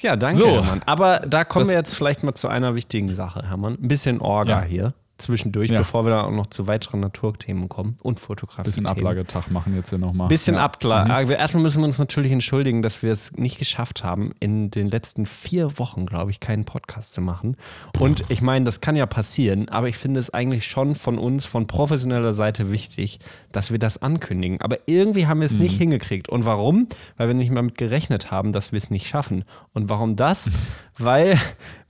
ja 0.00 0.16
danke, 0.16 0.38
So. 0.38 0.48
Hermann. 0.50 0.82
Aber 0.86 1.20
da 1.20 1.44
kommen 1.44 1.66
wir 1.68 1.74
jetzt 1.74 1.94
vielleicht 1.94 2.22
mal 2.24 2.34
zu 2.34 2.48
einer 2.48 2.74
wichtigen 2.74 3.12
Sache, 3.14 3.46
Hermann. 3.48 3.74
Ein 3.80 3.88
bisschen 3.88 4.20
Orga 4.20 4.60
Ja. 4.62 4.64
hier 4.64 4.94
zwischendurch, 5.18 5.70
Ja. 5.70 5.78
bevor 5.78 6.04
wir 6.04 6.10
dann 6.10 6.24
auch 6.26 6.30
noch 6.30 6.46
zu 6.48 6.66
weiteren 6.66 7.00
Naturthemen 7.00 7.68
kommen 7.68 7.96
und 8.02 8.20
Fotografie. 8.20 8.64
Bisschen 8.64 8.86
Ablagetag 8.86 9.50
machen 9.50 9.74
jetzt 9.76 9.90
hier 9.90 9.98
nochmal. 9.98 10.28
Bisschen 10.28 10.56
ja. 10.56 10.64
Abklar. 10.64 11.08
Erstmal 11.30 11.62
müssen 11.62 11.80
wir 11.80 11.86
uns 11.86 11.98
natürlich 11.98 12.32
entschuldigen, 12.32 12.82
dass 12.82 13.02
wir 13.02 13.12
es 13.12 13.32
nicht 13.32 13.58
geschafft 13.58 14.02
haben, 14.02 14.32
in 14.40 14.70
den 14.70 14.90
letzten 14.90 15.26
vier 15.26 15.78
Wochen, 15.78 16.06
glaube 16.06 16.30
ich, 16.30 16.40
keinen 16.40 16.64
Podcast 16.64 17.14
zu 17.14 17.20
machen. 17.20 17.56
Und 17.98 18.24
ich 18.28 18.42
meine, 18.42 18.64
das 18.64 18.80
kann 18.80 18.96
ja 18.96 19.06
passieren, 19.06 19.68
aber 19.68 19.88
ich 19.88 19.96
finde 19.96 20.20
es 20.20 20.30
eigentlich 20.30 20.66
schon 20.66 20.94
von 20.94 21.18
uns, 21.18 21.46
von 21.46 21.66
professioneller 21.66 22.32
Seite 22.34 22.70
wichtig, 22.70 23.18
dass 23.52 23.70
wir 23.70 23.78
das 23.78 24.02
ankündigen. 24.02 24.60
Aber 24.60 24.78
irgendwie 24.86 25.26
haben 25.26 25.40
wir 25.40 25.46
es 25.46 25.52
nicht 25.54 25.78
hingekriegt. 25.78 26.28
Und 26.28 26.44
warum? 26.44 26.88
Weil 27.16 27.28
wir 27.28 27.34
nicht 27.34 27.50
mal 27.50 27.62
mit 27.62 27.78
gerechnet 27.78 28.30
haben, 28.30 28.52
dass 28.52 28.72
wir 28.72 28.78
es 28.78 28.90
nicht 28.90 29.06
schaffen. 29.06 29.44
Und 29.72 29.88
warum 29.88 30.16
das? 30.16 30.50
Weil 30.98 31.38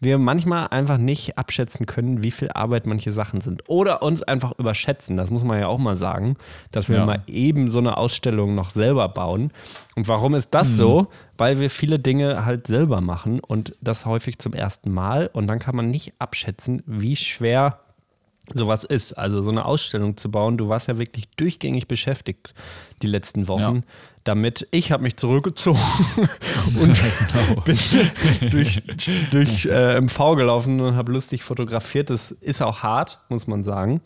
wir 0.04 0.18
manchmal 0.18 0.68
einfach 0.68 0.98
nicht 0.98 1.36
abschätzen 1.38 1.86
können, 1.86 2.22
wie 2.22 2.30
viel 2.30 2.50
Arbeit 2.52 2.86
manche 2.86 3.10
Sachen 3.10 3.40
sind. 3.40 3.68
Oder 3.68 4.02
uns 4.02 4.22
einfach 4.22 4.52
überschätzen. 4.58 5.16
Das 5.16 5.30
muss 5.30 5.42
man 5.42 5.58
ja 5.58 5.66
auch 5.66 5.78
mal 5.78 5.96
sagen, 5.96 6.36
dass 6.70 6.88
wir 6.88 6.98
Ja. 6.98 7.06
mal 7.06 7.22
eben 7.26 7.70
so 7.70 7.78
eine 7.78 7.96
Ausstellung 7.96 8.54
noch 8.54 8.70
selber 8.70 9.08
bauen. 9.08 9.50
Und 9.96 10.06
warum 10.06 10.34
ist 10.34 10.50
das 10.54 10.76
so? 10.76 11.08
Weil 11.36 11.58
wir 11.58 11.70
viele 11.70 11.98
Dinge 11.98 12.44
halt 12.44 12.66
selber 12.66 13.00
machen 13.00 13.40
und 13.40 13.74
das 13.80 14.06
häufig 14.06 14.38
zum 14.38 14.52
ersten 14.52 14.92
Mal. 14.92 15.28
Und 15.32 15.48
dann 15.48 15.58
kann 15.58 15.74
man 15.74 15.90
nicht 15.90 16.12
abschätzen, 16.20 16.82
wie 16.86 17.16
schwer 17.16 17.80
sowas 18.52 18.84
ist. 18.84 19.14
Also 19.14 19.40
so 19.40 19.50
eine 19.50 19.64
Ausstellung 19.64 20.16
zu 20.16 20.30
bauen. 20.30 20.58
Du 20.58 20.68
warst 20.68 20.86
ja 20.88 20.98
wirklich 20.98 21.28
durchgängig 21.36 21.88
beschäftigt 21.88 22.52
die 23.02 23.06
letzten 23.06 23.48
Wochen. 23.48 23.84
Damit 24.24 24.66
ich 24.70 24.90
habe 24.90 25.02
mich 25.02 25.16
zurückgezogen 25.16 25.78
und 26.80 26.96
Genau. 26.96 27.60
bin 27.60 27.78
durch, 28.50 28.82
durch 29.30 29.66
äh, 29.66 30.00
MV 30.00 30.18
gelaufen 30.36 30.80
und 30.80 30.96
habe 30.96 31.12
lustig 31.12 31.42
fotografiert. 31.42 32.08
Das 32.10 32.30
ist 32.30 32.62
auch 32.62 32.82
hart, 32.82 33.20
muss 33.28 33.46
man 33.46 33.64
sagen. 33.64 34.00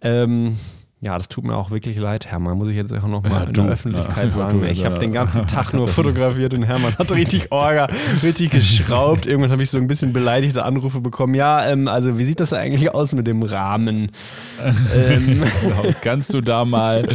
Ähm, 0.00 0.58
ja, 1.00 1.18
das 1.18 1.28
tut 1.28 1.44
mir 1.44 1.54
auch 1.54 1.70
wirklich 1.70 1.98
leid, 1.98 2.26
Hermann. 2.26 2.56
Muss 2.56 2.68
ich 2.68 2.76
jetzt 2.76 2.94
auch 2.94 3.06
nochmal 3.06 3.30
Ja, 3.32 3.42
in 3.44 3.52
du, 3.52 3.62
der 3.62 3.72
Öffentlichkeit 3.72 4.24
ja. 4.24 4.30
sagen. 4.30 4.60
Du, 4.60 4.66
Ich 4.66 4.84
habe 4.86 4.94
ja. 4.94 5.00
den 5.00 5.12
ganzen 5.12 5.46
Tag 5.46 5.74
nur 5.74 5.86
fotografiert 5.86 6.54
und 6.54 6.62
Hermann 6.62 6.96
hat 6.96 7.12
richtig 7.12 7.52
Orga, 7.52 7.88
richtig 8.22 8.52
geschraubt. 8.52 9.26
Irgendwann 9.26 9.50
habe 9.52 9.62
ich 9.62 9.68
so 9.70 9.76
ein 9.76 9.86
bisschen 9.86 10.14
beleidigte 10.14 10.64
Anrufe 10.64 11.00
bekommen. 11.02 11.34
Ja, 11.34 11.66
ähm, 11.66 11.88
also 11.88 12.18
wie 12.18 12.24
sieht 12.24 12.40
das 12.40 12.54
eigentlich 12.54 12.94
aus 12.94 13.12
mit 13.12 13.26
dem 13.26 13.42
Rahmen? 13.42 14.12
ähm, 14.96 15.42
Genau, 15.60 15.94
kannst 16.00 16.32
du 16.32 16.40
da 16.40 16.64
mal. 16.64 17.06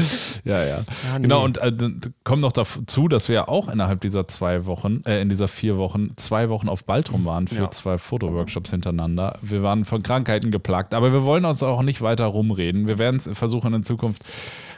Ja, 0.44 0.64
ja. 0.64 0.80
nee. 1.16 1.22
Genau, 1.24 1.44
und 1.44 1.58
äh, 1.58 1.72
kommt 2.24 2.42
noch 2.44 2.52
dazu, 2.52 3.08
dass 3.08 3.28
wir 3.28 3.36
ja 3.36 3.48
auch 3.48 3.70
innerhalb 3.70 4.02
dieser 4.02 4.28
zwei 4.28 4.66
Wochen, 4.68 5.02
äh, 5.08 5.22
in 5.22 5.30
dieser 5.30 5.48
vier 5.48 5.78
Wochen, 5.78 6.12
zwei 6.16 6.50
Wochen 6.50 6.70
auf 6.70 6.84
Baltrum 6.86 7.26
waren 7.26 7.48
für 7.48 7.56
Ja. 7.64 7.72
zwei 7.72 7.98
Fotoworkshops 7.98 8.70
hintereinander. 8.70 9.40
Wir 9.42 9.64
waren 9.64 9.86
von 9.86 10.04
Krankheiten 10.04 10.52
geplagt, 10.52 10.94
aber 10.94 11.12
wir 11.12 11.24
wollen 11.24 11.46
uns 11.46 11.64
auch 11.64 11.82
nicht 11.82 12.02
weiter 12.02 12.26
rumreden. 12.26 12.86
Wir 12.86 13.00
werden 13.00 13.16
es 13.16 13.30
versuchen 13.38 13.79
in 13.80 13.84
Zukunft 13.84 14.24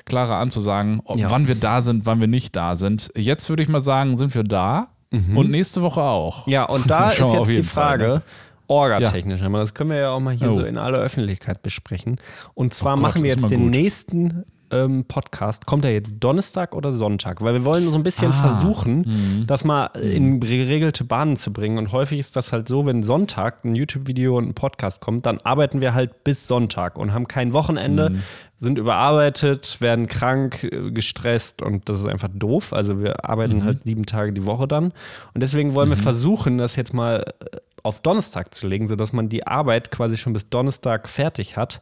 klarer 0.05 0.37
anzusagen, 0.37 1.01
ob, 1.05 1.17
Ja. 1.19 1.29
wann 1.29 1.47
wir 1.47 1.55
da 1.55 1.81
sind, 1.81 2.05
wann 2.05 2.19
wir 2.21 2.27
nicht 2.27 2.55
da 2.55 2.75
sind. 2.75 3.11
Jetzt 3.15 3.49
würde 3.49 3.61
ich 3.63 3.69
mal 3.69 3.81
sagen, 3.81 4.17
sind 4.17 4.33
wir 4.33 4.43
da 4.43 4.87
und 5.35 5.51
nächste 5.51 5.81
Woche 5.81 6.01
auch. 6.01 6.47
Mhm. 6.47 6.53
Ja, 6.53 6.63
und 6.65 6.89
da 6.89 7.09
ist 7.11 7.19
jetzt 7.19 7.47
die 7.49 7.63
Fall, 7.63 7.99
Frage, 7.99 8.07
ne? 8.07 8.21
orgatechnisch, 8.67 9.41
aber 9.41 9.59
das 9.59 9.73
können 9.73 9.89
wir 9.89 9.97
ja 9.97 10.09
auch 10.11 10.19
mal 10.21 10.33
hier 10.33 10.49
Oh. 10.49 10.53
so 10.53 10.63
in 10.63 10.77
aller 10.77 10.99
Öffentlichkeit 10.99 11.61
besprechen. 11.61 12.17
Und 12.53 12.73
zwar 12.73 12.93
Oh 12.93 12.95
Gott, 12.95 13.03
machen 13.03 13.23
wir 13.23 13.29
jetzt 13.31 13.51
den 13.51 13.69
nächsten 13.69 14.45
ähm, 14.71 15.05
Podcast. 15.05 15.65
Kommt 15.65 15.85
er 15.85 15.91
jetzt 15.93 16.15
Donnerstag 16.19 16.75
oder 16.75 16.93
Sonntag? 16.93 17.41
Weil 17.41 17.53
wir 17.53 17.65
wollen 17.65 17.89
so 17.89 17.97
ein 17.97 18.03
bisschen 18.03 18.31
Ah. 18.31 18.33
versuchen, 18.33 19.45
das 19.47 19.63
mal 19.63 19.87
in 19.97 20.39
geregelte 20.39 21.03
Bahnen 21.03 21.37
zu 21.37 21.51
bringen. 21.53 21.77
Und 21.77 21.91
häufig 21.91 22.19
ist 22.19 22.35
das 22.35 22.51
halt 22.53 22.67
so, 22.67 22.85
wenn 22.85 23.03
Sonntag 23.03 23.63
ein 23.65 23.75
YouTube-Video 23.75 24.37
und 24.37 24.49
ein 24.49 24.53
Podcast 24.53 25.01
kommt, 25.01 25.25
dann 25.25 25.39
arbeiten 25.43 25.81
wir 25.81 25.93
halt 25.93 26.23
bis 26.23 26.47
Sonntag 26.47 26.97
und 26.97 27.13
haben 27.13 27.27
kein 27.27 27.53
Wochenende, 27.53 28.13
sind 28.59 28.77
überarbeitet, 28.77 29.81
werden 29.81 30.07
krank, 30.07 30.63
äh, 30.63 30.91
gestresst 30.91 31.61
und 31.61 31.89
das 31.89 31.99
ist 31.99 32.05
einfach 32.05 32.29
doof. 32.33 32.73
Also 32.73 33.01
wir 33.01 33.27
arbeiten 33.27 33.63
halt 33.63 33.83
sieben 33.83 34.05
Tage 34.05 34.33
die 34.33 34.45
Woche 34.45 34.67
dann. 34.67 34.85
Und 35.33 35.41
deswegen 35.41 35.73
wollen 35.75 35.89
wir 35.89 35.97
versuchen, 35.97 36.57
das 36.59 36.75
jetzt 36.75 36.93
mal 36.93 37.23
äh, 37.39 37.57
auf 37.83 38.01
Donnerstag 38.01 38.53
zu 38.53 38.67
legen, 38.67 38.87
sodass 38.87 39.11
man 39.11 39.27
die 39.27 39.47
Arbeit 39.47 39.89
quasi 39.89 40.15
schon 40.15 40.33
bis 40.33 40.47
Donnerstag 40.49 41.09
fertig 41.09 41.57
hat. 41.57 41.81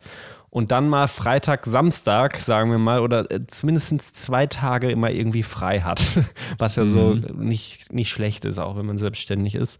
Und 0.51 0.71
dann 0.71 0.89
mal 0.89 1.07
Freitag, 1.07 1.65
Samstag, 1.65 2.37
sagen 2.37 2.71
wir 2.71 2.79
mal, 2.79 3.01
oder 3.01 3.29
äh, 3.31 3.45
zumindest 3.47 3.99
zwei 4.15 4.47
Tage 4.47 4.89
immer 4.89 5.11
irgendwie 5.11 5.43
frei 5.43 5.81
hat. 5.81 6.03
Was 6.57 6.75
ja 6.75 6.85
so 6.85 7.13
nicht, 7.35 7.93
nicht 7.93 8.09
schlecht 8.09 8.45
ist, 8.45 8.57
auch 8.57 8.75
wenn 8.75 8.85
man 8.85 8.97
selbstständig 8.97 9.55
ist. 9.55 9.79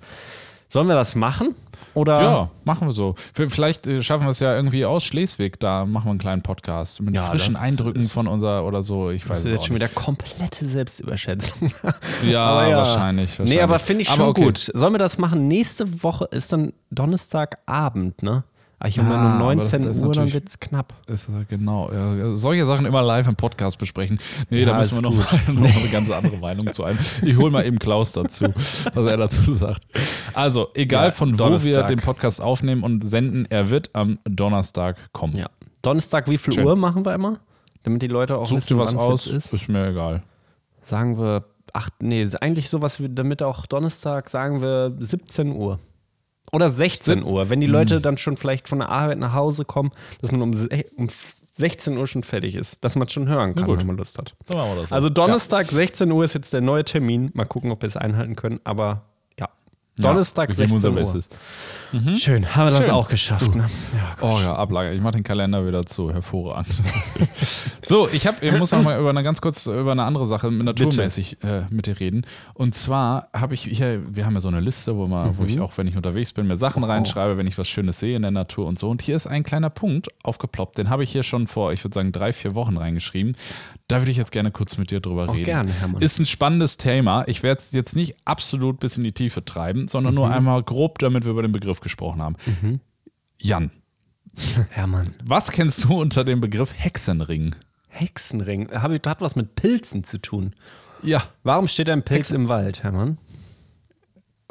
Sollen 0.71 0.88
wir 0.88 0.93
das 0.93 1.15
machen? 1.15 1.55
Oder? 1.95 2.21
Ja, 2.21 2.49
machen 2.63 2.88
wir 2.88 2.91
so. 2.91 3.15
Vielleicht 3.34 3.88
äh, 3.88 4.03
schaffen 4.03 4.25
wir 4.25 4.29
es 4.29 4.39
ja 4.39 4.55
irgendwie 4.55 4.86
aus 4.86 5.03
Schleswig, 5.03 5.60
da 5.60 5.86
machen 5.86 6.05
wir 6.05 6.10
einen 6.12 6.19
kleinen 6.19 6.41
Podcast 6.43 7.01
mit 7.01 7.15
Ja, 7.15 7.23
frischen 7.23 7.55
Eindrücken 7.55 8.03
von 8.03 8.27
unser 8.27 8.63
oder 8.65 8.84
so. 8.84 9.10
Ich 9.10 9.27
weiß 9.27 9.38
Das 9.38 9.45
ist 9.45 9.51
jetzt 9.51 9.65
schon 9.65 9.73
nicht. 9.73 9.86
wieder 9.86 9.93
komplette 9.93 10.67
Selbstüberschätzung. 10.67 11.71
Ja, 12.23 12.45
Aber 12.45 12.71
wahrscheinlich, 12.75 13.32
wahrscheinlich. 13.32 13.55
Nee, 13.55 13.62
aber 13.62 13.79
finde 13.79 14.03
ich 14.03 14.10
schon 14.10 14.21
okay. 14.21 14.43
gut. 14.43 14.69
Sollen 14.73 14.93
wir 14.93 14.99
das 14.99 15.17
machen? 15.17 15.47
Nächste 15.47 16.03
Woche 16.03 16.25
ist 16.25 16.53
dann 16.53 16.73
Donnerstagabend, 16.91 18.21
ne? 18.21 18.43
Ah, 18.81 18.87
Ich 18.87 18.97
habe 18.97 19.09
Ah, 19.13 19.37
nur 19.39 19.47
aber 19.49 19.55
das- 19.55 19.71
19 19.73 19.81
das 19.81 19.97
ist 19.97 20.03
Uhr, 20.05 20.13
dann 20.13 20.31
wird 20.33 20.47
es 20.47 20.59
knapp. 20.59 20.93
Ist, 21.07 21.27
äh, 21.27 21.43
genau. 21.49 21.91
Ja, 21.91 22.37
solche 22.37 22.65
Sachen 22.65 22.85
immer 22.85 23.01
live 23.01 23.27
im 23.27 23.35
Podcast 23.35 23.77
besprechen. 23.77 24.19
Nee, 24.49 24.61
Ja, 24.61 24.67
da 24.67 24.77
müssen 24.77 24.97
wir 24.97 25.01
noch, 25.01 25.15
mal, 25.47 25.53
noch 25.53 25.75
eine 25.81 25.89
ganz 25.91 26.09
andere 26.11 26.37
Meinung 26.37 26.71
zu 26.71 26.85
ein. 26.85 26.97
Ich 27.23 27.35
hole 27.35 27.51
mal 27.51 27.65
eben 27.65 27.77
Klaus 27.77 28.13
dazu, 28.13 28.45
was 28.93 29.05
er 29.05 29.17
dazu 29.17 29.53
sagt. 29.53 29.81
Also, 30.33 30.69
egal 30.75 31.05
Ja, 31.07 31.11
von 31.11 31.29
wo 31.33 31.33
wir 31.33 31.37
Donnerstag. 31.37 31.87
den 31.89 31.99
Podcast 31.99 32.41
aufnehmen 32.41 32.83
und 32.83 33.03
senden, 33.03 33.45
er 33.49 33.69
wird 33.69 33.89
am 33.93 34.17
Donnerstag 34.23 34.95
kommen. 35.11 35.35
Ja. 35.35 35.47
Donnerstag, 35.81 36.29
wie 36.29 36.37
viel 36.37 36.53
Schön. 36.53 36.65
Uhr 36.65 36.75
machen 36.77 37.05
wir 37.05 37.13
immer? 37.13 37.39
Damit 37.83 38.01
die 38.01 38.07
Leute 38.07 38.37
auch 38.37 38.45
Such 38.47 38.57
wissen, 38.57 38.75
dir 38.75 38.79
was 38.79 38.95
aus, 38.95 39.27
ist. 39.27 39.53
ist 39.53 39.67
mir 39.67 39.87
egal. 39.89 40.23
Sagen 40.85 41.17
wir, 41.17 41.43
ach 41.73 41.89
nee, 42.01 42.25
eigentlich 42.41 42.69
sowas 42.69 43.01
wie, 43.01 43.09
damit 43.13 43.43
auch 43.43 43.65
Donnerstag, 43.65 44.29
sagen 44.29 44.61
wir 44.61 44.93
17 44.99 45.51
Uhr. 45.53 45.79
Oder 46.51 46.69
16 46.69 47.19
Sieb- 47.23 47.27
Uhr, 47.31 47.49
wenn 47.49 47.59
die 47.62 47.67
Leute 47.67 48.01
dann 48.01 48.17
schon 48.17 48.38
vielleicht 48.38 48.67
von 48.67 48.79
der 48.79 48.89
Arbeit 48.89 49.19
nach 49.19 49.33
Hause 49.33 49.65
kommen, 49.65 49.91
dass 50.21 50.31
man 50.31 50.41
um, 50.41 50.53
se- 50.53 50.69
um 50.97 51.07
16 51.53 51.97
Uhr 51.97 52.07
schon 52.07 52.23
fertig 52.23 52.55
ist, 52.55 52.83
dass 52.83 52.95
man 52.95 53.07
es 53.07 53.13
schon 53.13 53.27
hören 53.27 53.53
kann, 53.53 53.65
wenn 53.79 53.88
man 53.88 53.97
Lust 53.97 54.17
hat. 54.17 54.35
Das. 54.47 54.91
Also 54.95 55.09
Donnerstag, 55.09 55.67
16 55.67 56.12
Uhr 56.12 56.23
ist 56.23 56.33
jetzt 56.33 56.53
der 56.53 56.62
neue 56.62 56.85
Termin. 56.85 57.31
Mal 57.33 57.45
gucken, 57.45 57.71
ob 57.71 57.81
wir 57.81 57.88
es 57.88 57.97
einhalten 57.97 58.35
können, 58.35 58.59
aber 58.63 58.85
ja. 58.85 59.01
Donnerstag 60.01 60.49
geben 60.49 60.57
16 60.57 60.74
unser 60.74 60.89
Uhr. 60.89 60.95
Bestes. 60.95 61.30
Schön, 62.15 62.55
haben 62.55 62.67
wir 62.67 62.71
das 62.71 62.86
Schön. 62.86 62.93
auch 62.93 63.09
geschafft. 63.09 63.55
Ne? 63.55 63.65
Ja, 63.93 64.15
Gott. 64.19 64.30
Oh 64.32 64.39
ja, 64.39 64.55
Ablage. 64.55 64.91
Ich 64.93 65.01
mache 65.01 65.13
den 65.13 65.24
Kalender 65.24 65.65
wieder 65.65 65.84
zu. 65.84 66.13
Hervorragend. 66.13 66.82
so, 67.82 68.07
ich, 68.07 68.28
hab, 68.28 68.43
ich 68.43 68.57
muss 68.57 68.71
noch 68.71 68.84
mal 68.84 68.99
über 68.99 69.09
eine 69.09 69.24
ganz 69.24 69.41
kurz 69.41 69.65
über 69.65 69.91
eine 69.91 70.03
andere 70.03 70.26
Sache 70.26 70.51
naturmäßig 70.51 71.43
äh, 71.43 71.63
mit 71.69 71.88
dir 71.88 71.99
reden. 71.99 72.26
Und 72.53 72.76
zwar 72.76 73.30
habe 73.36 73.55
ich 73.55 73.61
hier, 73.63 74.01
wir 74.07 74.26
haben 74.26 74.36
ja 74.36 74.41
so 74.41 74.49
eine 74.49 74.59
Liste, 74.59 74.97
wo, 74.97 75.07
man, 75.07 75.38
wo 75.38 75.45
ich 75.45 75.59
auch, 75.59 75.78
wenn 75.78 75.88
ich 75.88 75.95
unterwegs 75.95 76.32
bin, 76.32 76.47
mir 76.47 76.57
Sachen 76.57 76.84
reinschreibe, 76.84 77.38
wenn 77.38 77.47
ich 77.47 77.57
was 77.57 77.67
Schönes 77.67 77.99
sehe 77.99 78.15
in 78.15 78.21
der 78.21 78.32
Natur 78.32 78.67
und 78.67 78.78
so. 78.78 78.89
Und 78.89 79.01
hier 79.01 79.15
ist 79.15 79.26
ein 79.26 79.43
kleiner 79.43 79.69
Punkt 79.69 80.09
aufgeploppt. 80.24 80.78
Den 80.78 80.89
habe 80.89 81.03
ich 81.03 81.11
hier 81.11 81.24
schon 81.24 81.47
vor, 81.47 81.74
ich 81.74 81.84
würde 81.84 81.95
sagen, 81.95 82.11
drei, 82.11 82.34
vier 82.34 82.53
Wochen 82.53 82.78
reingeschrieben. 82.78 83.36
Da 83.88 84.01
würde 84.01 84.11
ich 84.11 84.17
jetzt 84.17 84.32
gerne 84.32 84.51
kurz 84.51 84.78
mit 84.78 84.91
dir 84.91 84.99
drüber 84.99 85.34
reden. 85.34 85.45
gerne, 85.45 85.71
Hermann. 85.71 86.01
Ist 86.01 86.19
ein 86.19 86.28
spannendes 86.28 86.78
Thema. 86.78 87.24
Ich 87.28 87.41
werde 87.41 87.59
es 87.59 87.71
jetzt 87.71 87.95
nicht 87.95 88.15
absolut 88.24 88.80
bis 88.80 88.97
in 88.97 89.03
die 89.03 89.13
Tiefe 89.13 89.43
treiben, 89.43 89.88
sondern 89.91 90.13
nur 90.15 90.29
einmal 90.29 90.63
grob, 90.63 90.99
damit 90.99 91.23
wir 91.25 91.31
über 91.31 91.41
den 91.41 91.51
Begriff 91.51 91.79
gesprochen 91.79 92.21
haben. 92.21 92.35
Jan, 93.41 93.71
Hermann. 94.69 95.09
was 95.23 95.51
kennst 95.51 95.83
du 95.85 95.99
unter 95.99 96.23
dem 96.23 96.41
Begriff 96.41 96.73
Hexenring? 96.75 97.55
Hexenring. 97.89 98.69
Hab 98.71 98.91
ich, 98.91 99.01
hat 99.05 99.21
was 99.21 99.35
mit 99.35 99.55
Pilzen 99.55 100.03
zu 100.03 100.19
tun. 100.19 100.53
Ja, 101.01 101.23
Warum 101.43 101.67
steht 101.67 101.89
ein 101.89 102.03
Pilz 102.03 102.31
im 102.31 102.47
Wald, 102.49 102.83
Hermann? 102.83 103.17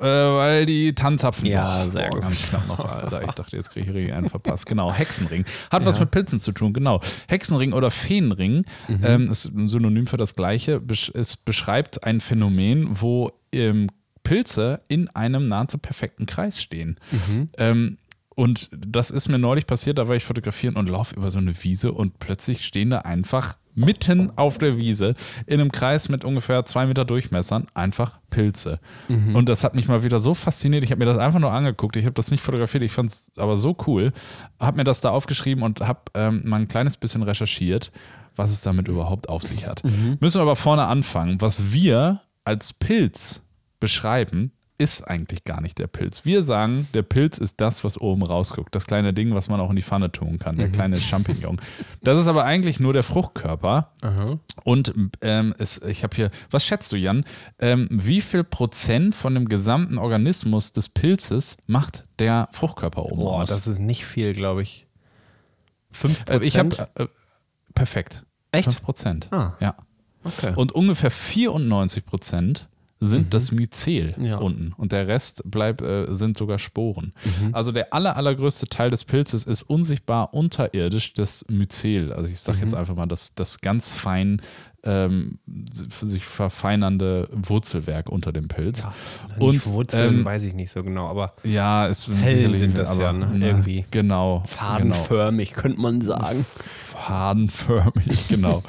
äh, 0.01 0.05
weil 0.05 0.64
die 0.66 0.95
Tanzapfen. 0.95 1.47
Ja, 1.47 1.89
sehr 1.91 2.09
boah, 2.09 2.11
gut. 2.11 2.20
ganz 2.22 2.41
knapp 2.43 2.68
noch, 2.68 2.84
Alter. 2.84 3.24
Ich 3.24 3.32
dachte, 3.32 3.57
jetzt 3.57 3.70
kriege 3.72 3.99
ich 3.99 4.12
einen 4.12 4.28
verpasst. 4.28 4.66
Genau, 4.66 4.93
Hexenring. 4.93 5.45
Hat 5.72 5.84
was 5.84 5.99
mit 5.99 6.11
Pilzen 6.12 6.39
zu 6.41 6.53
tun, 6.53 6.72
genau. 6.72 7.01
Hexenring 7.28 7.72
oder 7.72 7.91
Feenring 7.91 8.64
Mhm. 8.86 9.01
ähm, 9.05 9.30
ist 9.30 9.47
ein 9.47 9.68
Synonym 9.68 10.07
für 10.07 10.16
das 10.16 10.36
Gleiche. 10.36 10.80
Es 11.14 11.36
beschreibt 11.36 12.05
ein 12.05 12.20
Phänomen, 12.20 12.89
wo 13.01 13.32
ähm, 13.53 13.89
Pilze 14.29 14.83
in 14.89 15.09
einem 15.09 15.49
nahezu 15.49 15.79
perfekten 15.79 16.26
Kreis 16.26 16.61
stehen. 16.61 16.99
Mhm. 17.11 17.49
Ähm, 17.57 17.99
und 18.35 18.68
das 18.76 19.11
ist 19.11 19.29
mir 19.29 19.39
neulich 19.39 19.66
passiert, 19.66 19.99
da 19.99 20.07
war 20.07 20.14
ich 20.16 20.24
fotografieren 20.24 20.76
und 20.76 20.89
laufe 20.89 21.16
über 21.16 21.31
so 21.31 21.39
eine 21.39 21.64
Wiese 21.64 21.93
und 21.93 22.18
plötzlich 22.18 22.64
stehen 22.64 22.91
da 22.91 22.99
einfach 22.99 23.57
mitten 23.74 24.31
auf 24.37 24.59
der 24.59 24.76
Wiese 24.76 25.14
in 25.47 25.61
einem 25.61 25.72
Kreis 25.72 26.09
mit 26.09 26.24
ungefähr 26.24 26.64
zwei 26.66 26.87
Meter 26.87 27.05
Durchmessern 27.05 27.66
einfach 27.74 28.20
Pilze. 28.29 28.81
Und 29.35 29.49
das 29.49 29.64
hat 29.64 29.74
mich 29.74 29.89
mal 29.89 30.05
wieder 30.05 30.20
so 30.20 30.35
fasziniert. 30.35 30.85
Ich 30.85 30.91
habe 30.91 30.99
mir 30.99 31.07
das 31.07 31.18
einfach 31.18 31.41
nur 31.41 31.53
angeguckt. 31.53 31.97
Ich 31.97 32.05
habe 32.05 32.14
das 32.14 32.31
nicht 32.31 32.43
fotografiert. 32.43 32.83
Ich 32.83 32.93
fand 32.93 33.11
es 33.11 33.33
aber 33.39 33.57
so 33.57 33.76
cool. 33.87 34.12
Habe 34.61 34.76
mir 34.76 34.85
das 34.85 35.01
da 35.01 35.11
aufgeschrieben 35.11 35.64
und 35.64 35.81
habe 35.81 36.01
ähm, 36.14 36.43
mal 36.45 36.61
ein 36.61 36.68
kleines 36.68 36.97
bisschen 36.97 37.22
recherchiert, 37.22 37.93
was 38.37 38.51
es 38.51 38.61
damit 38.61 38.89
überhaupt 38.89 39.29
auf 39.29 39.43
sich 39.43 39.66
hat. 39.66 39.83
Müssen 40.20 40.39
wir 40.39 40.43
aber 40.43 40.57
vorne 40.57 40.85
anfangen. 40.85 41.41
Was 41.41 41.72
wir 41.72 42.20
als 42.45 42.72
Pilz 42.72 43.43
beschreiben, 43.81 44.53
ist 44.79 45.03
eigentlich 45.03 45.43
gar 45.43 45.61
nicht 45.61 45.79
der 45.79 45.89
Pilz. 45.89 46.24
Wir 46.24 46.45
sagen, 46.45 46.87
der 46.95 47.03
Pilz 47.03 47.39
ist 47.39 47.61
das, 47.61 47.83
was 47.83 48.01
oben 48.01 48.22
rausguckt. 48.22 48.72
Das 48.74 48.87
kleine 48.87 49.12
Ding, 49.12 49.35
was 49.35 49.49
man 49.49 49.61
auch 49.61 49.70
in 49.70 49.76
die 49.76 49.83
Pfanne 49.83 50.12
tun 50.12 50.39
kann, 50.39 50.57
der 50.57 50.70
kleine 50.70 50.99
Champignon. 51.01 51.61
Das 52.01 52.16
ist 52.16 52.29
aber 52.29 52.45
eigentlich 52.45 52.79
nur 52.79 52.93
der 52.93 53.03
Fruchtkörper. 53.03 53.91
Und 54.62 54.95
ähm, 55.20 55.53
es, 55.59 55.83
ich 55.83 56.05
habe 56.05 56.14
hier, 56.14 56.31
was 56.51 56.64
schätzt 56.64 56.93
du, 56.93 56.97
Jan? 56.97 57.24
Ähm, 57.59 57.89
wie 57.91 58.20
viel 58.20 58.45
Prozent 58.45 59.16
von 59.16 59.35
dem 59.35 59.49
gesamten 59.49 59.99
Organismus 59.99 60.72
des 60.72 60.89
Pilzes 60.89 61.57
macht 61.66 62.07
der 62.20 62.49
Fruchtkörper 62.53 63.05
oben 63.05 63.16
Boah, 63.16 63.43
aus? 63.43 63.49
das 63.49 63.66
ist 63.66 63.81
nicht 63.81 64.05
viel, 64.05 64.33
glaube 64.33 64.62
ich. 64.62 64.87
5 65.91 66.31
äh, 66.31 66.39
ich 66.45 66.57
habe 66.57 66.89
äh, 66.95 67.07
perfekt. 67.74 68.24
Echt? 68.53 68.66
5 68.66 68.83
Prozent. 68.83 69.29
Ah. 69.33 69.55
Ja. 69.59 69.74
Okay. 70.22 70.53
Und 70.55 70.72
ungefähr 70.72 71.11
94 71.11 72.05
Prozent 72.05 72.68
sind 73.01 73.33
das 73.35 73.53
Myzel 73.53 74.15
Mhm. 74.17 74.25
Ja. 74.25 74.39
unten 74.39 74.73
und 74.77 74.93
der 74.93 75.07
Rest 75.07 75.43
bleibt, 75.45 75.83
äh, 75.83 76.07
sind 76.15 76.37
sogar 76.37 76.59
Sporen. 76.59 77.13
Mhm. 77.25 77.55
Also 77.55 77.71
der 77.73 77.95
aller, 77.95 78.17
allergrößte 78.17 78.67
Teil 78.67 78.91
des 78.91 79.05
Pilzes 79.05 79.45
ist 79.45 79.63
unsichtbar 79.63 80.35
unterirdisch 80.35 81.15
das 81.15 81.45
Myzel. 81.49 82.13
Also 82.13 82.29
ich 82.29 82.41
sage 82.41 82.59
jetzt 82.61 82.73
Mhm. 82.73 82.79
einfach 82.79 82.97
mal 82.97 83.07
das, 83.07 83.35
das 83.35 83.61
ganz 83.61 83.93
fein 83.93 84.41
ähm, 84.85 85.39
sich 86.01 86.25
verfeinernde 86.25 87.29
Wurzelwerk 87.33 88.09
unter 88.09 88.33
dem 88.33 88.47
Pilz. 88.47 88.87
und 89.39 89.67
Wurzeln 89.73 90.19
ähm, 90.21 90.25
weiß 90.25 90.45
ich 90.45 90.55
nicht 90.55 90.71
so 90.71 90.85
genau, 90.85 91.09
aber 91.09 91.35
ja, 91.43 91.89
es 91.89 92.03
sind 92.05 92.15
Zellen 92.17 92.57
sind 92.57 92.79
das 92.79 92.97
ja, 92.97 93.13
ne? 93.13 93.29
Irgendwie. 93.45 93.85
Genau. 93.91 94.39
Genau 94.39 94.43
fadenförmig, 94.47 95.53
könnte 95.55 95.81
man 95.81 96.01
sagen. 96.03 96.47
fadenförmig, 97.09 98.29
genau. 98.29 98.63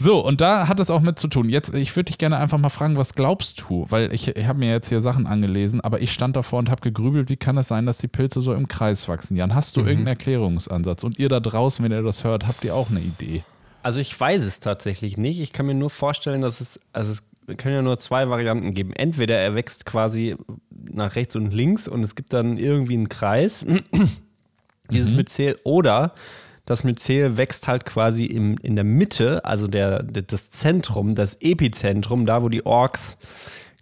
So, 0.00 0.24
und 0.24 0.40
da 0.40 0.66
hat 0.66 0.80
es 0.80 0.90
auch 0.90 1.02
mit 1.02 1.18
zu 1.18 1.28
tun. 1.28 1.50
Jetzt, 1.50 1.74
ich 1.74 1.94
würde 1.94 2.06
dich 2.06 2.16
gerne 2.16 2.38
einfach 2.38 2.56
mal 2.56 2.70
fragen, 2.70 2.96
was 2.96 3.14
glaubst 3.14 3.60
du? 3.68 3.84
Weil 3.90 4.14
ich, 4.14 4.34
ich 4.34 4.46
habe 4.46 4.58
mir 4.58 4.70
jetzt 4.70 4.88
hier 4.88 5.02
Sachen 5.02 5.26
angelesen, 5.26 5.82
aber 5.82 6.00
ich 6.00 6.10
stand 6.10 6.36
davor 6.36 6.58
und 6.58 6.70
habe 6.70 6.80
gegrübelt, 6.80 7.28
wie 7.28 7.36
kann 7.36 7.58
es 7.58 7.68
sein, 7.68 7.84
dass 7.84 7.98
die 7.98 8.08
Pilze 8.08 8.40
so 8.40 8.54
im 8.54 8.66
Kreis 8.66 9.10
wachsen? 9.10 9.36
Jan, 9.36 9.54
hast 9.54 9.76
du 9.76 9.80
irgendeinen 9.80 10.06
Erklärungsansatz? 10.06 11.04
Und 11.04 11.18
ihr 11.18 11.28
da 11.28 11.38
draußen, 11.38 11.84
wenn 11.84 11.92
ihr 11.92 12.00
das 12.00 12.24
hört, 12.24 12.46
habt 12.46 12.64
ihr 12.64 12.74
auch 12.74 12.88
eine 12.88 13.00
Idee? 13.00 13.44
Also 13.82 14.00
ich 14.00 14.18
weiß 14.18 14.42
es 14.46 14.60
tatsächlich 14.60 15.18
nicht. 15.18 15.38
Ich 15.38 15.52
kann 15.52 15.66
mir 15.66 15.74
nur 15.74 15.90
vorstellen, 15.90 16.40
dass 16.40 16.62
es, 16.62 16.80
also 16.94 17.12
es 17.12 17.22
können 17.58 17.74
ja 17.74 17.82
nur 17.82 17.98
zwei 17.98 18.30
Varianten 18.30 18.72
geben. 18.72 18.94
Entweder 18.94 19.36
er 19.36 19.54
wächst 19.54 19.84
quasi 19.84 20.34
nach 20.70 21.14
rechts 21.14 21.36
und 21.36 21.52
links 21.52 21.88
und 21.88 22.02
es 22.02 22.14
gibt 22.14 22.32
dann 22.32 22.56
irgendwie 22.56 22.94
einen 22.94 23.10
Kreis, 23.10 23.66
dieses 24.90 25.12
Myzel, 25.12 25.58
oder 25.64 26.14
das 26.70 26.84
Myzel 26.84 27.36
wächst 27.36 27.66
halt 27.66 27.84
quasi 27.84 28.26
im, 28.26 28.56
in 28.62 28.76
der 28.76 28.84
Mitte, 28.84 29.44
also 29.44 29.66
der, 29.66 30.04
das 30.04 30.50
Zentrum, 30.50 31.16
das 31.16 31.36
Epizentrum, 31.40 32.26
da 32.26 32.44
wo 32.44 32.48
die 32.48 32.64
Orks 32.64 33.18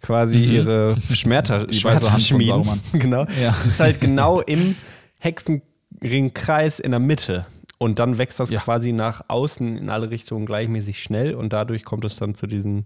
quasi 0.01 0.39
ihre 0.39 0.95
Schmerter, 0.99 1.65
Die 1.67 1.83
weiße 1.83 2.11
Hand 2.11 2.23
schmieden. 2.23 2.63
Genau. 2.93 3.25
Ja. 3.39 3.49
Das 3.49 3.67
ist 3.67 3.79
halt 3.79 4.01
genau 4.01 4.41
im 4.41 4.75
Hexenringkreis 5.19 6.79
in 6.79 6.91
der 6.91 6.99
Mitte. 6.99 7.45
Und 7.77 7.99
dann 7.99 8.17
wächst 8.17 8.39
das 8.39 8.49
Ja. 8.49 8.59
quasi 8.59 8.91
nach 8.91 9.25
außen 9.27 9.77
in 9.77 9.89
alle 9.91 10.09
Richtungen 10.09 10.47
gleichmäßig 10.47 11.01
schnell 11.01 11.35
und 11.35 11.53
dadurch 11.53 11.83
kommt 11.85 12.05
es 12.05 12.15
dann 12.17 12.33
zu 12.33 12.47
diesen 12.47 12.85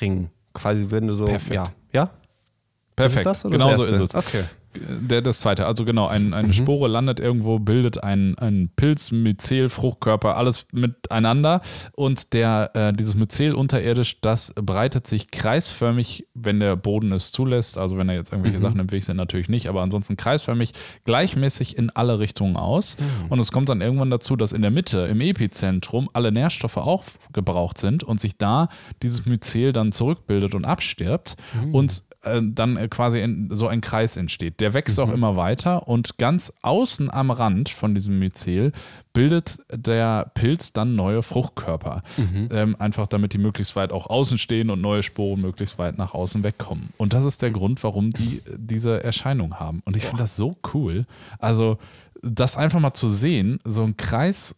Ringen. 0.00 0.30
Quasi 0.54 0.86
wenn 0.90 1.08
du 1.08 1.14
so. 1.14 1.24
Perfekt. 1.24 1.54
Ja. 1.54 1.72
Ja? 1.92 2.10
Perfekt. 2.94 3.20
Ist 3.20 3.26
das 3.26 3.44
oder 3.44 3.58
genau 3.58 3.74
so 3.74 3.84
ist 3.84 3.98
es. 3.98 4.14
Okay. 4.14 4.44
Der, 4.74 5.20
das 5.22 5.40
zweite, 5.40 5.66
also 5.66 5.84
genau, 5.84 6.06
ein, 6.06 6.28
Mhm. 6.28 6.34
eine 6.34 6.54
Spore 6.54 6.88
landet 6.88 7.20
irgendwo, 7.20 7.58
bildet 7.58 8.02
einen, 8.02 8.38
einen 8.38 8.68
Pilz, 8.70 9.10
Myzel, 9.12 9.68
Fruchtkörper, 9.68 10.36
alles 10.36 10.66
miteinander. 10.72 11.60
Und 11.94 12.32
der, 12.32 12.70
äh, 12.74 12.92
dieses 12.92 13.14
Myzel 13.14 13.54
unterirdisch, 13.54 14.20
das 14.20 14.52
breitet 14.54 15.06
sich 15.06 15.30
kreisförmig, 15.30 16.26
wenn 16.34 16.60
der 16.60 16.76
Boden 16.76 17.12
es 17.12 17.32
zulässt. 17.32 17.76
Also 17.76 17.98
wenn 17.98 18.08
da 18.08 18.14
jetzt 18.14 18.32
irgendwelche 18.32 18.58
Mhm. 18.58 18.62
Sachen 18.62 18.80
im 18.80 18.90
Weg 18.92 19.04
sind, 19.04 19.16
natürlich 19.16 19.48
nicht, 19.48 19.68
aber 19.68 19.82
ansonsten 19.82 20.16
kreisförmig 20.16 20.72
gleichmäßig 21.04 21.76
in 21.76 21.90
alle 21.90 22.18
Richtungen 22.18 22.56
aus. 22.56 22.96
Mhm. 22.98 23.30
Und 23.32 23.38
es 23.40 23.52
kommt 23.52 23.68
dann 23.68 23.80
irgendwann 23.80 24.10
dazu, 24.10 24.36
dass 24.36 24.52
in 24.52 24.62
der 24.62 24.70
Mitte, 24.70 25.00
im 25.06 25.20
Epizentrum, 25.20 26.08
alle 26.12 26.32
Nährstoffe 26.32 26.78
aufgebraucht 26.78 27.78
sind 27.78 28.04
und 28.04 28.20
sich 28.20 28.36
da 28.38 28.68
dieses 29.02 29.26
Myzel 29.26 29.72
dann 29.72 29.92
zurückbildet 29.92 30.54
und 30.54 30.64
abstirbt. 30.64 31.36
Mhm. 31.64 31.74
Und 31.74 32.02
dann 32.42 32.76
äh, 32.76 32.88
quasi 32.88 33.46
so 33.50 33.66
ein 33.68 33.80
Kreis 33.80 34.16
entsteht. 34.16 34.60
Der 34.60 34.74
wächst 34.74 34.98
Mhm. 34.98 35.04
auch 35.04 35.12
immer 35.12 35.36
weiter 35.36 35.88
und 35.88 36.18
ganz 36.18 36.52
außen 36.62 37.10
am 37.10 37.30
Rand 37.30 37.68
von 37.68 37.94
diesem 37.94 38.18
Myzel 38.18 38.72
bildet 39.12 39.58
der 39.70 40.30
Pilz 40.34 40.72
dann 40.72 40.94
neue 40.94 41.22
Fruchtkörper. 41.22 42.02
Mhm. 42.16 42.48
Ähm, 42.50 42.76
einfach 42.78 43.06
damit 43.06 43.32
die 43.34 43.38
möglichst 43.38 43.76
weit 43.76 43.92
auch 43.92 44.08
außen 44.08 44.38
stehen 44.38 44.70
und 44.70 44.80
neue 44.80 45.02
Sporen 45.02 45.40
möglichst 45.40 45.78
weit 45.78 45.98
nach 45.98 46.14
außen 46.14 46.42
wegkommen. 46.44 46.90
Und 46.96 47.12
das 47.12 47.24
ist 47.24 47.42
der 47.42 47.50
Grund, 47.50 47.82
warum 47.84 48.10
die 48.10 48.38
äh, 48.46 48.56
diese 48.56 49.02
Erscheinung 49.04 49.60
haben. 49.60 49.82
Und 49.84 49.96
ich 49.96 50.04
finde 50.04 50.22
das 50.22 50.36
so 50.36 50.56
cool. 50.72 51.04
Also, 51.38 51.78
das 52.22 52.56
einfach 52.56 52.78
mal 52.80 52.94
zu 52.94 53.08
sehen, 53.08 53.58
so 53.64 53.82
ein 53.82 53.96
Kreis 53.96 54.54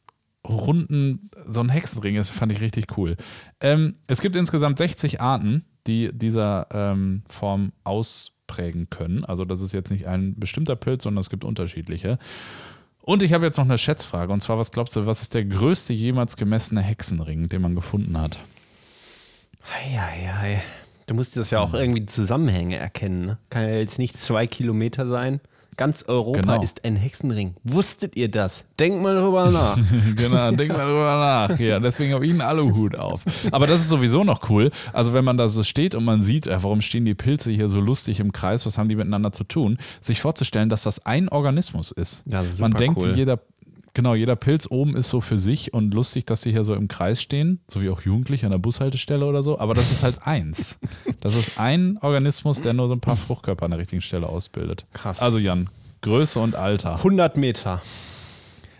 runden, 0.47 1.31
so 1.47 1.61
ein 1.63 1.71
Hexenring 1.71 2.17
ist, 2.17 2.29
fand 2.29 2.53
ich 2.53 2.61
richtig 2.61 2.97
cool. 2.99 3.17
Ähm, 3.61 3.95
es 4.07 4.21
gibt 4.21 4.37
insgesamt 4.37 4.79
60 4.79 5.21
Arten, 5.21 5.65
die 5.87 6.11
dieser 6.13 6.67
ähm, 6.73 7.23
Form 7.29 7.73
ausprägen 7.85 8.89
können. 8.91 9.25
Also 9.25 9.45
das 9.45 9.61
ist 9.61 9.73
jetzt 9.73 9.91
nicht 9.91 10.07
ein 10.07 10.35
bestimmter 10.39 10.77
Pilz, 10.77 11.05
sondern 11.05 11.21
es 11.21 11.31
gibt 11.31 11.45
unterschiedliche. 11.45 12.19
Und 13.03 13.23
ich 13.23 13.35
habe 13.35 13.45
jetzt 13.45 13.59
noch 13.59 13.67
eine 13.67 13.77
Schätzfrage. 13.77 14.33
Und 14.33 14.41
zwar, 14.41 14.59
was 14.59 14.73
glaubst 14.73 14.97
du, 14.97 15.05
was 15.07 15.21
ist 15.21 15.35
der 15.35 15.45
größte 15.45 15.93
jemals 15.93 16.37
gemessene 16.37 16.81
Hexenring, 16.81 17.51
den 17.51 17.61
man 17.61 17.75
gefunden 17.75 18.19
hat? 18.19 18.39
Eieiei. 19.75 20.63
Du 21.07 21.15
musst 21.15 21.37
das 21.37 21.51
ja 21.51 21.61
auch 21.61 21.75
irgendwie 21.75 22.07
Zusammenhänge 22.07 22.77
erkennen. 22.77 23.27
Ne? 23.27 23.39
Kann 23.51 23.63
ja 23.63 23.77
jetzt 23.77 23.99
nicht 23.99 24.19
zwei 24.19 24.47
Kilometer 24.47 25.07
sein. 25.07 25.41
Ganz 25.77 26.05
Europa 26.07 26.41
Genau. 26.41 26.63
ist 26.63 26.85
ein 26.85 26.97
Hexenring. 26.97 27.55
Wusstet 27.65 28.17
ihr 28.17 28.31
das? 28.31 28.65
Denkt 28.79 29.03
mal 29.03 29.15
drüber 29.15 29.51
nach. 29.51 29.77
genau, 30.17 30.51
denk 30.53 30.73
mal 30.73 30.87
drüber 30.87 31.49
nach. 31.49 31.59
Ja, 31.59 31.81
deswegen 31.81 32.13
habe 32.15 32.25
ich 32.27 32.33
einen 32.33 32.41
Aluhut 32.41 32.97
auf. 32.97 33.23
Aber 33.51 33.67
das 33.67 33.81
ist 33.81 33.89
sowieso 33.89 34.25
noch 34.25 34.49
cool. 34.51 34.71
Also 34.93 35.13
wenn 35.15 35.25
man 35.25 35.37
da 35.37 35.49
so 35.49 35.63
steht 35.63 35.95
und 35.95 36.05
man 36.05 36.23
sieht, 36.23 36.47
äh, 36.47 36.63
warum 36.63 36.81
stehen 36.81 37.05
die 37.05 37.15
Pilze 37.15 37.51
hier 37.53 37.69
so 37.69 37.81
lustig 37.81 38.21
im 38.21 38.33
Kreis, 38.33 38.67
was 38.67 38.79
haben 38.79 38.89
die 38.89 38.97
miteinander 38.97 39.33
zu 39.33 39.45
tun, 39.45 39.79
sich 40.01 40.21
vorzustellen, 40.21 40.69
dass 40.69 40.83
das 40.85 41.07
ein 41.07 41.29
Organismus 41.29 41.91
ist. 41.91 42.23
Das 42.27 42.47
ist 42.49 42.61
man 42.61 42.73
denkt, 42.73 43.01
cool. 43.03 43.13
jeder 43.15 43.39
genau, 43.95 44.15
jeder 44.15 44.37
Pilz 44.37 44.67
oben 44.71 44.95
ist 44.97 45.09
so 45.09 45.21
für 45.21 45.39
sich 45.39 45.73
und 45.73 45.95
lustig, 45.95 46.27
dass 46.27 46.43
sie 46.43 46.53
hier 46.53 46.65
so 46.65 46.75
im 46.75 46.89
Kreis 46.89 47.23
stehen, 47.23 47.61
so 47.69 47.81
wie 47.81 47.89
auch 47.91 48.03
Jugendliche 48.03 48.47
an 48.47 48.53
der 48.53 48.59
Bushaltestelle 48.59 49.25
oder 49.25 49.43
so. 49.43 49.59
Aber 49.59 49.75
das 49.75 49.91
ist 49.91 50.03
halt 50.03 50.27
eins. 50.27 50.79
Das 51.21 51.35
ist 51.35 51.59
ein 51.59 51.99
Organismus, 52.03 52.61
der 52.63 52.75
nur 52.75 52.89
so 52.89 52.95
ein 52.95 53.01
paar 53.01 53.17
Fruchtkörper 53.17 53.65
an 53.65 53.71
der 53.71 53.81
richtigen 53.81 54.03
Stelle 54.03 54.29
ausbildet. 54.29 54.85
Krass. 54.93 55.21
Also 55.21 55.39
Jan, 55.39 55.71
Größe 56.03 56.39
und 56.39 56.55
Alter. 56.57 56.97
100 56.97 57.37
Meter. 57.39 57.81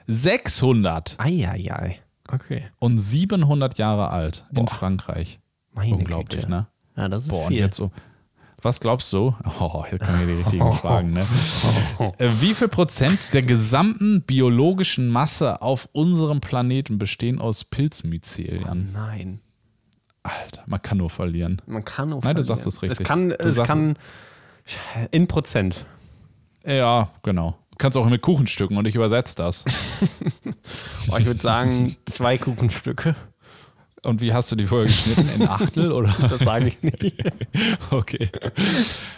600 0.07 1.17
Eieiei. 1.19 1.99
Okay. 2.31 2.65
und 2.79 2.99
700 2.99 3.79
Jahre 3.79 4.11
alt 4.11 4.45
in 4.55 4.67
Frankreich. 4.67 5.41
Meine 5.73 5.95
Unglaublich, 5.97 6.41
Güte. 6.43 6.51
ne? 6.51 6.67
Ja, 6.97 7.09
das 7.09 7.25
ist 7.25 7.31
Boah, 7.31 7.43
und 7.43 7.49
viel. 7.49 7.59
jetzt 7.59 7.77
so. 7.77 7.91
Was 8.65 8.81
glaubst 8.81 9.13
du? 9.13 9.35
Oh, 9.61 9.85
hier 9.87 9.99
kommen 9.99 10.17
hier 10.19 10.27
die 10.27 10.33
richtigen 10.43 10.73
Fragen, 10.81 11.13
ne? 11.13 11.27
Äh, 12.19 12.31
Wie 12.41 12.55
viel 12.55 12.69
Prozent 12.69 13.35
der 13.35 13.43
gesamten 13.43 14.23
biologischen 14.23 15.11
Masse 15.11 15.61
auf 15.61 15.87
unserem 15.93 16.41
Planeten 16.41 16.99
bestehen 16.99 17.39
aus 17.41 17.65
Pilzmyzelien? 17.65 18.91
Nein. 18.95 19.41
Alter, 20.23 20.63
man 20.65 20.81
kann 20.81 20.97
nur 20.97 21.11
verlieren. 21.11 21.61
Man 21.67 21.85
kann 21.85 22.09
nur 22.09 22.21
Nein, 22.23 22.37
du 22.37 22.43
verlieren. 22.43 22.59
sagst 22.63 22.67
es 22.67 22.81
richtig. 22.81 23.01
Es 23.01 23.07
kann, 23.07 23.29
Du 23.29 23.37
es 23.41 23.63
kann 23.63 23.99
in 25.11 25.29
Prozent. 25.29 25.85
Ja, 26.65 27.11
genau. 27.23 27.59
Du 27.73 27.77
kannst 27.77 27.99
auch 27.99 28.09
mit 28.09 28.23
Kuchenstücken 28.23 28.79
und 28.79 28.87
ich 28.89 28.95
übersetze 28.95 29.37
das. 29.37 29.65
Oh, 31.11 31.19
ich 31.19 31.27
würde 31.27 31.41
sagen, 31.41 31.95
zwei 32.07 32.39
Kuchenstücke. 32.39 33.15
Und 34.05 34.21
wie 34.21 34.33
hast 34.33 34.53
du 34.53 34.57
die 34.57 34.67
vorher 34.67 34.87
geschnitten? 34.87 35.29
In 35.35 35.49
Achtel 35.49 35.93
oder? 35.93 36.15
Das 36.29 36.41
sage 36.41 36.69
ich 36.69 36.83
nicht. 36.83 37.25
Okay. 37.91 38.31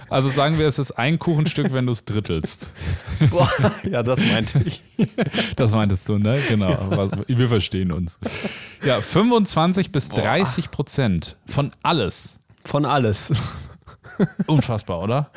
Also 0.08 0.28
sagen 0.30 0.58
wir, 0.58 0.66
es 0.68 0.78
ist 0.78 0.92
ein 0.92 1.18
Kuchenstück, 1.18 1.72
wenn 1.72 1.86
du 1.86 1.92
es 1.92 2.04
drittelst. 2.04 2.72
Boah, 3.30 3.50
ja, 3.90 4.02
das 4.02 4.20
meinte 4.20 4.62
ich. 4.64 4.82
Das 5.56 5.72
meintest 5.72 6.08
du, 6.08 6.18
ne? 6.18 6.40
Genau. 6.48 6.72
Aber 6.72 7.10
Wir 7.26 7.48
verstehen 7.48 7.92
uns. 7.92 8.18
Ja, 8.84 9.00
25 9.00 9.90
bis 9.92 10.08
30 10.10 10.70
Prozent 10.70 11.36
von 11.46 11.70
alles. 11.82 12.38
Von 12.64 12.84
alles. 12.84 13.32
Unfassbar, 14.46 15.02
oder? 15.02 15.30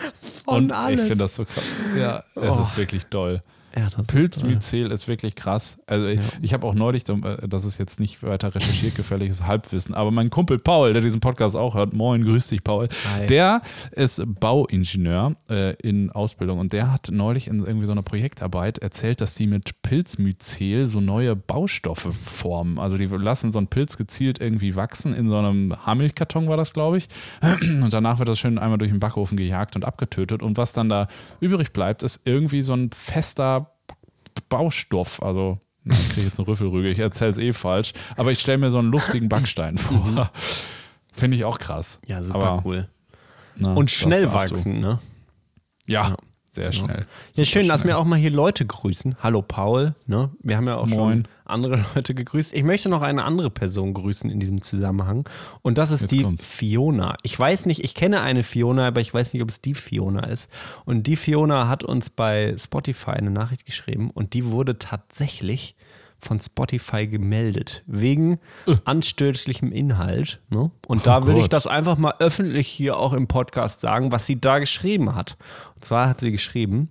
Von 0.45 0.65
Und 0.65 0.71
alles. 0.71 1.01
ich 1.01 1.07
finde 1.07 1.23
das 1.23 1.35
so 1.35 1.45
krass. 1.45 1.63
Ja, 1.97 2.23
es 2.35 2.69
ist 2.69 2.77
wirklich 2.77 3.05
toll. 3.07 3.41
Ja, 3.77 3.87
das 3.95 4.07
Pilzmyzel 4.07 4.91
ist 4.91 5.07
wirklich 5.07 5.35
krass. 5.35 5.77
Also 5.85 6.07
ich, 6.07 6.19
ich 6.41 6.53
habe 6.53 6.65
auch 6.65 6.73
neulich, 6.73 7.07
äh, 7.07 7.47
das 7.47 7.65
ist 7.65 7.77
jetzt 7.77 7.99
nicht 7.99 8.23
weiter 8.23 8.53
recherchiert, 8.53 8.95
gefährliches 8.95 9.45
Halbwissen, 9.45 9.93
aber 9.93 10.11
mein 10.11 10.29
Kumpel 10.29 10.59
Paul, 10.59 10.93
der 10.93 11.01
diesen 11.01 11.19
Podcast 11.19 11.55
auch 11.55 11.75
hört, 11.75 11.93
moin, 11.93 12.23
grüß 12.23 12.47
dich 12.47 12.63
Paul, 12.63 12.87
Hi. 13.15 13.27
der 13.27 13.61
ist 13.91 14.23
Bauingenieur 14.39 15.35
äh, 15.49 15.75
in 15.75 16.11
Ausbildung 16.11 16.59
und 16.59 16.73
der 16.73 16.91
hat 16.91 17.09
neulich 17.11 17.47
in 17.47 17.59
irgendwie 17.59 17.85
so 17.85 17.91
einer 17.91 18.01
Projektarbeit 18.01 18.79
erzählt, 18.79 19.21
dass 19.21 19.35
die 19.35 19.47
mit 19.47 19.81
Pilzmyzel 19.81 20.87
so 20.87 20.99
neue 20.99 21.35
Baustoffe 21.35 22.09
formen. 22.13 22.79
Also 22.79 22.97
die 22.97 23.05
lassen 23.05 23.51
so 23.51 23.59
einen 23.59 23.67
Pilz 23.67 23.97
gezielt 23.97 24.41
irgendwie 24.41 24.75
wachsen, 24.75 25.13
in 25.13 25.29
so 25.29 25.37
einem 25.37 25.75
Haarmilchkarton 25.85 26.47
war 26.47 26.57
das, 26.57 26.73
glaube 26.73 26.97
ich. 26.97 27.07
Und 27.61 27.93
danach 27.93 28.19
wird 28.19 28.29
das 28.29 28.39
schön 28.39 28.57
einmal 28.57 28.77
durch 28.77 28.91
den 28.91 28.99
Backofen 28.99 29.37
gejagt 29.37 29.75
und 29.75 29.85
abgetötet. 29.85 30.41
Und 30.41 30.57
was 30.57 30.73
dann 30.73 30.89
da 30.89 31.07
übrig 31.39 31.73
bleibt, 31.73 32.03
ist 32.03 32.21
irgendwie 32.25 32.61
so 32.61 32.73
ein 32.73 32.89
fester 32.91 33.68
Baustoff. 34.47 35.21
Also, 35.21 35.59
na, 35.83 35.95
ich 35.95 36.09
kriege 36.09 36.27
jetzt 36.27 36.39
eine 36.39 36.47
Rüffelrüge, 36.47 36.89
ich 36.89 36.99
erzähle 36.99 37.31
es 37.31 37.37
eh 37.37 37.53
falsch. 37.53 37.93
Aber 38.17 38.31
ich 38.31 38.39
stelle 38.39 38.57
mir 38.59 38.71
so 38.71 38.79
einen 38.79 38.91
luftigen 38.91 39.29
Backstein 39.29 39.77
vor. 39.77 40.31
Finde 41.11 41.37
ich 41.37 41.45
auch 41.45 41.59
krass. 41.59 41.99
Ja, 42.07 42.23
super 42.23 42.43
Aber, 42.43 42.61
cool. 42.65 42.89
na, 43.55 43.73
Und 43.73 43.91
schnell 43.91 44.31
wachsen, 44.31 44.79
ne? 44.79 44.99
Ja, 45.87 46.15
sehr 46.49 46.71
schnell. 46.71 47.05
Ja, 47.35 47.45
schön, 47.45 47.67
dass 47.67 47.81
schnell. 47.81 47.93
wir 47.93 47.97
auch 47.99 48.05
mal 48.05 48.17
hier 48.17 48.31
Leute 48.31 48.65
grüßen. 48.65 49.17
Hallo 49.21 49.41
Paul, 49.41 49.93
ne? 50.07 50.31
Wir 50.41 50.57
haben 50.57 50.67
ja 50.67 50.77
auch 50.77 50.87
Moin. 50.87 50.97
schon 50.97 51.27
andere 51.45 51.83
Leute 51.95 52.13
gegrüßt. 52.13 52.53
Ich 52.53 52.63
möchte 52.63 52.89
noch 52.89 53.01
eine 53.01 53.23
andere 53.23 53.49
Person 53.49 53.93
grüßen 53.93 54.29
in 54.29 54.39
diesem 54.39 54.61
Zusammenhang. 54.61 55.27
Und 55.61 55.77
das 55.77 55.91
ist 55.91 56.01
Jetzt 56.01 56.11
die 56.11 56.23
kommt's. 56.23 56.43
Fiona. 56.45 57.15
Ich 57.23 57.39
weiß 57.39 57.65
nicht, 57.65 57.83
ich 57.83 57.95
kenne 57.95 58.21
eine 58.21 58.43
Fiona, 58.43 58.87
aber 58.87 59.01
ich 59.01 59.13
weiß 59.13 59.33
nicht, 59.33 59.43
ob 59.43 59.49
es 59.49 59.61
die 59.61 59.73
Fiona 59.75 60.25
ist. 60.25 60.49
Und 60.85 61.07
die 61.07 61.15
Fiona 61.15 61.67
hat 61.67 61.83
uns 61.83 62.09
bei 62.09 62.55
Spotify 62.57 63.11
eine 63.11 63.31
Nachricht 63.31 63.65
geschrieben 63.65 64.09
und 64.11 64.33
die 64.33 64.45
wurde 64.45 64.79
tatsächlich 64.79 65.75
von 66.21 66.39
Spotify 66.39 67.07
gemeldet, 67.07 67.83
wegen 67.87 68.39
anstößlichem 68.85 69.71
Inhalt. 69.71 70.41
Ne? 70.49 70.71
Und 70.87 71.07
da 71.07 71.19
Oh 71.19 71.27
will 71.27 71.37
ich 71.37 71.49
das 71.49 71.67
einfach 71.67 71.97
mal 71.97 72.13
öffentlich 72.19 72.67
hier 72.67 72.97
auch 72.97 73.13
im 73.13 73.27
Podcast 73.27 73.81
sagen, 73.81 74.11
was 74.11 74.25
sie 74.25 74.39
da 74.39 74.59
geschrieben 74.59 75.15
hat. 75.15 75.37
Und 75.75 75.85
zwar 75.85 76.09
hat 76.09 76.21
sie 76.21 76.31
geschrieben, 76.31 76.89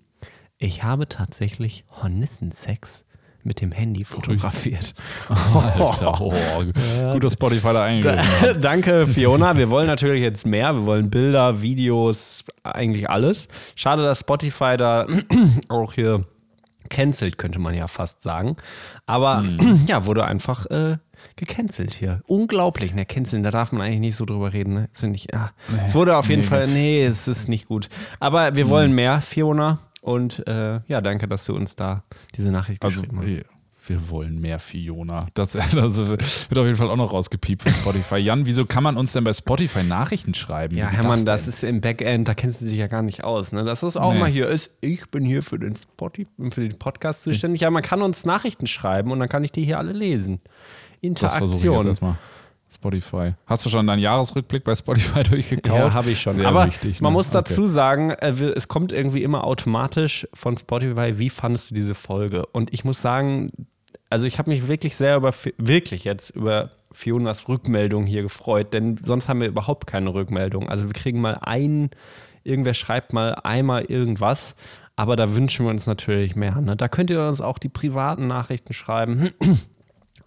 ich 0.58 0.82
habe 0.82 1.08
tatsächlich 1.08 1.84
Hornissensex 2.02 3.04
mit 3.44 3.60
dem 3.60 3.72
Handy 3.72 4.04
fotografiert. 4.04 4.94
Alter, 5.28 6.20
oh, 6.20 6.64
gut, 7.12 7.24
dass 7.24 7.34
Spotify 7.34 7.72
da 7.72 7.84
eingegriffen 7.84 8.40
hat. 8.40 8.56
Danke, 8.64 9.06
Fiona. 9.06 9.56
Wir 9.56 9.70
wollen 9.70 9.86
natürlich 9.86 10.22
jetzt 10.22 10.46
mehr. 10.46 10.74
Wir 10.74 10.86
wollen 10.86 11.10
Bilder, 11.10 11.62
Videos, 11.62 12.44
eigentlich 12.62 13.08
alles. 13.08 13.48
Schade, 13.74 14.02
dass 14.02 14.20
Spotify 14.20 14.76
da 14.76 15.06
auch 15.68 15.92
hier 15.92 16.24
cancelt, 16.88 17.38
könnte 17.38 17.58
man 17.58 17.74
ja 17.74 17.88
fast 17.88 18.22
sagen. 18.22 18.56
Aber 19.06 19.40
Hm. 19.40 19.80
ja, 19.86 20.06
wurde 20.06 20.24
einfach 20.24 20.66
äh, 20.66 20.98
gecancelt 21.36 21.94
hier. 21.94 22.22
Unglaublich, 22.26 22.94
ne? 22.94 23.06
Canceln, 23.06 23.42
da 23.42 23.50
darf 23.50 23.72
man 23.72 23.82
eigentlich 23.82 24.00
nicht 24.00 24.16
so 24.16 24.24
drüber 24.24 24.52
reden. 24.52 24.74
Ne? 24.74 24.88
Das 24.92 25.02
ich, 25.02 25.28
ja. 25.32 25.50
es 25.86 25.94
wurde 25.94 26.16
auf 26.16 26.28
jeden 26.28 26.42
nee, 26.42 26.46
Fall, 26.46 26.66
nee, 26.68 27.04
es 27.04 27.28
ist 27.28 27.48
nicht 27.48 27.66
gut. 27.66 27.88
Aber 28.20 28.56
wir 28.56 28.68
wollen 28.68 28.92
mehr, 28.92 29.20
Fiona. 29.20 29.78
Und 30.00 30.46
äh, 30.46 30.80
ja, 30.86 31.00
danke, 31.00 31.28
dass 31.28 31.44
du 31.44 31.54
uns 31.54 31.76
da 31.76 32.04
diese 32.36 32.50
Nachricht 32.50 32.82
Also, 32.82 33.02
geschrieben 33.02 33.18
hast. 33.20 33.57
Wir, 33.88 34.08
wollen 34.10 34.40
mehr 34.40 34.58
Fiona. 34.58 35.26
Das 35.34 35.56
also 35.76 36.06
wird 36.08 36.22
auf 36.22 36.64
jeden 36.64 36.76
Fall 36.76 36.90
auch 36.90 36.96
noch 36.96 37.12
rausgepiept 37.12 37.62
von 37.62 37.72
Spotify. 37.72 38.16
Jan, 38.16 38.46
wieso 38.46 38.64
kann 38.66 38.82
man 38.82 38.96
uns 38.96 39.12
denn 39.12 39.24
bei 39.24 39.32
Spotify 39.32 39.82
Nachrichten 39.82 40.34
schreiben? 40.34 40.76
Ja, 40.76 40.88
Hermann, 40.88 41.24
das, 41.24 41.42
denn? 41.44 41.48
ist 41.54 41.62
im 41.64 41.80
Backend, 41.80 42.28
da 42.28 42.34
kennst 42.34 42.62
du 42.62 42.66
dich 42.66 42.76
ja 42.78 42.86
gar 42.86 43.02
nicht 43.02 43.24
aus. 43.24 43.52
Ne? 43.52 43.64
Das 43.64 43.82
ist 43.82 43.96
auch 43.96 44.12
Nee. 44.12 44.18
mal 44.20 44.30
hier 44.30 44.48
ist, 44.48 44.70
ich 44.80 45.08
bin 45.10 45.24
hier 45.24 45.42
für 45.42 45.58
den, 45.58 45.76
Spotify, 45.76 46.28
für 46.50 46.60
den 46.68 46.78
Podcast 46.78 47.22
zuständig. 47.22 47.60
Ja, 47.62 47.70
man 47.70 47.82
kann 47.82 48.02
uns 48.02 48.24
Nachrichten 48.24 48.66
schreiben 48.66 49.12
und 49.12 49.20
dann 49.20 49.28
kann 49.28 49.44
ich 49.44 49.52
die 49.52 49.64
hier 49.64 49.78
alle 49.78 49.92
lesen. 49.92 50.40
Das 51.02 51.36
versuche 51.36 51.56
ich 51.56 51.62
jetzt 51.62 51.62
Interaktion. 51.62 51.86
erstmal. 51.86 52.18
Spotify. 52.70 53.32
Hast 53.46 53.64
du 53.64 53.70
schon 53.70 53.86
deinen 53.86 54.00
Jahresrückblick 54.00 54.62
bei 54.64 54.74
Spotify 54.74 55.22
durchgekaut? 55.30 55.74
Ja, 55.74 55.92
habe 55.94 56.10
ich 56.10 56.20
schon. 56.20 56.34
Sehr 56.34 56.48
Aber 56.48 56.66
wichtig, 56.66 57.00
man 57.00 57.12
ne? 57.12 57.16
muss 57.16 57.30
dazu 57.30 57.62
Okay. 57.62 57.70
sagen, 57.72 58.10
äh, 58.10 58.28
es 58.28 58.68
kommt 58.68 58.92
irgendwie 58.92 59.22
immer 59.22 59.44
automatisch 59.44 60.28
von 60.34 60.56
Spotify, 60.58 61.18
wie 61.18 61.30
fandest 61.30 61.70
du 61.70 61.74
diese 61.74 61.94
Folge? 61.94 62.44
Und 62.46 62.72
ich 62.74 62.84
muss 62.84 63.00
sagen, 63.00 63.52
also 64.10 64.26
ich 64.26 64.38
habe 64.38 64.50
mich 64.50 64.68
wirklich 64.68 64.96
sehr 64.96 65.16
über, 65.16 65.32
wirklich 65.58 66.04
jetzt 66.04 66.30
über 66.30 66.70
Fionas 66.92 67.48
Rückmeldung 67.48 68.06
hier 68.06 68.22
gefreut, 68.22 68.72
denn 68.72 68.96
sonst 69.02 69.28
haben 69.28 69.40
wir 69.40 69.48
überhaupt 69.48 69.86
keine 69.86 70.14
Rückmeldung. 70.14 70.68
Also 70.68 70.86
wir 70.86 70.94
kriegen 70.94 71.20
mal 71.20 71.38
ein, 71.42 71.90
irgendwer 72.44 72.74
schreibt 72.74 73.12
mal 73.12 73.34
einmal 73.34 73.84
irgendwas, 73.84 74.54
aber 74.96 75.16
da 75.16 75.34
wünschen 75.34 75.66
wir 75.66 75.70
uns 75.70 75.86
natürlich 75.86 76.34
mehr. 76.36 76.60
Ne? 76.60 76.76
Da 76.76 76.88
könnt 76.88 77.10
ihr 77.10 77.26
uns 77.26 77.40
auch 77.40 77.58
die 77.58 77.68
privaten 77.68 78.26
Nachrichten 78.26 78.72
schreiben. 78.72 79.30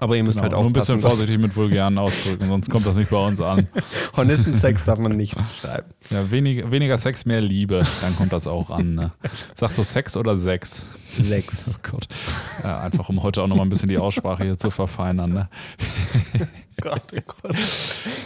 Aber 0.01 0.17
ihr 0.17 0.23
müsst 0.23 0.39
Genau, 0.41 0.49
halt 0.55 0.59
nur 0.63 0.71
ein 0.71 0.73
bisschen 0.73 0.99
vorsichtig 0.99 1.37
mit 1.37 1.55
vulgären 1.55 1.95
Ausdrücken, 1.99 2.47
sonst 2.47 2.71
kommt 2.71 2.87
das 2.87 2.97
nicht 2.97 3.11
bei 3.11 3.23
uns 3.23 3.39
an. 3.39 3.67
Hornissensex 4.17 4.85
darf 4.85 4.97
man 4.97 5.15
nicht 5.15 5.35
schreiben. 5.61 5.91
Ja, 6.09 6.31
wenig, 6.31 6.71
weniger 6.71 6.97
Sex, 6.97 7.27
mehr 7.27 7.39
Liebe, 7.39 7.85
dann 8.01 8.15
kommt 8.15 8.33
das 8.33 8.47
auch 8.47 8.71
an. 8.71 8.95
Ne? 8.95 9.11
Sagst 9.53 9.77
du 9.77 9.83
Sex 9.83 10.17
oder 10.17 10.35
Sex? 10.37 10.89
Sechs. 11.07 11.51
Oh 11.69 11.75
Gott. 11.83 12.07
Ja, 12.63 12.79
einfach 12.79 13.09
um 13.09 13.21
heute 13.21 13.43
auch 13.43 13.47
nochmal 13.47 13.67
ein 13.67 13.69
bisschen 13.69 13.89
die 13.89 13.99
Aussprache 13.99 14.43
hier 14.43 14.57
zu 14.57 14.71
verfeinern. 14.71 15.31
Ne? 15.33 15.49
Gott, 16.81 17.01
oh 17.15 17.19
Gott. 17.41 17.55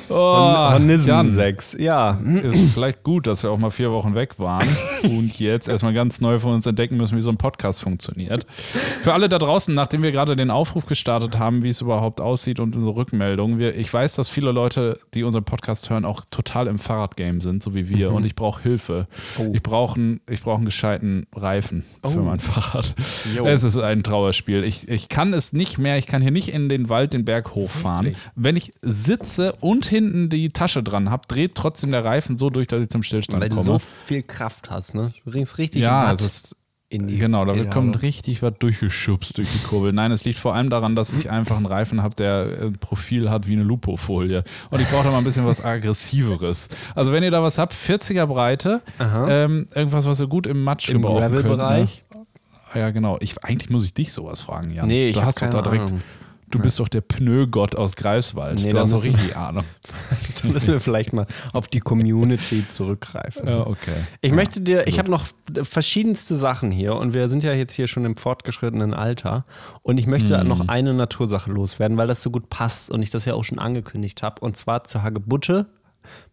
Oh, 0.09 0.13
Hornissensex, 0.15 1.75
ja. 1.79 2.19
ist 2.43 2.73
vielleicht 2.73 3.03
gut, 3.03 3.27
dass 3.27 3.43
wir 3.43 3.51
auch 3.51 3.57
mal 3.57 3.71
vier 3.71 3.91
Wochen 3.91 4.15
weg 4.15 4.39
waren 4.39 4.67
und 5.03 5.39
jetzt 5.39 5.67
erstmal 5.67 5.93
ganz 5.93 6.21
neu 6.21 6.39
von 6.39 6.53
uns 6.53 6.65
entdecken 6.65 6.97
müssen, 6.97 7.17
wie 7.17 7.21
so 7.21 7.29
ein 7.29 7.37
Podcast 7.37 7.81
funktioniert. 7.81 8.45
Für 8.49 9.13
alle 9.13 9.29
da 9.29 9.37
draußen, 9.39 9.73
nachdem 9.73 10.03
wir 10.03 10.11
gerade 10.11 10.35
den 10.35 10.51
Aufruf 10.51 10.85
gestartet 10.85 11.37
haben, 11.39 11.63
wie 11.63 11.69
es 11.69 11.81
überhaupt 11.81 12.21
aussieht 12.21 12.59
und 12.59 12.75
unsere 12.75 12.95
Rückmeldung, 12.95 13.57
wir, 13.59 13.75
ich 13.75 13.91
weiß, 13.93 14.15
dass 14.15 14.29
viele 14.29 14.51
Leute, 14.51 14.99
die 15.13 15.23
unseren 15.23 15.43
Podcast 15.43 15.89
hören, 15.89 16.05
auch 16.05 16.23
total 16.31 16.67
im 16.67 16.79
Fahrradgame 16.79 17.41
sind, 17.41 17.63
so 17.63 17.73
wie 17.75 17.89
wir. 17.89 18.11
Und 18.11 18.25
ich 18.25 18.35
brauche 18.35 18.61
Hilfe. 18.61 19.07
Oh. 19.37 19.51
Ich 19.53 19.63
brauche 19.63 19.95
einen, 19.99 20.21
ich 20.29 20.41
brauch 20.41 20.55
einen 20.57 20.65
gescheiten 20.65 21.27
Reifen 21.35 21.83
für 22.05 22.19
Oh. 22.19 22.23
mein 22.23 22.39
Fahrrad. 22.39 22.95
Jo. 23.35 23.45
Es 23.45 23.63
ist 23.63 23.77
ein 23.77 24.03
Trauerspiel. 24.03 24.63
Ich, 24.63 24.87
ich 24.87 25.09
kann 25.09 25.33
es 25.33 25.51
nicht 25.53 25.77
mehr, 25.77 25.97
ich 25.97 26.07
kann 26.07 26.21
hier 26.21 26.31
nicht 26.31 26.49
in 26.49 26.69
den 26.69 26.89
Wald 26.89 27.13
den 27.13 27.25
Berg 27.25 27.55
hochfahren. 27.55 28.05
Wirklich? 28.05 28.23
Wenn 28.45 28.55
ich 28.57 28.73
sitze 28.81 29.53
und 29.59 29.87
hinten 29.87 30.29
die 30.29 30.51
Tasche 30.51 30.83
dran 30.83 31.09
habe, 31.09 31.23
dreht 31.27 31.55
trotzdem 31.55 31.89
der 31.89 32.05
Reifen 32.05 32.37
so 32.37 32.51
durch, 32.51 32.67
dass 32.67 32.83
ich 32.83 32.89
zum 32.89 33.01
Stillstand 33.01 33.41
Weil 33.41 33.49
du 33.49 33.55
komme. 33.55 33.65
so 33.65 33.81
viel 34.05 34.21
Kraft 34.21 34.69
hast, 34.69 34.93
ne? 34.93 35.09
Du 35.23 35.31
bringst 35.31 35.57
richtig 35.57 35.81
ja, 35.81 36.11
es 36.11 36.21
ist 36.21 36.55
in 36.87 37.07
die 37.07 37.17
Genau, 37.17 37.43
da 37.45 37.53
Pedale. 37.53 37.71
kommt 37.71 38.03
richtig 38.03 38.43
was 38.43 38.53
durchgeschubst 38.59 39.39
durch 39.39 39.51
die 39.51 39.57
Kurbel. 39.67 39.93
Nein, 39.93 40.11
es 40.11 40.25
liegt 40.25 40.37
vor 40.37 40.53
allem 40.53 40.69
daran, 40.69 40.95
dass 40.95 41.17
ich 41.17 41.31
einfach 41.31 41.57
einen 41.57 41.65
Reifen 41.65 42.03
habe, 42.03 42.13
der 42.13 42.47
ein 42.61 42.73
Profil 42.73 43.31
hat 43.31 43.47
wie 43.47 43.53
eine 43.53 43.63
Lupo-Folie. 43.63 44.43
Und 44.69 44.79
ich 44.79 44.87
brauche 44.89 45.05
da 45.05 45.09
mal 45.09 45.17
ein 45.17 45.23
bisschen 45.23 45.47
was 45.47 45.65
Aggressiveres. 45.65 46.69
Also 46.93 47.11
wenn 47.11 47.23
ihr 47.23 47.31
da 47.31 47.41
was 47.41 47.57
habt, 47.57 47.73
40er 47.73 48.27
Breite, 48.27 48.83
ähm, 48.99 49.67
irgendwas, 49.73 50.05
was 50.05 50.19
ihr 50.19 50.27
gut 50.27 50.45
im 50.45 50.63
Matsch 50.63 50.89
Im 50.89 51.01
gebrauchen 51.01 51.31
könnt. 51.31 51.33
Gravel-Bereich. 51.47 52.03
Ne? 52.13 52.79
ja, 52.79 52.91
genau. 52.91 53.17
Ich, 53.21 53.43
eigentlich 53.43 53.71
muss 53.71 53.85
ich 53.85 53.95
dich 53.95 54.13
sowas 54.13 54.41
fragen, 54.41 54.71
Jan. 54.71 54.85
Nee, 54.87 55.09
ich 55.09 55.15
du 55.15 55.23
hast 55.23 55.41
doch 55.41 55.49
da 55.49 55.61
keine 55.61 55.63
direkt. 55.63 55.89
Ahnung. 55.89 56.03
Du 56.51 56.59
bist 56.59 56.79
doch 56.79 56.87
der 56.87 57.01
Pneu-Gott 57.01 57.75
aus 57.75 57.95
Greifswald. 57.95 58.59
Nee, 58.61 58.69
du 58.69 58.75
da 58.75 58.81
hast 58.81 58.93
doch 58.93 59.03
richtig 59.03 59.35
Ahnung. 59.35 59.63
Da 60.41 60.47
müssen 60.49 60.73
wir 60.73 60.79
vielleicht 60.79 61.11
mal 61.11 61.25
auf 61.53 61.67
die 61.67 61.79
Community 61.79 62.65
zurückgreifen. 62.69 63.47
Ja, 63.47 63.65
okay. 63.65 63.93
Ich 64.21 64.31
möchte 64.31 64.61
dir, 64.61 64.87
ich 64.87 64.99
habe 64.99 65.09
noch 65.09 65.25
verschiedenste 65.63 66.35
Sachen 66.37 66.71
hier 66.71 66.95
und 66.95 67.13
wir 67.13 67.29
sind 67.29 67.43
ja 67.43 67.53
jetzt 67.53 67.73
hier 67.73 67.87
schon 67.87 68.05
im 68.05 68.15
fortgeschrittenen 68.15 68.93
Alter 68.93 69.45
und 69.81 69.97
ich 69.97 70.05
möchte 70.07 70.37
Mhm. 70.37 70.47
noch 70.47 70.67
eine 70.67 70.93
Natursache 70.93 71.49
loswerden, 71.51 71.97
weil 71.97 72.07
das 72.07 72.21
so 72.21 72.29
gut 72.29 72.49
passt 72.49 72.91
und 72.91 73.01
ich 73.01 73.09
das 73.09 73.25
ja 73.25 73.33
auch 73.33 73.43
schon 73.43 73.59
angekündigt 73.59 74.21
habe 74.23 74.41
und 74.41 74.55
zwar 74.55 74.83
zur 74.83 75.01
Hagebutte 75.03 75.67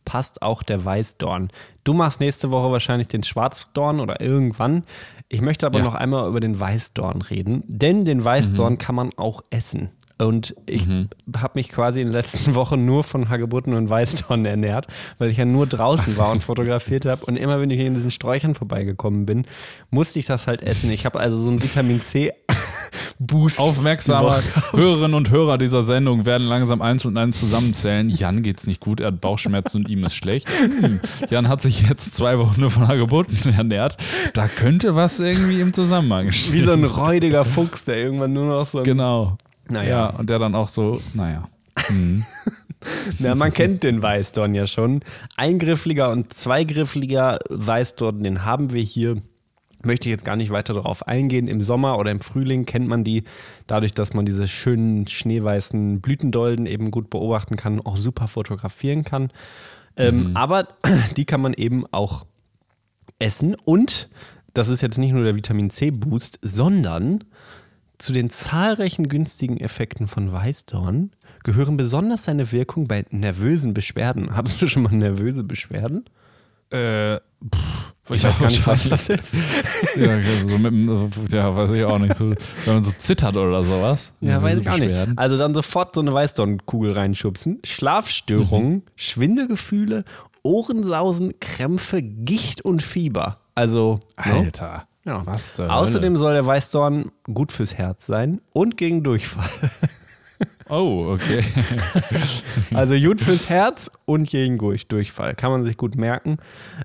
passt 0.04 0.42
auch 0.42 0.62
der 0.62 0.84
Weißdorn. 0.84 1.48
Du 1.84 1.94
machst 1.94 2.20
nächste 2.20 2.52
Woche 2.52 2.70
wahrscheinlich 2.70 3.08
den 3.08 3.22
Schwarzdorn 3.22 4.00
oder 4.00 4.20
irgendwann. 4.20 4.82
Ich 5.28 5.40
möchte 5.40 5.64
aber 5.66 5.78
Ja. 5.78 5.84
noch 5.84 5.94
einmal 5.94 6.28
über 6.28 6.40
den 6.40 6.60
Weißdorn 6.60 7.22
reden, 7.22 7.64
denn 7.68 8.04
den 8.04 8.18
Mhm. 8.18 8.24
Weißdorn 8.24 8.76
kann 8.78 8.94
man 8.94 9.10
auch 9.16 9.40
essen. 9.48 9.88
Und 10.22 10.54
ich 10.66 10.86
habe 11.36 11.52
mich 11.54 11.68
quasi 11.68 12.00
in 12.00 12.08
den 12.08 12.12
letzten 12.12 12.54
Wochen 12.54 12.84
nur 12.84 13.04
von 13.04 13.28
Hagebutten 13.28 13.74
und 13.74 13.90
Weißdorn 13.90 14.44
ernährt, 14.52 14.86
weil 15.18 15.30
ich 15.30 15.36
ja 15.36 15.44
nur 15.44 15.66
draußen 15.66 16.16
war 16.16 16.30
und 16.30 16.42
fotografiert 16.42 17.06
habe. 17.06 17.24
Und 17.26 17.36
immer 17.36 17.60
wenn 17.60 17.70
ich 17.70 17.80
in 17.80 17.94
diesen 17.94 18.10
Sträuchern 18.10 18.54
vorbeigekommen 18.54 19.26
bin, 19.26 19.44
musste 19.90 20.18
ich 20.18 20.26
das 20.26 20.46
halt 20.46 20.62
essen. 20.62 20.90
Ich 20.90 21.04
habe 21.06 21.18
also 21.18 21.36
so 21.36 21.50
einen 21.50 21.62
Vitamin 21.62 22.00
C-Boost. 22.00 23.58
Aufmerksame 23.58 24.42
Hörerinnen 24.72 25.14
und 25.14 25.30
Hörer 25.30 25.58
dieser 25.58 25.82
Sendung 25.82 26.24
werden 26.26 26.46
langsam 26.46 26.82
eins 26.82 27.04
und 27.04 27.16
eins 27.16 27.40
zusammenzählen. 27.40 28.08
Jan 28.08 28.42
geht's 28.42 28.66
nicht 28.66 28.80
gut, 28.80 29.00
er 29.00 29.08
hat 29.08 29.20
Bauchschmerzen 29.20 29.78
und 29.78 29.88
ihm 29.88 30.04
ist 30.04 30.14
schlecht. 30.14 30.48
Hm. 30.48 31.00
Jan 31.30 31.48
hat 31.48 31.60
sich 31.60 31.88
jetzt 31.88 32.14
zwei 32.14 32.38
Wochen 32.38 32.60
nur 32.60 32.70
von 32.70 32.88
Hagebutten 32.88 33.52
ernährt. 33.52 33.96
Da 34.34 34.48
könnte 34.48 34.94
was 34.94 35.20
irgendwie 35.20 35.60
im 35.60 35.72
Zusammenhang 35.72 36.32
stehen. 36.32 36.54
Wie 36.54 36.62
so 36.62 36.72
ein 36.72 36.84
räudiger 36.84 37.44
Fuchs, 37.44 37.84
der 37.84 37.98
irgendwann 37.98 38.32
nur 38.32 38.46
noch 38.46 38.66
so 38.66 38.78
ein 38.78 38.84
Genau. 38.84 39.36
Naja. 39.72 39.88
Ja, 39.88 40.06
und 40.10 40.28
der 40.30 40.38
dann 40.38 40.54
auch 40.54 40.68
so, 40.68 41.00
naja. 41.14 41.48
Ja, 43.20 43.36
man 43.36 43.52
kennt 43.52 43.84
den 43.84 44.02
Weißdorn 44.02 44.54
ja 44.54 44.66
schon. 44.66 45.00
Eingriffliger 45.36 46.10
und 46.10 46.32
zweigriffliger 46.32 47.38
Weißdorn, 47.48 48.22
den 48.22 48.44
haben 48.44 48.72
wir 48.72 48.82
hier. 48.82 49.22
Möchte 49.84 50.08
ich 50.08 50.12
jetzt 50.12 50.24
gar 50.24 50.36
nicht 50.36 50.50
weiter 50.50 50.74
darauf 50.74 51.06
eingehen. 51.08 51.48
Im 51.48 51.62
Sommer 51.62 51.98
oder 51.98 52.10
im 52.10 52.20
Frühling 52.20 52.66
kennt 52.66 52.88
man 52.88 53.02
die, 53.04 53.24
dadurch, 53.66 53.92
dass 53.92 54.14
man 54.14 54.26
diese 54.26 54.46
schönen 54.46 55.08
schneeweißen 55.08 56.00
Blütendolden 56.00 56.66
eben 56.66 56.90
gut 56.90 57.10
beobachten 57.10 57.56
kann, 57.56 57.80
auch 57.80 57.96
super 57.96 58.28
fotografieren 58.28 59.04
kann. 59.04 59.30
Ähm, 59.96 60.32
aber 60.34 60.68
die 61.16 61.24
kann 61.24 61.40
man 61.40 61.52
eben 61.54 61.84
auch 61.90 62.26
essen. 63.18 63.56
Und 63.64 64.08
das 64.54 64.68
ist 64.68 64.82
jetzt 64.82 64.98
nicht 64.98 65.12
nur 65.12 65.24
der 65.24 65.36
Vitamin 65.36 65.70
C-Boost, 65.70 66.38
sondern 66.42 67.24
zu 68.03 68.12
den 68.12 68.30
zahlreichen 68.30 69.09
günstigen 69.09 69.59
Effekten 69.59 70.09
von 70.09 70.32
Weißdorn 70.32 71.11
gehören 71.44 71.76
besonders 71.76 72.24
seine 72.24 72.53
Wirkung 72.53 72.86
bei 72.88 73.05
nervösen 73.11 73.74
Beschwerden. 73.74 74.34
Hattest 74.36 74.61
du 74.62 74.68
schon 74.68 74.82
mal 74.82 74.92
nervöse 74.92 75.44
Beschwerden? 75.44 76.05
Äh, 76.70 77.16
pff, 77.55 77.92
Ich 78.11 78.24
weiß 78.24 78.38
gar 78.38 78.46
nicht, 78.46 78.66
was 78.66 78.88
das 78.88 79.09
ist. 79.11 79.36
Ja, 79.96 80.22
so 80.46 80.57
mit, 80.59 81.32
ja, 81.32 81.55
weiß 81.55 81.70
ich 81.72 81.84
auch 81.84 81.98
nicht. 81.98 82.14
So, 82.14 82.30
wenn 82.64 82.74
man 82.74 82.82
so 82.84 82.92
zittert 82.98 83.36
oder 83.36 83.62
sowas. 83.62 84.14
Ja, 84.20 84.42
weiß 84.42 84.59
ich 84.61 84.70
auch 84.70 84.78
nicht. 84.78 84.94
Also 85.16 85.36
dann 85.36 85.53
sofort 85.55 85.94
so 85.94 86.00
eine 86.00 86.14
Weißdornkugel 86.14 86.92
reinschubsen. 86.92 87.61
Schlafstörungen, 87.64 88.72
Mhm. 88.76 88.82
Schwindelgefühle, 88.96 90.05
Ohrensausen, 90.42 91.34
Krämpfe, 91.40 92.03
Gicht 92.03 92.62
und 92.62 92.82
Fieber. 92.82 93.38
Also, 93.55 94.00
ne? 94.24 94.32
Alter. 94.32 94.86
Ja. 95.05 95.22
Was 95.26 95.53
zur 95.55 95.72
Außerdem 95.72 96.16
soll 96.16 96.32
der 96.34 96.46
Weißdorn 96.46 97.11
gut 97.32 97.50
fürs 97.53 97.74
Herz 97.74 98.07
sein 98.07 98.40
und 98.53 98.76
gegen 98.76 99.03
Durchfall. 99.03 99.48
Oh, 100.68 101.12
okay. 101.12 101.44
Also 102.74 102.96
gut 102.98 103.20
fürs 103.20 103.48
Herz 103.48 103.90
und 104.07 104.28
gegen 104.28 104.59
Durch- 104.59 104.88
Durchfall. 104.88 105.34
Kann 105.36 105.53
man 105.53 105.64
sich 105.64 105.76
gut 105.76 105.94
merken. 105.96 106.38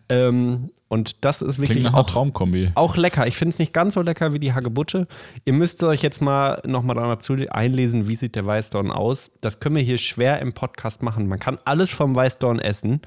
Ähm, 0.09 0.69
und 0.89 1.25
das 1.25 1.41
ist 1.41 1.55
Klingt 1.55 1.69
wirklich 1.69 1.83
nach 1.85 1.93
einer 1.93 2.01
auch, 2.01 2.09
Traumkombi. 2.09 2.71
auch 2.75 2.97
lecker. 2.97 3.25
Ich 3.25 3.35
finde 3.35 3.53
es 3.53 3.59
nicht 3.59 3.73
ganz 3.73 3.95
so 3.95 4.01
lecker 4.01 4.33
wie 4.33 4.39
die 4.39 4.53
Hagebutte. 4.53 5.07
Ihr 5.43 5.53
müsst 5.53 5.81
euch 5.83 6.03
jetzt 6.03 6.21
mal 6.21 6.61
nochmal 6.67 6.95
dazu 6.95 7.35
einlesen, 7.49 8.07
wie 8.07 8.15
sieht 8.15 8.35
der 8.35 8.45
Weißdorn 8.45 8.91
aus. 8.91 9.31
Das 9.41 9.59
können 9.59 9.75
wir 9.75 9.83
hier 9.83 9.97
schwer 9.97 10.39
im 10.39 10.53
Podcast 10.53 11.01
machen. 11.01 11.27
Man 11.27 11.39
kann 11.39 11.57
alles 11.65 11.91
vom 11.91 12.15
Weißdorn 12.15 12.59
essen. 12.59 13.01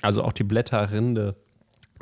Also 0.00 0.22
auch 0.22 0.32
die 0.32 0.44
Blätter, 0.44 0.92
Rinde, 0.92 1.34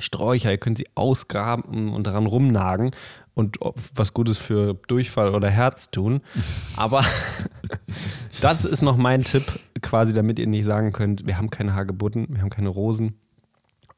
Sträucher. 0.02 0.50
Ihr 0.50 0.58
könnt 0.58 0.78
sie 0.78 0.88
ausgraben 0.94 1.88
und 1.88 2.06
daran 2.06 2.26
rumnagen 2.26 2.90
und 3.34 3.58
was 3.94 4.12
Gutes 4.12 4.38
für 4.38 4.74
Durchfall 4.88 5.34
oder 5.34 5.50
Herz 5.50 5.90
tun. 5.90 6.20
Aber 6.76 7.04
das 8.40 8.64
ist 8.64 8.82
noch 8.82 8.96
mein 8.96 9.22
Tipp, 9.22 9.44
quasi, 9.80 10.12
damit 10.12 10.38
ihr 10.38 10.46
nicht 10.46 10.64
sagen 10.64 10.92
könnt, 10.92 11.26
wir 11.26 11.38
haben 11.38 11.50
keine 11.50 11.74
Hagebutten, 11.74 12.26
wir 12.30 12.42
haben 12.42 12.50
keine 12.50 12.68
Rosen. 12.68 13.18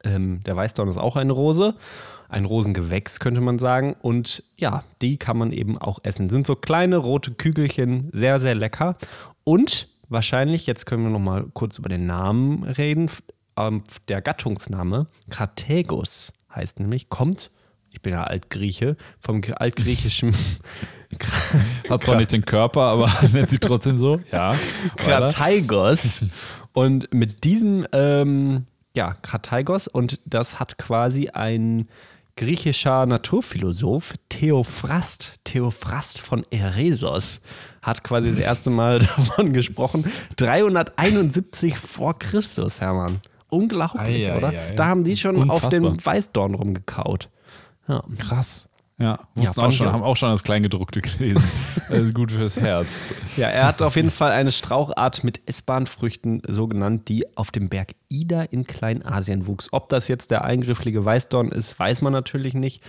Ähm, 0.03 0.41
der 0.43 0.55
Weißdorn 0.55 0.87
ist 0.87 0.97
auch 0.97 1.15
eine 1.15 1.33
Rose, 1.33 1.75
ein 2.29 2.45
Rosengewächs 2.45 3.19
könnte 3.19 3.41
man 3.41 3.59
sagen. 3.59 3.95
Und 4.01 4.43
ja, 4.57 4.83
die 5.01 5.17
kann 5.17 5.37
man 5.37 5.51
eben 5.51 5.77
auch 5.77 5.99
essen. 6.03 6.29
Sind 6.29 6.47
so 6.47 6.55
kleine 6.55 6.97
rote 6.97 7.31
Kügelchen, 7.31 8.09
sehr, 8.13 8.39
sehr 8.39 8.55
lecker. 8.55 8.97
Und 9.43 9.89
wahrscheinlich, 10.09 10.67
jetzt 10.67 10.85
können 10.85 11.03
wir 11.03 11.09
noch 11.09 11.19
mal 11.19 11.45
kurz 11.53 11.77
über 11.77 11.89
den 11.89 12.05
Namen 12.05 12.63
reden. 12.63 13.09
Ähm, 13.57 13.83
der 14.07 14.21
Gattungsname 14.21 15.07
Krategus 15.29 16.33
heißt 16.53 16.79
nämlich, 16.79 17.09
kommt, 17.09 17.51
ich 17.89 18.01
bin 18.01 18.13
ja 18.13 18.23
Altgrieche, 18.23 18.97
vom 19.19 19.41
Gr- 19.41 19.59
altgriechischen 19.61 20.35
Hat 21.89 22.03
zwar 22.03 22.17
nicht 22.17 22.31
den 22.31 22.45
Körper, 22.45 22.81
aber 22.81 23.09
nennt 23.33 23.49
sie 23.49 23.59
trotzdem 23.59 23.97
so. 23.97 24.19
Ja. 24.31 24.51
weiter. 24.51 24.59
Krataigos. 24.97 26.25
Und 26.73 27.13
mit 27.13 27.45
diesem, 27.45 27.87
ähm, 27.93 28.65
ja, 28.97 29.13
Krataigos, 29.21 29.87
und 29.87 30.19
das 30.25 30.59
hat 30.59 30.77
quasi 30.77 31.29
ein 31.29 31.87
griechischer 32.35 33.05
Naturphilosoph, 33.05 34.15
Theophrast, 34.27 35.39
Theophrast 35.45 36.19
von 36.19 36.43
Eresos, 36.51 37.39
hat 37.81 38.03
quasi 38.03 38.27
das 38.27 38.39
erste 38.39 38.71
Mal 38.71 38.99
davon 38.99 39.53
gesprochen. 39.53 40.03
371 40.35 41.77
vor 41.77 42.19
Christus, 42.19 42.81
Hermann. 42.81 43.21
Unglaublich, 43.55 44.27
Ei, 44.27 44.31
ei, 44.33 44.37
oder? 44.37 44.49
ei. 44.49 44.73
Da 44.75 44.85
haben 44.87 45.03
die 45.03 45.15
schon 45.17 45.35
auf 45.49 45.63
Unfassbar. 45.63 45.71
dem 45.71 46.05
Weißdorn 46.05 46.53
rumgekaut. 46.55 47.29
Ja. 47.87 48.03
Krass. 48.17 48.69
Ja, 48.97 49.05
Ja, 49.05 49.19
wussten 49.35 49.53
fand 49.55 49.57
auch 49.67 49.69
ich 49.71 49.75
schon, 49.77 49.87
auch. 49.89 49.93
haben 49.93 50.03
auch 50.03 50.15
schon 50.17 50.31
das 50.31 50.43
Kleingedruckte 50.43 51.01
gelesen. 51.01 51.43
also 51.89 52.13
gut 52.13 52.31
fürs 52.31 52.55
Herz. 52.55 52.87
Ja, 53.35 53.49
er 53.49 53.67
hat 53.67 53.81
auf 53.81 53.97
jeden 53.97 54.09
Fall 54.11 54.31
eine 54.31 54.51
Strauchart 54.53 55.23
mit 55.25 55.41
essbaren 55.47 55.85
Früchten, 55.85 56.41
so 56.47 56.67
genannt, 56.67 57.09
die 57.09 57.25
auf 57.37 57.51
dem 57.51 57.67
Berg 57.67 57.93
Ida 58.07 58.43
in 58.43 58.65
Kleinasien 58.65 59.47
wuchs. 59.47 59.67
Ob 59.73 59.89
das 59.89 60.07
jetzt 60.07 60.31
der 60.31 60.45
eingrifflige 60.45 61.03
Weißdorn 61.03 61.49
ist, 61.49 61.77
weiß 61.77 62.01
man 62.03 62.13
natürlich 62.13 62.53
nicht. 62.53 62.81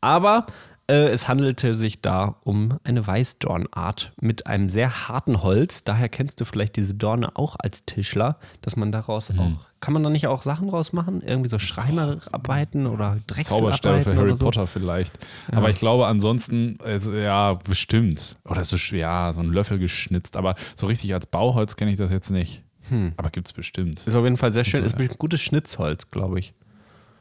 Aber 0.00 0.46
äh, 0.88 1.10
es 1.10 1.28
handelte 1.28 1.76
sich 1.76 2.02
da 2.02 2.34
um 2.42 2.78
eine 2.82 3.06
Weißdornart 3.06 4.14
mit 4.20 4.48
einem 4.48 4.68
sehr 4.68 5.08
harten 5.08 5.42
Holz. 5.44 5.84
Daher 5.84 6.08
kennst 6.08 6.40
du 6.40 6.44
vielleicht 6.44 6.74
diese 6.74 6.94
Dorne 6.94 7.36
auch 7.36 7.54
als 7.58 7.84
Tischler, 7.84 8.36
dass 8.62 8.74
man 8.74 8.90
daraus 8.90 9.32
Mhm. 9.32 9.38
auch. 9.38 9.71
Kann 9.82 9.94
man 9.94 10.04
da 10.04 10.10
nicht 10.10 10.28
auch 10.28 10.42
Sachen 10.42 10.68
draus 10.68 10.92
machen? 10.92 11.22
Irgendwie 11.26 11.50
so 11.50 11.58
Schreinerarbeiten 11.58 12.86
oder 12.86 13.16
Drechselarbeiten? 13.26 13.82
Zauberstäbe 13.82 14.02
für 14.02 14.16
Harry 14.16 14.36
so? 14.36 14.44
Potter 14.44 14.68
vielleicht. 14.68 15.18
Aber 15.50 15.70
ich 15.70 15.76
glaube 15.76 16.06
ansonsten, 16.06 16.78
es, 16.84 17.10
ja, 17.12 17.54
bestimmt. 17.54 18.36
Oder 18.48 18.62
so, 18.62 18.76
ja, 18.94 19.32
so 19.32 19.40
ein 19.40 19.48
Löffel 19.48 19.80
geschnitzt. 19.80 20.36
Aber 20.36 20.54
so 20.76 20.86
richtig 20.86 21.12
als 21.14 21.26
Bauholz 21.26 21.74
kenne 21.74 21.90
ich 21.90 21.96
das 21.96 22.12
jetzt 22.12 22.30
nicht. 22.30 22.62
Hm. 22.90 23.14
Aber 23.16 23.30
gibt 23.30 23.48
es 23.48 23.52
bestimmt. 23.52 24.06
Ist 24.06 24.14
auf 24.14 24.22
jeden 24.22 24.36
Fall 24.36 24.52
sehr 24.52 24.62
schön. 24.62 24.80
So, 24.82 24.86
ist 24.86 24.92
ja. 24.92 24.98
bestimmt 24.98 25.18
gutes 25.18 25.40
Schnitzholz, 25.40 26.08
glaube 26.10 26.38
ich. 26.38 26.54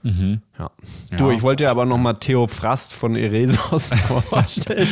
Mhm. 0.03 0.41
Ja. 0.57 0.71
Du, 1.17 1.29
Ja. 1.29 1.35
ich 1.35 1.41
wollte 1.41 1.63
dir 1.65 1.69
aber 1.71 1.85
nochmal 1.85 2.15
Theophrast 2.17 2.93
von 2.93 3.15
Eresos 3.15 3.89
vorstellen. 4.29 4.87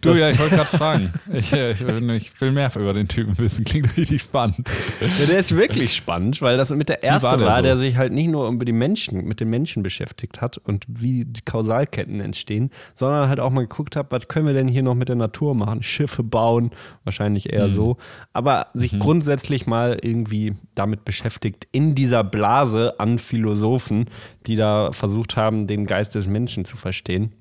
Du, 0.00 0.10
Das- 0.10 0.18
ja, 0.18 0.30
ich 0.30 0.38
wollte 0.38 0.56
gerade 0.56 0.68
fragen. 0.76 1.12
Ich, 1.32 1.52
äh, 1.52 1.72
ich, 1.72 1.80
will- 1.86 2.10
ich 2.12 2.40
will 2.40 2.50
mehr 2.52 2.70
über 2.76 2.92
den 2.92 3.08
Typen 3.08 3.36
wissen. 3.38 3.64
Klingt 3.64 3.96
richtig 3.96 4.22
spannend. 4.22 4.68
Ja, 5.00 5.26
der 5.26 5.38
ist 5.38 5.54
wirklich 5.56 5.94
spannend, 5.94 6.40
weil 6.42 6.56
das 6.56 6.70
mit 6.70 6.88
der 6.88 7.02
erste 7.02 7.26
war 7.26 7.40
war, 7.40 7.52
der 7.54 7.62
der, 7.62 7.76
so? 7.76 7.82
sich 7.82 7.96
halt 7.96 8.12
nicht 8.12 8.28
nur 8.28 8.48
über 8.48 8.64
die 8.64 8.72
Menschen, 8.72 9.24
mit 9.24 9.40
den 9.40 9.50
Menschen 9.50 9.82
beschäftigt 9.82 10.40
hat 10.40 10.58
und 10.58 10.84
wie 10.88 11.24
die 11.24 11.40
Kausalketten 11.42 12.20
entstehen, 12.20 12.70
sondern 12.94 13.28
halt 13.28 13.40
auch 13.40 13.50
mal 13.50 13.62
geguckt 13.62 13.96
hat, 13.96 14.06
was 14.10 14.28
können 14.28 14.46
wir 14.46 14.54
denn 14.54 14.68
hier 14.68 14.82
noch 14.82 14.94
mit 14.94 15.08
der 15.08 15.16
Natur 15.16 15.54
machen? 15.54 15.82
Schiffe 15.82 16.22
bauen, 16.22 16.70
wahrscheinlich 17.04 17.52
eher 17.52 17.68
so. 17.70 17.96
Aber 18.32 18.68
sich 18.74 18.98
grundsätzlich 18.98 19.66
mal 19.66 19.98
irgendwie 20.02 20.54
damit 20.74 21.04
beschäftigt, 21.04 21.66
in 21.72 21.94
dieser 21.94 22.24
Blase 22.24 22.98
an 22.98 23.18
Philosophen, 23.18 24.06
die 24.46 24.53
da 24.56 24.92
versucht 24.92 25.36
haben, 25.36 25.66
den 25.66 25.86
Geist 25.86 26.14
des 26.14 26.26
Menschen 26.26 26.64
zu 26.64 26.76
verstehen. 26.76 27.32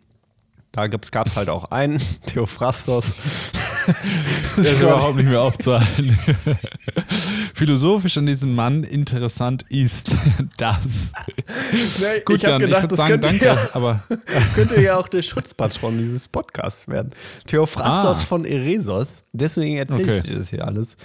Da 0.71 0.87
gab 0.87 1.27
es 1.27 1.35
halt 1.37 1.49
auch 1.49 1.65
einen, 1.71 2.01
Theophrastos. 2.25 3.17
Der 4.55 4.63
ist 4.71 4.81
überhaupt 4.81 5.17
nicht 5.17 5.27
mehr 5.27 5.41
aufzuhalten. 5.41 6.17
Philosophisch 7.53 8.17
an 8.17 8.25
diesem 8.25 8.55
Mann 8.55 8.83
interessant 8.83 9.63
ist 9.69 10.15
das. 10.57 11.11
Nee, 11.73 12.21
Gut, 12.25 12.37
ich 12.37 12.45
habe 12.45 12.59
gedacht, 12.65 12.83
würd 12.83 12.91
das 12.93 12.99
sagen, 12.99 13.09
könnte, 13.21 13.27
danke, 13.27 13.45
ja, 13.45 13.57
aber 13.73 14.01
könnte 14.55 14.81
ja 14.81 14.97
auch 14.97 15.07
der 15.07 15.21
Schutzpatron 15.21 15.97
dieses 15.97 16.29
Podcasts 16.29 16.87
werden. 16.87 17.11
Theophrastos 17.45 18.19
Ah. 18.21 18.25
von 18.25 18.45
Eresos. 18.45 19.23
Deswegen 19.33 19.77
erzähle 19.77 20.03
Okay. 20.03 20.17
ich 20.19 20.23
dir 20.23 20.37
das 20.37 20.49
hier 20.49 20.65
alles. 20.65 20.95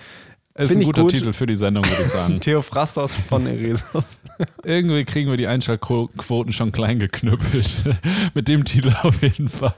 Ist 0.59 0.73
Find 0.73 0.83
ein 0.83 0.87
guter 0.87 1.03
gut. 1.03 1.11
Titel 1.13 1.33
für 1.33 1.47
die 1.47 1.57
Sendung, 1.57 1.85
würde 1.85 2.03
ich 2.03 2.09
sagen. 2.09 2.41
Theophrastos 2.41 3.13
von 3.13 3.47
Eresos. 3.47 4.05
Irgendwie 4.65 5.05
kriegen 5.05 5.31
wir 5.31 5.37
die 5.37 5.47
Einschaltquoten 5.47 6.53
schon 6.53 6.73
klein 6.73 6.99
geknüppelt. 6.99 7.85
Mit 8.35 8.49
dem 8.49 8.65
Titel 8.65 8.93
auf 9.03 9.23
jeden 9.23 9.49
Fall. 9.49 9.75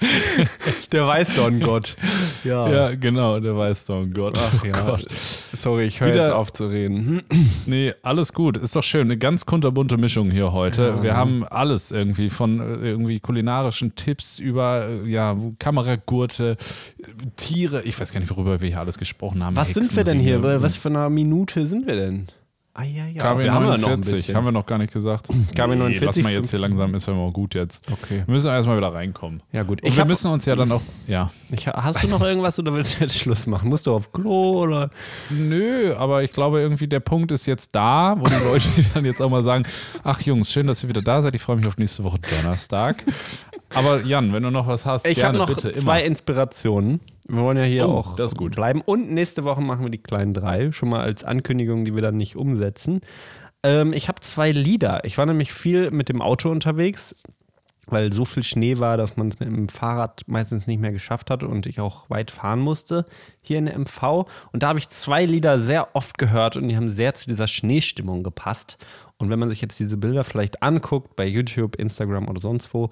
Der 0.92 1.06
Weißdorngott. 1.06 1.96
Ja. 2.44 2.70
Ja, 2.70 2.94
genau, 2.94 3.40
der 3.40 3.56
weiß 3.56 3.86
doch, 3.86 4.04
Gott. 4.12 4.38
Ach 4.38 4.64
Ja. 4.64 4.72
Gott. 4.72 5.06
Sorry, 5.52 5.84
ich 5.86 6.00
höre 6.00 6.14
jetzt 6.14 6.30
auf 6.30 6.52
zu 6.52 6.66
reden. 6.66 7.22
Nee, 7.66 7.92
alles 8.02 8.32
gut. 8.32 8.56
Ist 8.56 8.76
doch 8.76 8.82
schön. 8.84 9.02
Eine 9.08 9.16
ganz 9.16 9.44
kunterbunte 9.44 9.96
Mischung 9.96 10.30
hier 10.30 10.52
heute. 10.52 11.02
Wir 11.02 11.16
haben 11.16 11.44
alles 11.44 11.90
irgendwie 11.90 12.30
von 12.30 12.60
äh, 12.60 12.88
irgendwie 12.90 13.18
kulinarischen 13.18 13.96
Tipps 13.96 14.38
über 14.38 14.86
äh, 14.88 15.08
ja, 15.08 15.36
Kameragurte, 15.58 16.56
Tiere. 17.36 17.82
Ich 17.82 17.98
weiß 17.98 18.12
gar 18.12 18.20
nicht, 18.20 18.30
worüber 18.30 18.60
wir 18.60 18.68
hier 18.68 18.78
alles 18.80 18.98
gesprochen 18.98 19.42
haben. 19.42 19.56
Was 19.56 19.74
sind 19.74 19.96
wir 19.96 20.04
denn 20.04 20.20
hier? 20.20 20.42
Was 20.62 20.76
für 20.76 20.88
eine 20.90 21.10
Minute 21.10 21.66
sind 21.66 21.86
wir 21.86 21.96
denn? 21.96 22.26
Ah, 22.78 22.82
ja, 22.84 23.06
ja. 23.06 23.22
KW 23.22 23.44
wir 23.44 23.54
haben 23.54 23.64
ja 23.64 23.70
49, 23.78 23.82
noch 23.82 23.90
ein 23.90 24.00
bisschen. 24.02 24.36
haben 24.36 24.44
wir 24.44 24.52
noch 24.52 24.66
gar 24.66 24.76
nicht 24.76 24.92
gesagt. 24.92 25.28
KW 25.28 25.68
Nee, 25.68 25.76
49, 25.76 26.02
lass 26.04 26.16
mal 26.22 26.32
jetzt 26.32 26.50
hier 26.50 26.58
langsam, 26.58 26.94
ist 26.94 27.06
ja 27.08 27.14
mal 27.14 27.30
gut 27.32 27.54
jetzt. 27.54 27.90
Okay. 27.90 28.22
Wir 28.26 28.34
müssen 28.34 28.48
erstmal 28.48 28.76
wieder 28.76 28.92
reinkommen. 28.92 29.42
Ja, 29.50 29.62
gut. 29.62 29.82
Und 29.82 29.88
Ich 29.88 29.96
wir 29.96 30.02
hab- 30.02 30.08
müssen 30.08 30.30
uns 30.30 30.44
ja 30.44 30.54
dann 30.54 30.70
auch, 30.72 30.82
ja. 31.06 31.30
Ich, 31.50 31.66
hast 31.66 32.02
du 32.02 32.08
noch 32.08 32.20
irgendwas 32.20 32.58
oder 32.58 32.74
willst 32.74 32.96
du 32.96 33.04
jetzt 33.04 33.16
Schluss 33.18 33.46
machen? 33.46 33.70
Musst 33.70 33.86
du 33.86 33.94
auf 33.94 34.12
Klo 34.12 34.60
oder? 34.64 34.90
Nö, 35.30 35.94
aber 35.96 36.22
ich 36.22 36.32
glaube 36.32 36.60
irgendwie 36.60 36.86
der 36.86 37.00
Punkt 37.00 37.32
ist 37.32 37.46
jetzt 37.46 37.74
da, 37.74 38.14
wo 38.18 38.26
die 38.26 38.34
Leute 38.44 38.68
dann 38.94 39.06
jetzt 39.06 39.22
auch 39.22 39.30
mal 39.30 39.42
sagen, 39.42 39.62
ach 40.04 40.20
Jungs, 40.20 40.52
schön, 40.52 40.66
dass 40.66 40.82
ihr 40.82 40.90
wieder 40.90 41.00
da 41.02 41.22
seid. 41.22 41.34
Ich 41.34 41.40
freue 41.42 41.56
mich 41.56 41.66
auf 41.66 41.78
nächste 41.78 42.04
Woche 42.04 42.18
Donnerstag. 42.18 43.02
Aber 43.74 44.02
Jan, 44.02 44.32
wenn 44.32 44.42
du 44.42 44.50
noch 44.50 44.66
was 44.66 44.84
hast, 44.84 45.06
Ich 45.06 45.24
habe 45.24 45.38
noch 45.38 45.48
bitte, 45.48 45.72
zwei 45.72 46.00
immer. 46.00 46.06
Inspirationen. 46.08 47.00
Wir 47.28 47.38
wollen 47.42 47.56
ja 47.56 47.64
hier 47.64 47.88
Oh, 47.88 47.92
auch 47.92 48.16
das 48.16 48.32
ist 48.32 48.36
gut. 48.38 48.54
bleiben. 48.54 48.82
Und 48.84 49.10
nächste 49.10 49.44
Woche 49.44 49.60
machen 49.60 49.82
wir 49.84 49.90
die 49.90 49.98
kleinen 50.02 50.32
drei. 50.34 50.70
Schon 50.72 50.88
mal 50.90 51.00
als 51.00 51.24
Ankündigung, 51.24 51.84
die 51.84 51.94
wir 51.94 52.02
dann 52.02 52.16
nicht 52.16 52.36
umsetzen. 52.36 53.00
Ähm, 53.62 53.92
ich 53.92 54.08
habe 54.08 54.20
zwei 54.20 54.52
Lieder. 54.52 55.04
Ich 55.04 55.18
war 55.18 55.26
nämlich 55.26 55.52
viel 55.52 55.90
mit 55.90 56.08
dem 56.08 56.22
Auto 56.22 56.50
unterwegs, 56.50 57.16
weil 57.88 58.12
so 58.12 58.24
viel 58.24 58.42
Schnee 58.44 58.78
war, 58.78 58.96
dass 58.96 59.16
man 59.16 59.28
es 59.28 59.40
mit 59.40 59.48
dem 59.48 59.68
Fahrrad 59.68 60.22
meistens 60.26 60.66
nicht 60.66 60.80
mehr 60.80 60.92
geschafft 60.92 61.30
hat 61.30 61.42
und 61.42 61.66
ich 61.66 61.80
auch 61.80 62.08
weit 62.10 62.30
fahren 62.30 62.60
musste 62.60 63.04
hier 63.42 63.58
in 63.58 63.66
der 63.66 63.76
MV. 63.78 64.26
Und 64.52 64.62
da 64.62 64.68
habe 64.68 64.78
ich 64.78 64.88
zwei 64.88 65.24
Lieder 65.24 65.58
sehr 65.58 65.94
oft 65.96 66.18
gehört 66.18 66.56
und 66.56 66.68
die 66.68 66.76
haben 66.76 66.88
sehr 66.88 67.14
zu 67.14 67.26
dieser 67.26 67.48
Schneestimmung 67.48 68.22
gepasst. 68.22 68.78
Und 69.18 69.30
wenn 69.30 69.38
man 69.38 69.50
sich 69.50 69.60
jetzt 69.62 69.80
diese 69.80 69.96
Bilder 69.96 70.24
vielleicht 70.24 70.62
anguckt, 70.62 71.16
bei 71.16 71.26
YouTube, 71.26 71.76
Instagram 71.76 72.28
oder 72.28 72.40
sonst 72.40 72.72
wo, 72.74 72.88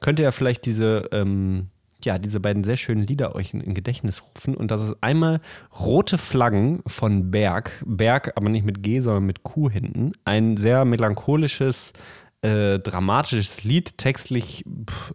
könnt 0.00 0.18
ihr 0.20 0.24
ja 0.24 0.30
vielleicht 0.32 0.66
diese, 0.66 1.08
ähm, 1.12 1.68
ja, 2.04 2.18
diese 2.18 2.40
beiden 2.40 2.64
sehr 2.64 2.76
schönen 2.76 3.06
Lieder 3.06 3.34
euch 3.34 3.54
in, 3.54 3.60
in 3.60 3.74
Gedächtnis 3.74 4.22
rufen. 4.22 4.54
Und 4.54 4.70
das 4.70 4.82
ist 4.82 4.96
einmal 5.00 5.40
Rote 5.78 6.18
Flaggen 6.18 6.82
von 6.86 7.30
Berg. 7.30 7.82
Berg, 7.86 8.32
aber 8.36 8.48
nicht 8.48 8.66
mit 8.66 8.82
G, 8.82 9.00
sondern 9.00 9.24
mit 9.24 9.42
Q 9.42 9.70
hinten. 9.70 10.12
Ein 10.24 10.56
sehr 10.56 10.84
melancholisches, 10.84 11.92
äh, 12.42 12.78
dramatisches 12.78 13.64
Lied. 13.64 13.98
Textlich 13.98 14.64
pff, 14.90 15.14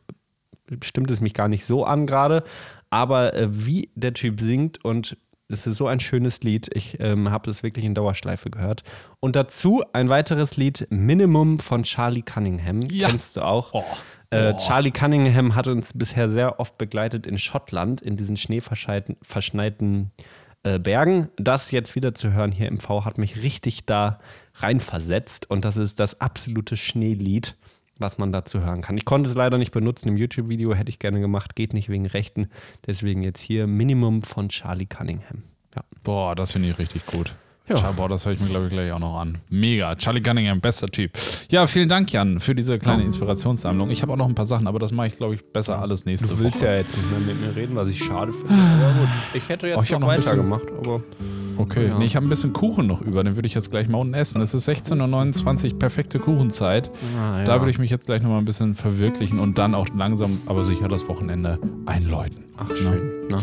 stimmt 0.84 1.12
es 1.12 1.22
mich 1.22 1.34
gar 1.34 1.48
nicht 1.48 1.66
so 1.66 1.86
an 1.86 2.08
gerade. 2.08 2.44
Aber 2.90 3.34
äh, 3.34 3.48
wie 3.52 3.90
der 3.96 4.14
Typ 4.14 4.40
singt 4.40 4.84
und 4.84 5.18
es 5.50 5.66
ist 5.66 5.78
so 5.78 5.88
ein 5.88 6.00
schönes 6.00 6.42
Lied. 6.42 6.70
Ich 6.74 7.00
ähm, 7.00 7.32
habe 7.32 7.50
das 7.50 7.64
wirklich 7.64 7.86
in 7.86 7.94
Dauerschleife 7.94 8.50
gehört. 8.50 8.84
Und 9.20 9.36
dazu 9.36 9.84
ein 9.94 10.10
weiteres 10.10 10.58
Lied, 10.58 10.88
Minimum 10.90 11.60
von 11.60 11.84
Charlie 11.84 12.22
Cunningham. 12.22 12.82
Ja. 12.90 13.08
Kennst 13.08 13.38
du 13.38 13.42
auch? 13.42 13.70
Oh. 13.74 13.84
Äh, 14.30 14.56
Charlie 14.58 14.92
Cunningham 14.92 15.56
hat 15.56 15.68
uns 15.68 15.98
bisher 15.98 16.30
sehr 16.30 16.60
oft 16.60 16.78
begleitet 16.78 17.26
in 17.26 17.38
Schottland, 17.38 18.02
in 18.02 18.18
diesen 18.18 18.36
schneeverschneiten 18.36 20.12
äh, 20.64 20.80
Bergen. 20.80 21.30
Das 21.38 21.72
jetzt 21.72 21.96
wieder 21.96 22.14
zu 22.14 22.34
hören 22.34 22.52
hier 22.52 22.68
im 22.68 22.80
V 22.80 23.06
hat 23.06 23.18
mich 23.18 23.42
richtig 23.42 23.86
da 23.86 24.20
reinversetzt. 24.56 25.50
Und 25.50 25.64
das 25.64 25.78
ist 25.78 26.00
das 26.00 26.20
absolute 26.20 26.76
Schneelied, 26.76 27.56
was 27.98 28.18
man 28.18 28.32
dazu 28.32 28.60
hören 28.60 28.82
kann. 28.82 28.98
Ich 28.98 29.06
konnte 29.06 29.30
es 29.30 29.36
leider 29.36 29.58
nicht 29.58 29.72
benutzen 29.72 30.10
im 30.10 30.18
YouTube-Video, 30.18 30.76
hätte 30.76 30.90
ich 30.90 31.00
gerne 31.00 31.22
gemacht, 31.22 31.56
geht 31.56 31.74
nicht 31.74 31.90
wegen 31.90 32.06
Rechten. 32.06 32.50
Deswegen 32.86 33.22
jetzt 33.24 33.40
hier 33.40 33.66
Minimum 33.66 34.24
von 34.24 34.50
Charlie 34.50 34.88
Cunningham. 34.88 35.44
Ja. 35.76 35.84
Boah, 36.04 36.36
das 36.36 36.52
finde 36.52 36.70
ich 36.70 36.78
richtig 36.78 37.06
gut. 37.06 37.34
Ja. 37.70 37.92
Boah, 37.92 38.08
das 38.10 38.26
höre 38.26 38.34
ich 38.34 38.40
mir, 38.40 38.48
glaube 38.48 38.66
ich, 38.68 38.72
gleich 38.72 38.92
auch 38.92 39.00
noch 39.00 39.20
an. 39.20 39.40
Mega. 39.50 39.94
Charlie 39.96 40.22
Cunningham, 40.22 40.62
bester 40.62 40.88
Typ. 40.88 41.12
Ja, 41.50 41.68
vielen 41.68 41.90
Dank, 41.90 42.12
Jan, 42.14 42.40
für 42.40 42.56
diese 42.56 42.80
kleine 42.80 43.04
Inspirationssammlung. 43.04 43.90
Ich 43.90 44.02
habe 44.02 44.14
auch 44.14 44.18
noch 44.18 44.28
ein 44.30 44.36
paar 44.36 44.46
Sachen, 44.46 44.68
aber 44.68 44.80
das 44.80 44.92
mache 44.92 45.08
ich, 45.08 45.18
glaube 45.18 45.36
ich, 45.36 45.44
besser 45.52 45.80
alles 45.80 46.06
nächste 46.06 46.28
Du 46.28 46.40
willst 46.40 46.62
Woche. 46.62 46.66
ja 46.72 46.76
jetzt 46.78 46.96
nicht 46.96 47.10
mehr 47.12 47.20
mit 47.20 47.42
mir 47.42 47.56
reden, 47.56 47.76
was 47.76 47.90
ich 47.90 48.04
schade 48.04 48.32
finde. 48.32 48.54
Aber 48.54 48.94
gut, 49.00 49.10
ich 49.34 49.50
hätte 49.50 49.68
jetzt 49.68 49.78
Oh, 49.78 49.82
ich 49.84 49.92
noch 49.92 50.00
noch 50.00 50.08
weitergemacht. 50.08 50.64
Aber 50.80 51.02
Okay, 51.60 51.88
Ja. 51.88 51.98
nee, 51.98 52.06
ich 52.06 52.16
habe 52.16 52.26
ein 52.26 52.30
bisschen 52.30 52.54
Kuchen 52.54 52.86
noch 52.86 53.02
über, 53.02 53.24
den 53.24 53.36
würde 53.36 53.48
ich 53.48 53.56
jetzt 53.56 53.72
gleich 53.72 53.88
mal 53.90 53.98
unten 53.98 54.14
essen. 54.14 54.40
Es 54.42 54.54
ist 54.54 54.70
16.29 54.70 55.74
Uhr, 55.74 55.80
perfekte 55.80 56.20
Kuchenzeit. 56.20 56.90
Ah, 57.20 57.44
Da 57.44 57.56
ja. 57.56 57.60
würde 57.62 57.72
ich 57.72 57.80
mich 57.80 57.90
jetzt 57.90 58.06
gleich 58.06 58.22
nochmal 58.22 58.38
ein 58.40 58.46
bisschen 58.46 58.76
verwirklichen 58.76 59.40
und 59.40 59.58
dann 59.58 59.74
auch 59.74 59.88
langsam, 59.98 60.40
aber 60.46 60.64
sicher 60.64 60.88
das 60.88 61.08
Wochenende 61.10 61.58
einläuten. 61.88 62.44
Ach, 62.58 62.70
schön. 62.76 63.10
Na. 63.32 63.40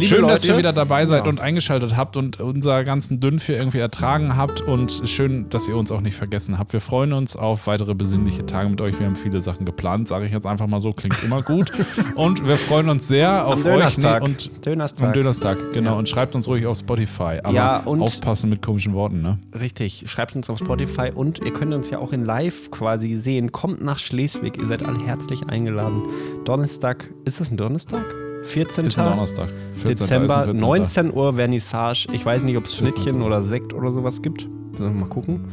Liebe 0.00 0.14
Schön, 0.16 0.26
dass 0.28 0.42
Leute, 0.42 0.52
ihr 0.52 0.58
wieder 0.58 0.72
dabei 0.72 1.06
seid 1.06 1.24
Ja. 1.24 1.30
und 1.30 1.40
eingeschaltet 1.40 1.96
habt 1.96 2.16
und 2.16 2.40
unser 2.40 2.84
ganzen 2.84 3.20
Dünnvieh 3.20 3.52
irgendwie 3.52 3.78
ertragen 3.78 4.36
habt 4.36 4.60
und 4.62 5.02
schön, 5.04 5.48
dass 5.50 5.68
ihr 5.68 5.76
uns 5.76 5.92
auch 5.92 6.00
nicht 6.00 6.16
vergessen 6.16 6.58
habt. 6.58 6.72
Wir 6.72 6.80
freuen 6.80 7.12
uns 7.12 7.36
auf 7.36 7.66
weitere 7.66 7.94
besinnliche 7.94 8.46
Tage 8.46 8.68
mit 8.70 8.80
euch. 8.80 8.98
Wir 8.98 9.06
haben 9.06 9.16
viele 9.16 9.40
Sachen 9.40 9.66
geplant, 9.66 10.08
sage 10.08 10.26
ich 10.26 10.32
jetzt 10.32 10.46
einfach 10.46 10.66
mal 10.66 10.80
so, 10.80 10.92
klingt 10.92 11.22
immer 11.22 11.42
gut. 11.42 11.70
und 12.14 12.46
wir 12.46 12.56
freuen 12.56 12.88
uns 12.88 13.08
sehr 13.08 13.46
auf 13.46 13.64
Am 13.64 13.72
euch 13.72 13.72
Dönerstag. 13.74 14.22
Nee, 14.22 14.28
und 14.28 14.66
Dönerstag. 14.66 15.06
am 15.08 15.12
Dönerstag, 15.12 15.58
genau. 15.72 15.98
Und 15.98 16.08
schreibt 16.08 16.34
uns 16.34 16.48
ruhig 16.48 16.66
auf 16.66 16.78
Spotify. 16.78 17.38
Aber 17.42 17.52
Ja, 17.52 17.78
und- 17.80 18.00
aufpassen 18.00 18.48
mit 18.50 18.62
komischen 18.62 18.94
Worten, 18.94 19.20
ne? 19.22 19.38
Richtig, 19.58 20.04
schreibt 20.06 20.34
uns 20.34 20.48
auf 20.48 20.58
Spotify 20.58 21.10
und 21.14 21.40
ihr 21.44 21.52
könnt 21.52 21.74
uns 21.74 21.90
ja 21.90 21.98
auch 21.98 22.12
in 22.12 22.24
live 22.24 22.70
quasi 22.70 23.16
sehen. 23.16 23.52
Kommt 23.52 23.82
nach 23.84 23.98
Schleswig, 23.98 24.56
ihr 24.60 24.66
seid 24.66 24.82
alle 24.86 24.98
herzlich 25.04 25.42
eingeladen. 25.48 26.02
Donnerstag, 26.44 27.10
ist 27.24 27.40
das 27.40 27.50
ein 27.50 27.56
Donnerstag? 27.56 28.04
14. 28.44 28.86
Ist 28.86 28.98
Donnerstag. 28.98 29.48
14. 29.74 29.88
Dezember, 29.88 30.24
ist 30.26 30.32
ein 30.32 30.44
14. 30.58 30.60
19 30.60 31.12
Uhr 31.14 31.32
Vernissage. 31.34 32.08
Ich 32.12 32.24
weiß 32.24 32.42
nicht, 32.42 32.56
ob 32.56 32.64
es. 32.64 32.76
Schnittchen 32.76 33.22
oder 33.22 33.42
Sekt 33.42 33.74
oder 33.74 33.90
sowas 33.90 34.22
gibt. 34.22 34.48
Mal 34.78 35.08
gucken. 35.08 35.48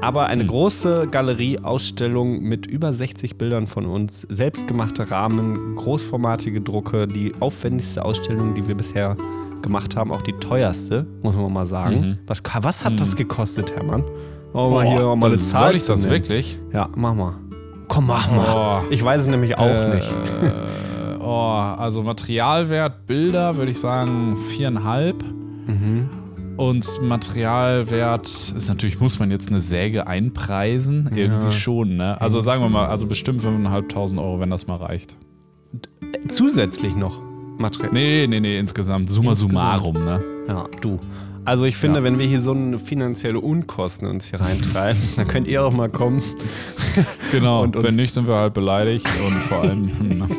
Aber 0.00 0.26
eine 0.26 0.46
große 0.46 1.08
Galerie-Ausstellung 1.10 2.40
mit 2.40 2.64
über 2.66 2.94
60 2.94 3.36
Bildern 3.36 3.66
von 3.66 3.84
uns, 3.84 4.26
selbstgemachte 4.30 5.10
Rahmen, 5.10 5.74
großformatige 5.76 6.62
Drucke, 6.62 7.06
die 7.06 7.34
aufwendigste 7.40 8.02
Ausstellung, 8.04 8.54
die 8.54 8.66
wir 8.66 8.74
bisher 8.74 9.16
gemacht 9.60 9.96
haben, 9.96 10.10
auch 10.12 10.22
die 10.22 10.32
teuerste, 10.32 11.06
muss 11.22 11.36
man 11.36 11.52
mal 11.52 11.66
sagen. 11.66 12.00
Mhm. 12.00 12.18
Was, 12.26 12.40
was 12.62 12.84
hat 12.84 12.98
das 12.98 13.14
gekostet, 13.16 13.74
Hermann? 13.76 14.02
Oh, 14.54 14.70
mal 14.70 14.86
hier 14.86 15.14
mal 15.14 15.26
eine 15.26 15.42
Zahl 15.42 15.66
Soll 15.66 15.76
ich 15.76 15.84
das 15.86 16.00
nennen. 16.00 16.12
wirklich? 16.14 16.58
Ja, 16.72 16.88
mach 16.94 17.14
mal. 17.14 17.34
Komm, 17.88 18.06
mach 18.06 18.30
mal. 18.30 18.44
Boah. 18.52 18.82
Ich 18.88 19.04
weiß 19.04 19.20
es 19.22 19.26
nämlich 19.26 19.58
auch 19.58 19.66
Äh, 19.66 19.96
nicht. 19.96 20.08
Oh, 21.20 21.26
also 21.76 22.02
Materialwert, 22.02 23.06
Bilder 23.06 23.56
würde 23.56 23.70
ich 23.72 23.78
sagen 23.78 24.36
viereinhalb. 24.48 25.22
Mhm. 25.66 26.08
Und 26.56 26.86
Materialwert 27.02 28.26
ist 28.28 28.68
natürlich, 28.68 29.00
muss 29.00 29.18
man 29.18 29.30
jetzt 29.30 29.48
eine 29.50 29.60
Säge 29.60 30.06
einpreisen. 30.06 31.10
Irgendwie 31.14 31.46
Ja. 31.46 31.52
schon, 31.52 31.96
ne? 31.96 32.20
Also 32.20 32.40
sagen 32.40 32.62
wir 32.62 32.68
mal, 32.68 32.86
also 32.86 33.06
bestimmt 33.06 33.40
5.500 33.42 34.18
Euro, 34.18 34.40
wenn 34.40 34.50
das 34.50 34.66
mal 34.66 34.76
reicht. 34.76 35.16
Zusätzlich 36.28 36.96
noch 36.96 37.22
Material. 37.58 37.92
Nee, 37.92 38.26
nee, 38.28 38.40
nee, 38.40 38.58
insgesamt. 38.58 39.10
Summa 39.10 39.30
Insgesamt. 39.30 39.52
summarum, 39.52 39.94
ne? 40.04 40.20
Ja, 40.48 40.66
du. 40.80 40.98
Also 41.44 41.64
ich 41.64 41.76
finde, 41.76 41.98
Ja. 42.00 42.04
wenn 42.04 42.18
wir 42.18 42.26
hier 42.26 42.42
so 42.42 42.52
eine 42.52 42.78
finanzielle 42.78 43.40
Unkosten 43.40 44.06
uns 44.06 44.26
hier 44.30 44.40
reintreiben, 44.40 45.00
dann 45.16 45.26
könnt 45.28 45.46
ihr 45.48 45.64
auch 45.64 45.72
mal 45.72 45.88
kommen. 45.88 46.22
Genau. 47.32 47.62
Und 47.62 47.82
wenn 47.82 47.96
nicht, 47.96 48.12
sind 48.12 48.28
wir 48.28 48.36
halt 48.36 48.54
beleidigt 48.54 49.06
und 49.26 49.34
vor 49.34 49.62
allem. 49.62 49.90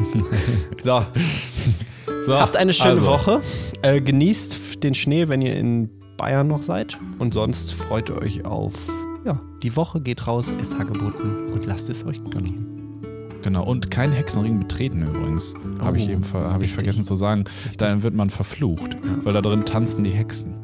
So, 0.84 1.06
so, 2.26 2.40
habt 2.40 2.56
eine 2.58 2.74
schöne 2.74 2.94
also, 2.94 3.06
Woche. 3.06 3.42
Äh, 3.84 4.02
genießt 4.02 4.84
den 4.84 4.96
Schnee, 4.96 5.28
wenn 5.28 5.42
ihr 5.44 5.56
in 5.56 5.90
Bayern 6.18 6.48
noch 6.48 6.64
seid. 6.64 6.98
Und 7.20 7.36
sonst 7.36 7.74
freut 7.74 8.10
ihr 8.10 8.18
euch 8.18 8.46
auf, 8.46 8.74
ja, 9.24 9.40
die 9.62 9.76
Woche 9.76 10.02
geht 10.02 10.26
raus, 10.28 10.52
ist 10.60 10.78
Hagebutten 10.80 11.52
und 11.54 11.68
lasst 11.68 11.90
es 11.92 12.04
euch 12.04 12.18
gut 12.24 12.32
gehen. 12.38 12.68
Genau. 13.44 13.64
Und 13.64 13.92
kein 13.92 14.12
Hexenring 14.12 14.60
betreten 14.60 15.04
übrigens. 15.04 15.54
Habe 15.80 15.98
ich 15.98 16.08
Oh, 16.08 16.12
eben 16.12 16.24
hab 16.34 16.56
ich 16.58 16.62
richtig. 16.64 16.74
vergessen 16.74 17.06
zu 17.06 17.16
sagen. 17.16 17.44
Da 17.78 18.02
wird 18.02 18.16
man 18.16 18.32
verflucht, 18.32 18.98
weil 19.24 19.34
da 19.34 19.42
drin 19.42 19.66
tanzen 19.66 20.04
die 20.04 20.12
Hexen. 20.12 20.56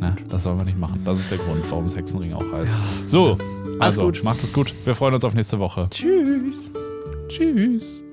Ne? 0.00 0.16
Das 0.28 0.44
soll 0.44 0.54
man 0.54 0.66
nicht 0.66 0.78
machen. 0.78 1.02
Das 1.04 1.18
ist 1.20 1.30
der 1.30 1.38
Grund, 1.38 1.70
warum 1.70 1.84
es 1.84 1.94
Hexenring 1.94 2.32
auch 2.32 2.52
heißt. 2.52 2.76
So, 3.06 3.36
also 3.78 4.10
macht 4.22 4.42
es 4.42 4.52
gut. 4.52 4.72
Wir 4.84 4.94
freuen 4.94 5.14
uns 5.14 5.24
auf 5.24 5.34
nächste 5.34 5.58
Woche. 5.58 5.88
Tschüss. 5.90 6.70
Tschüss. 7.28 8.04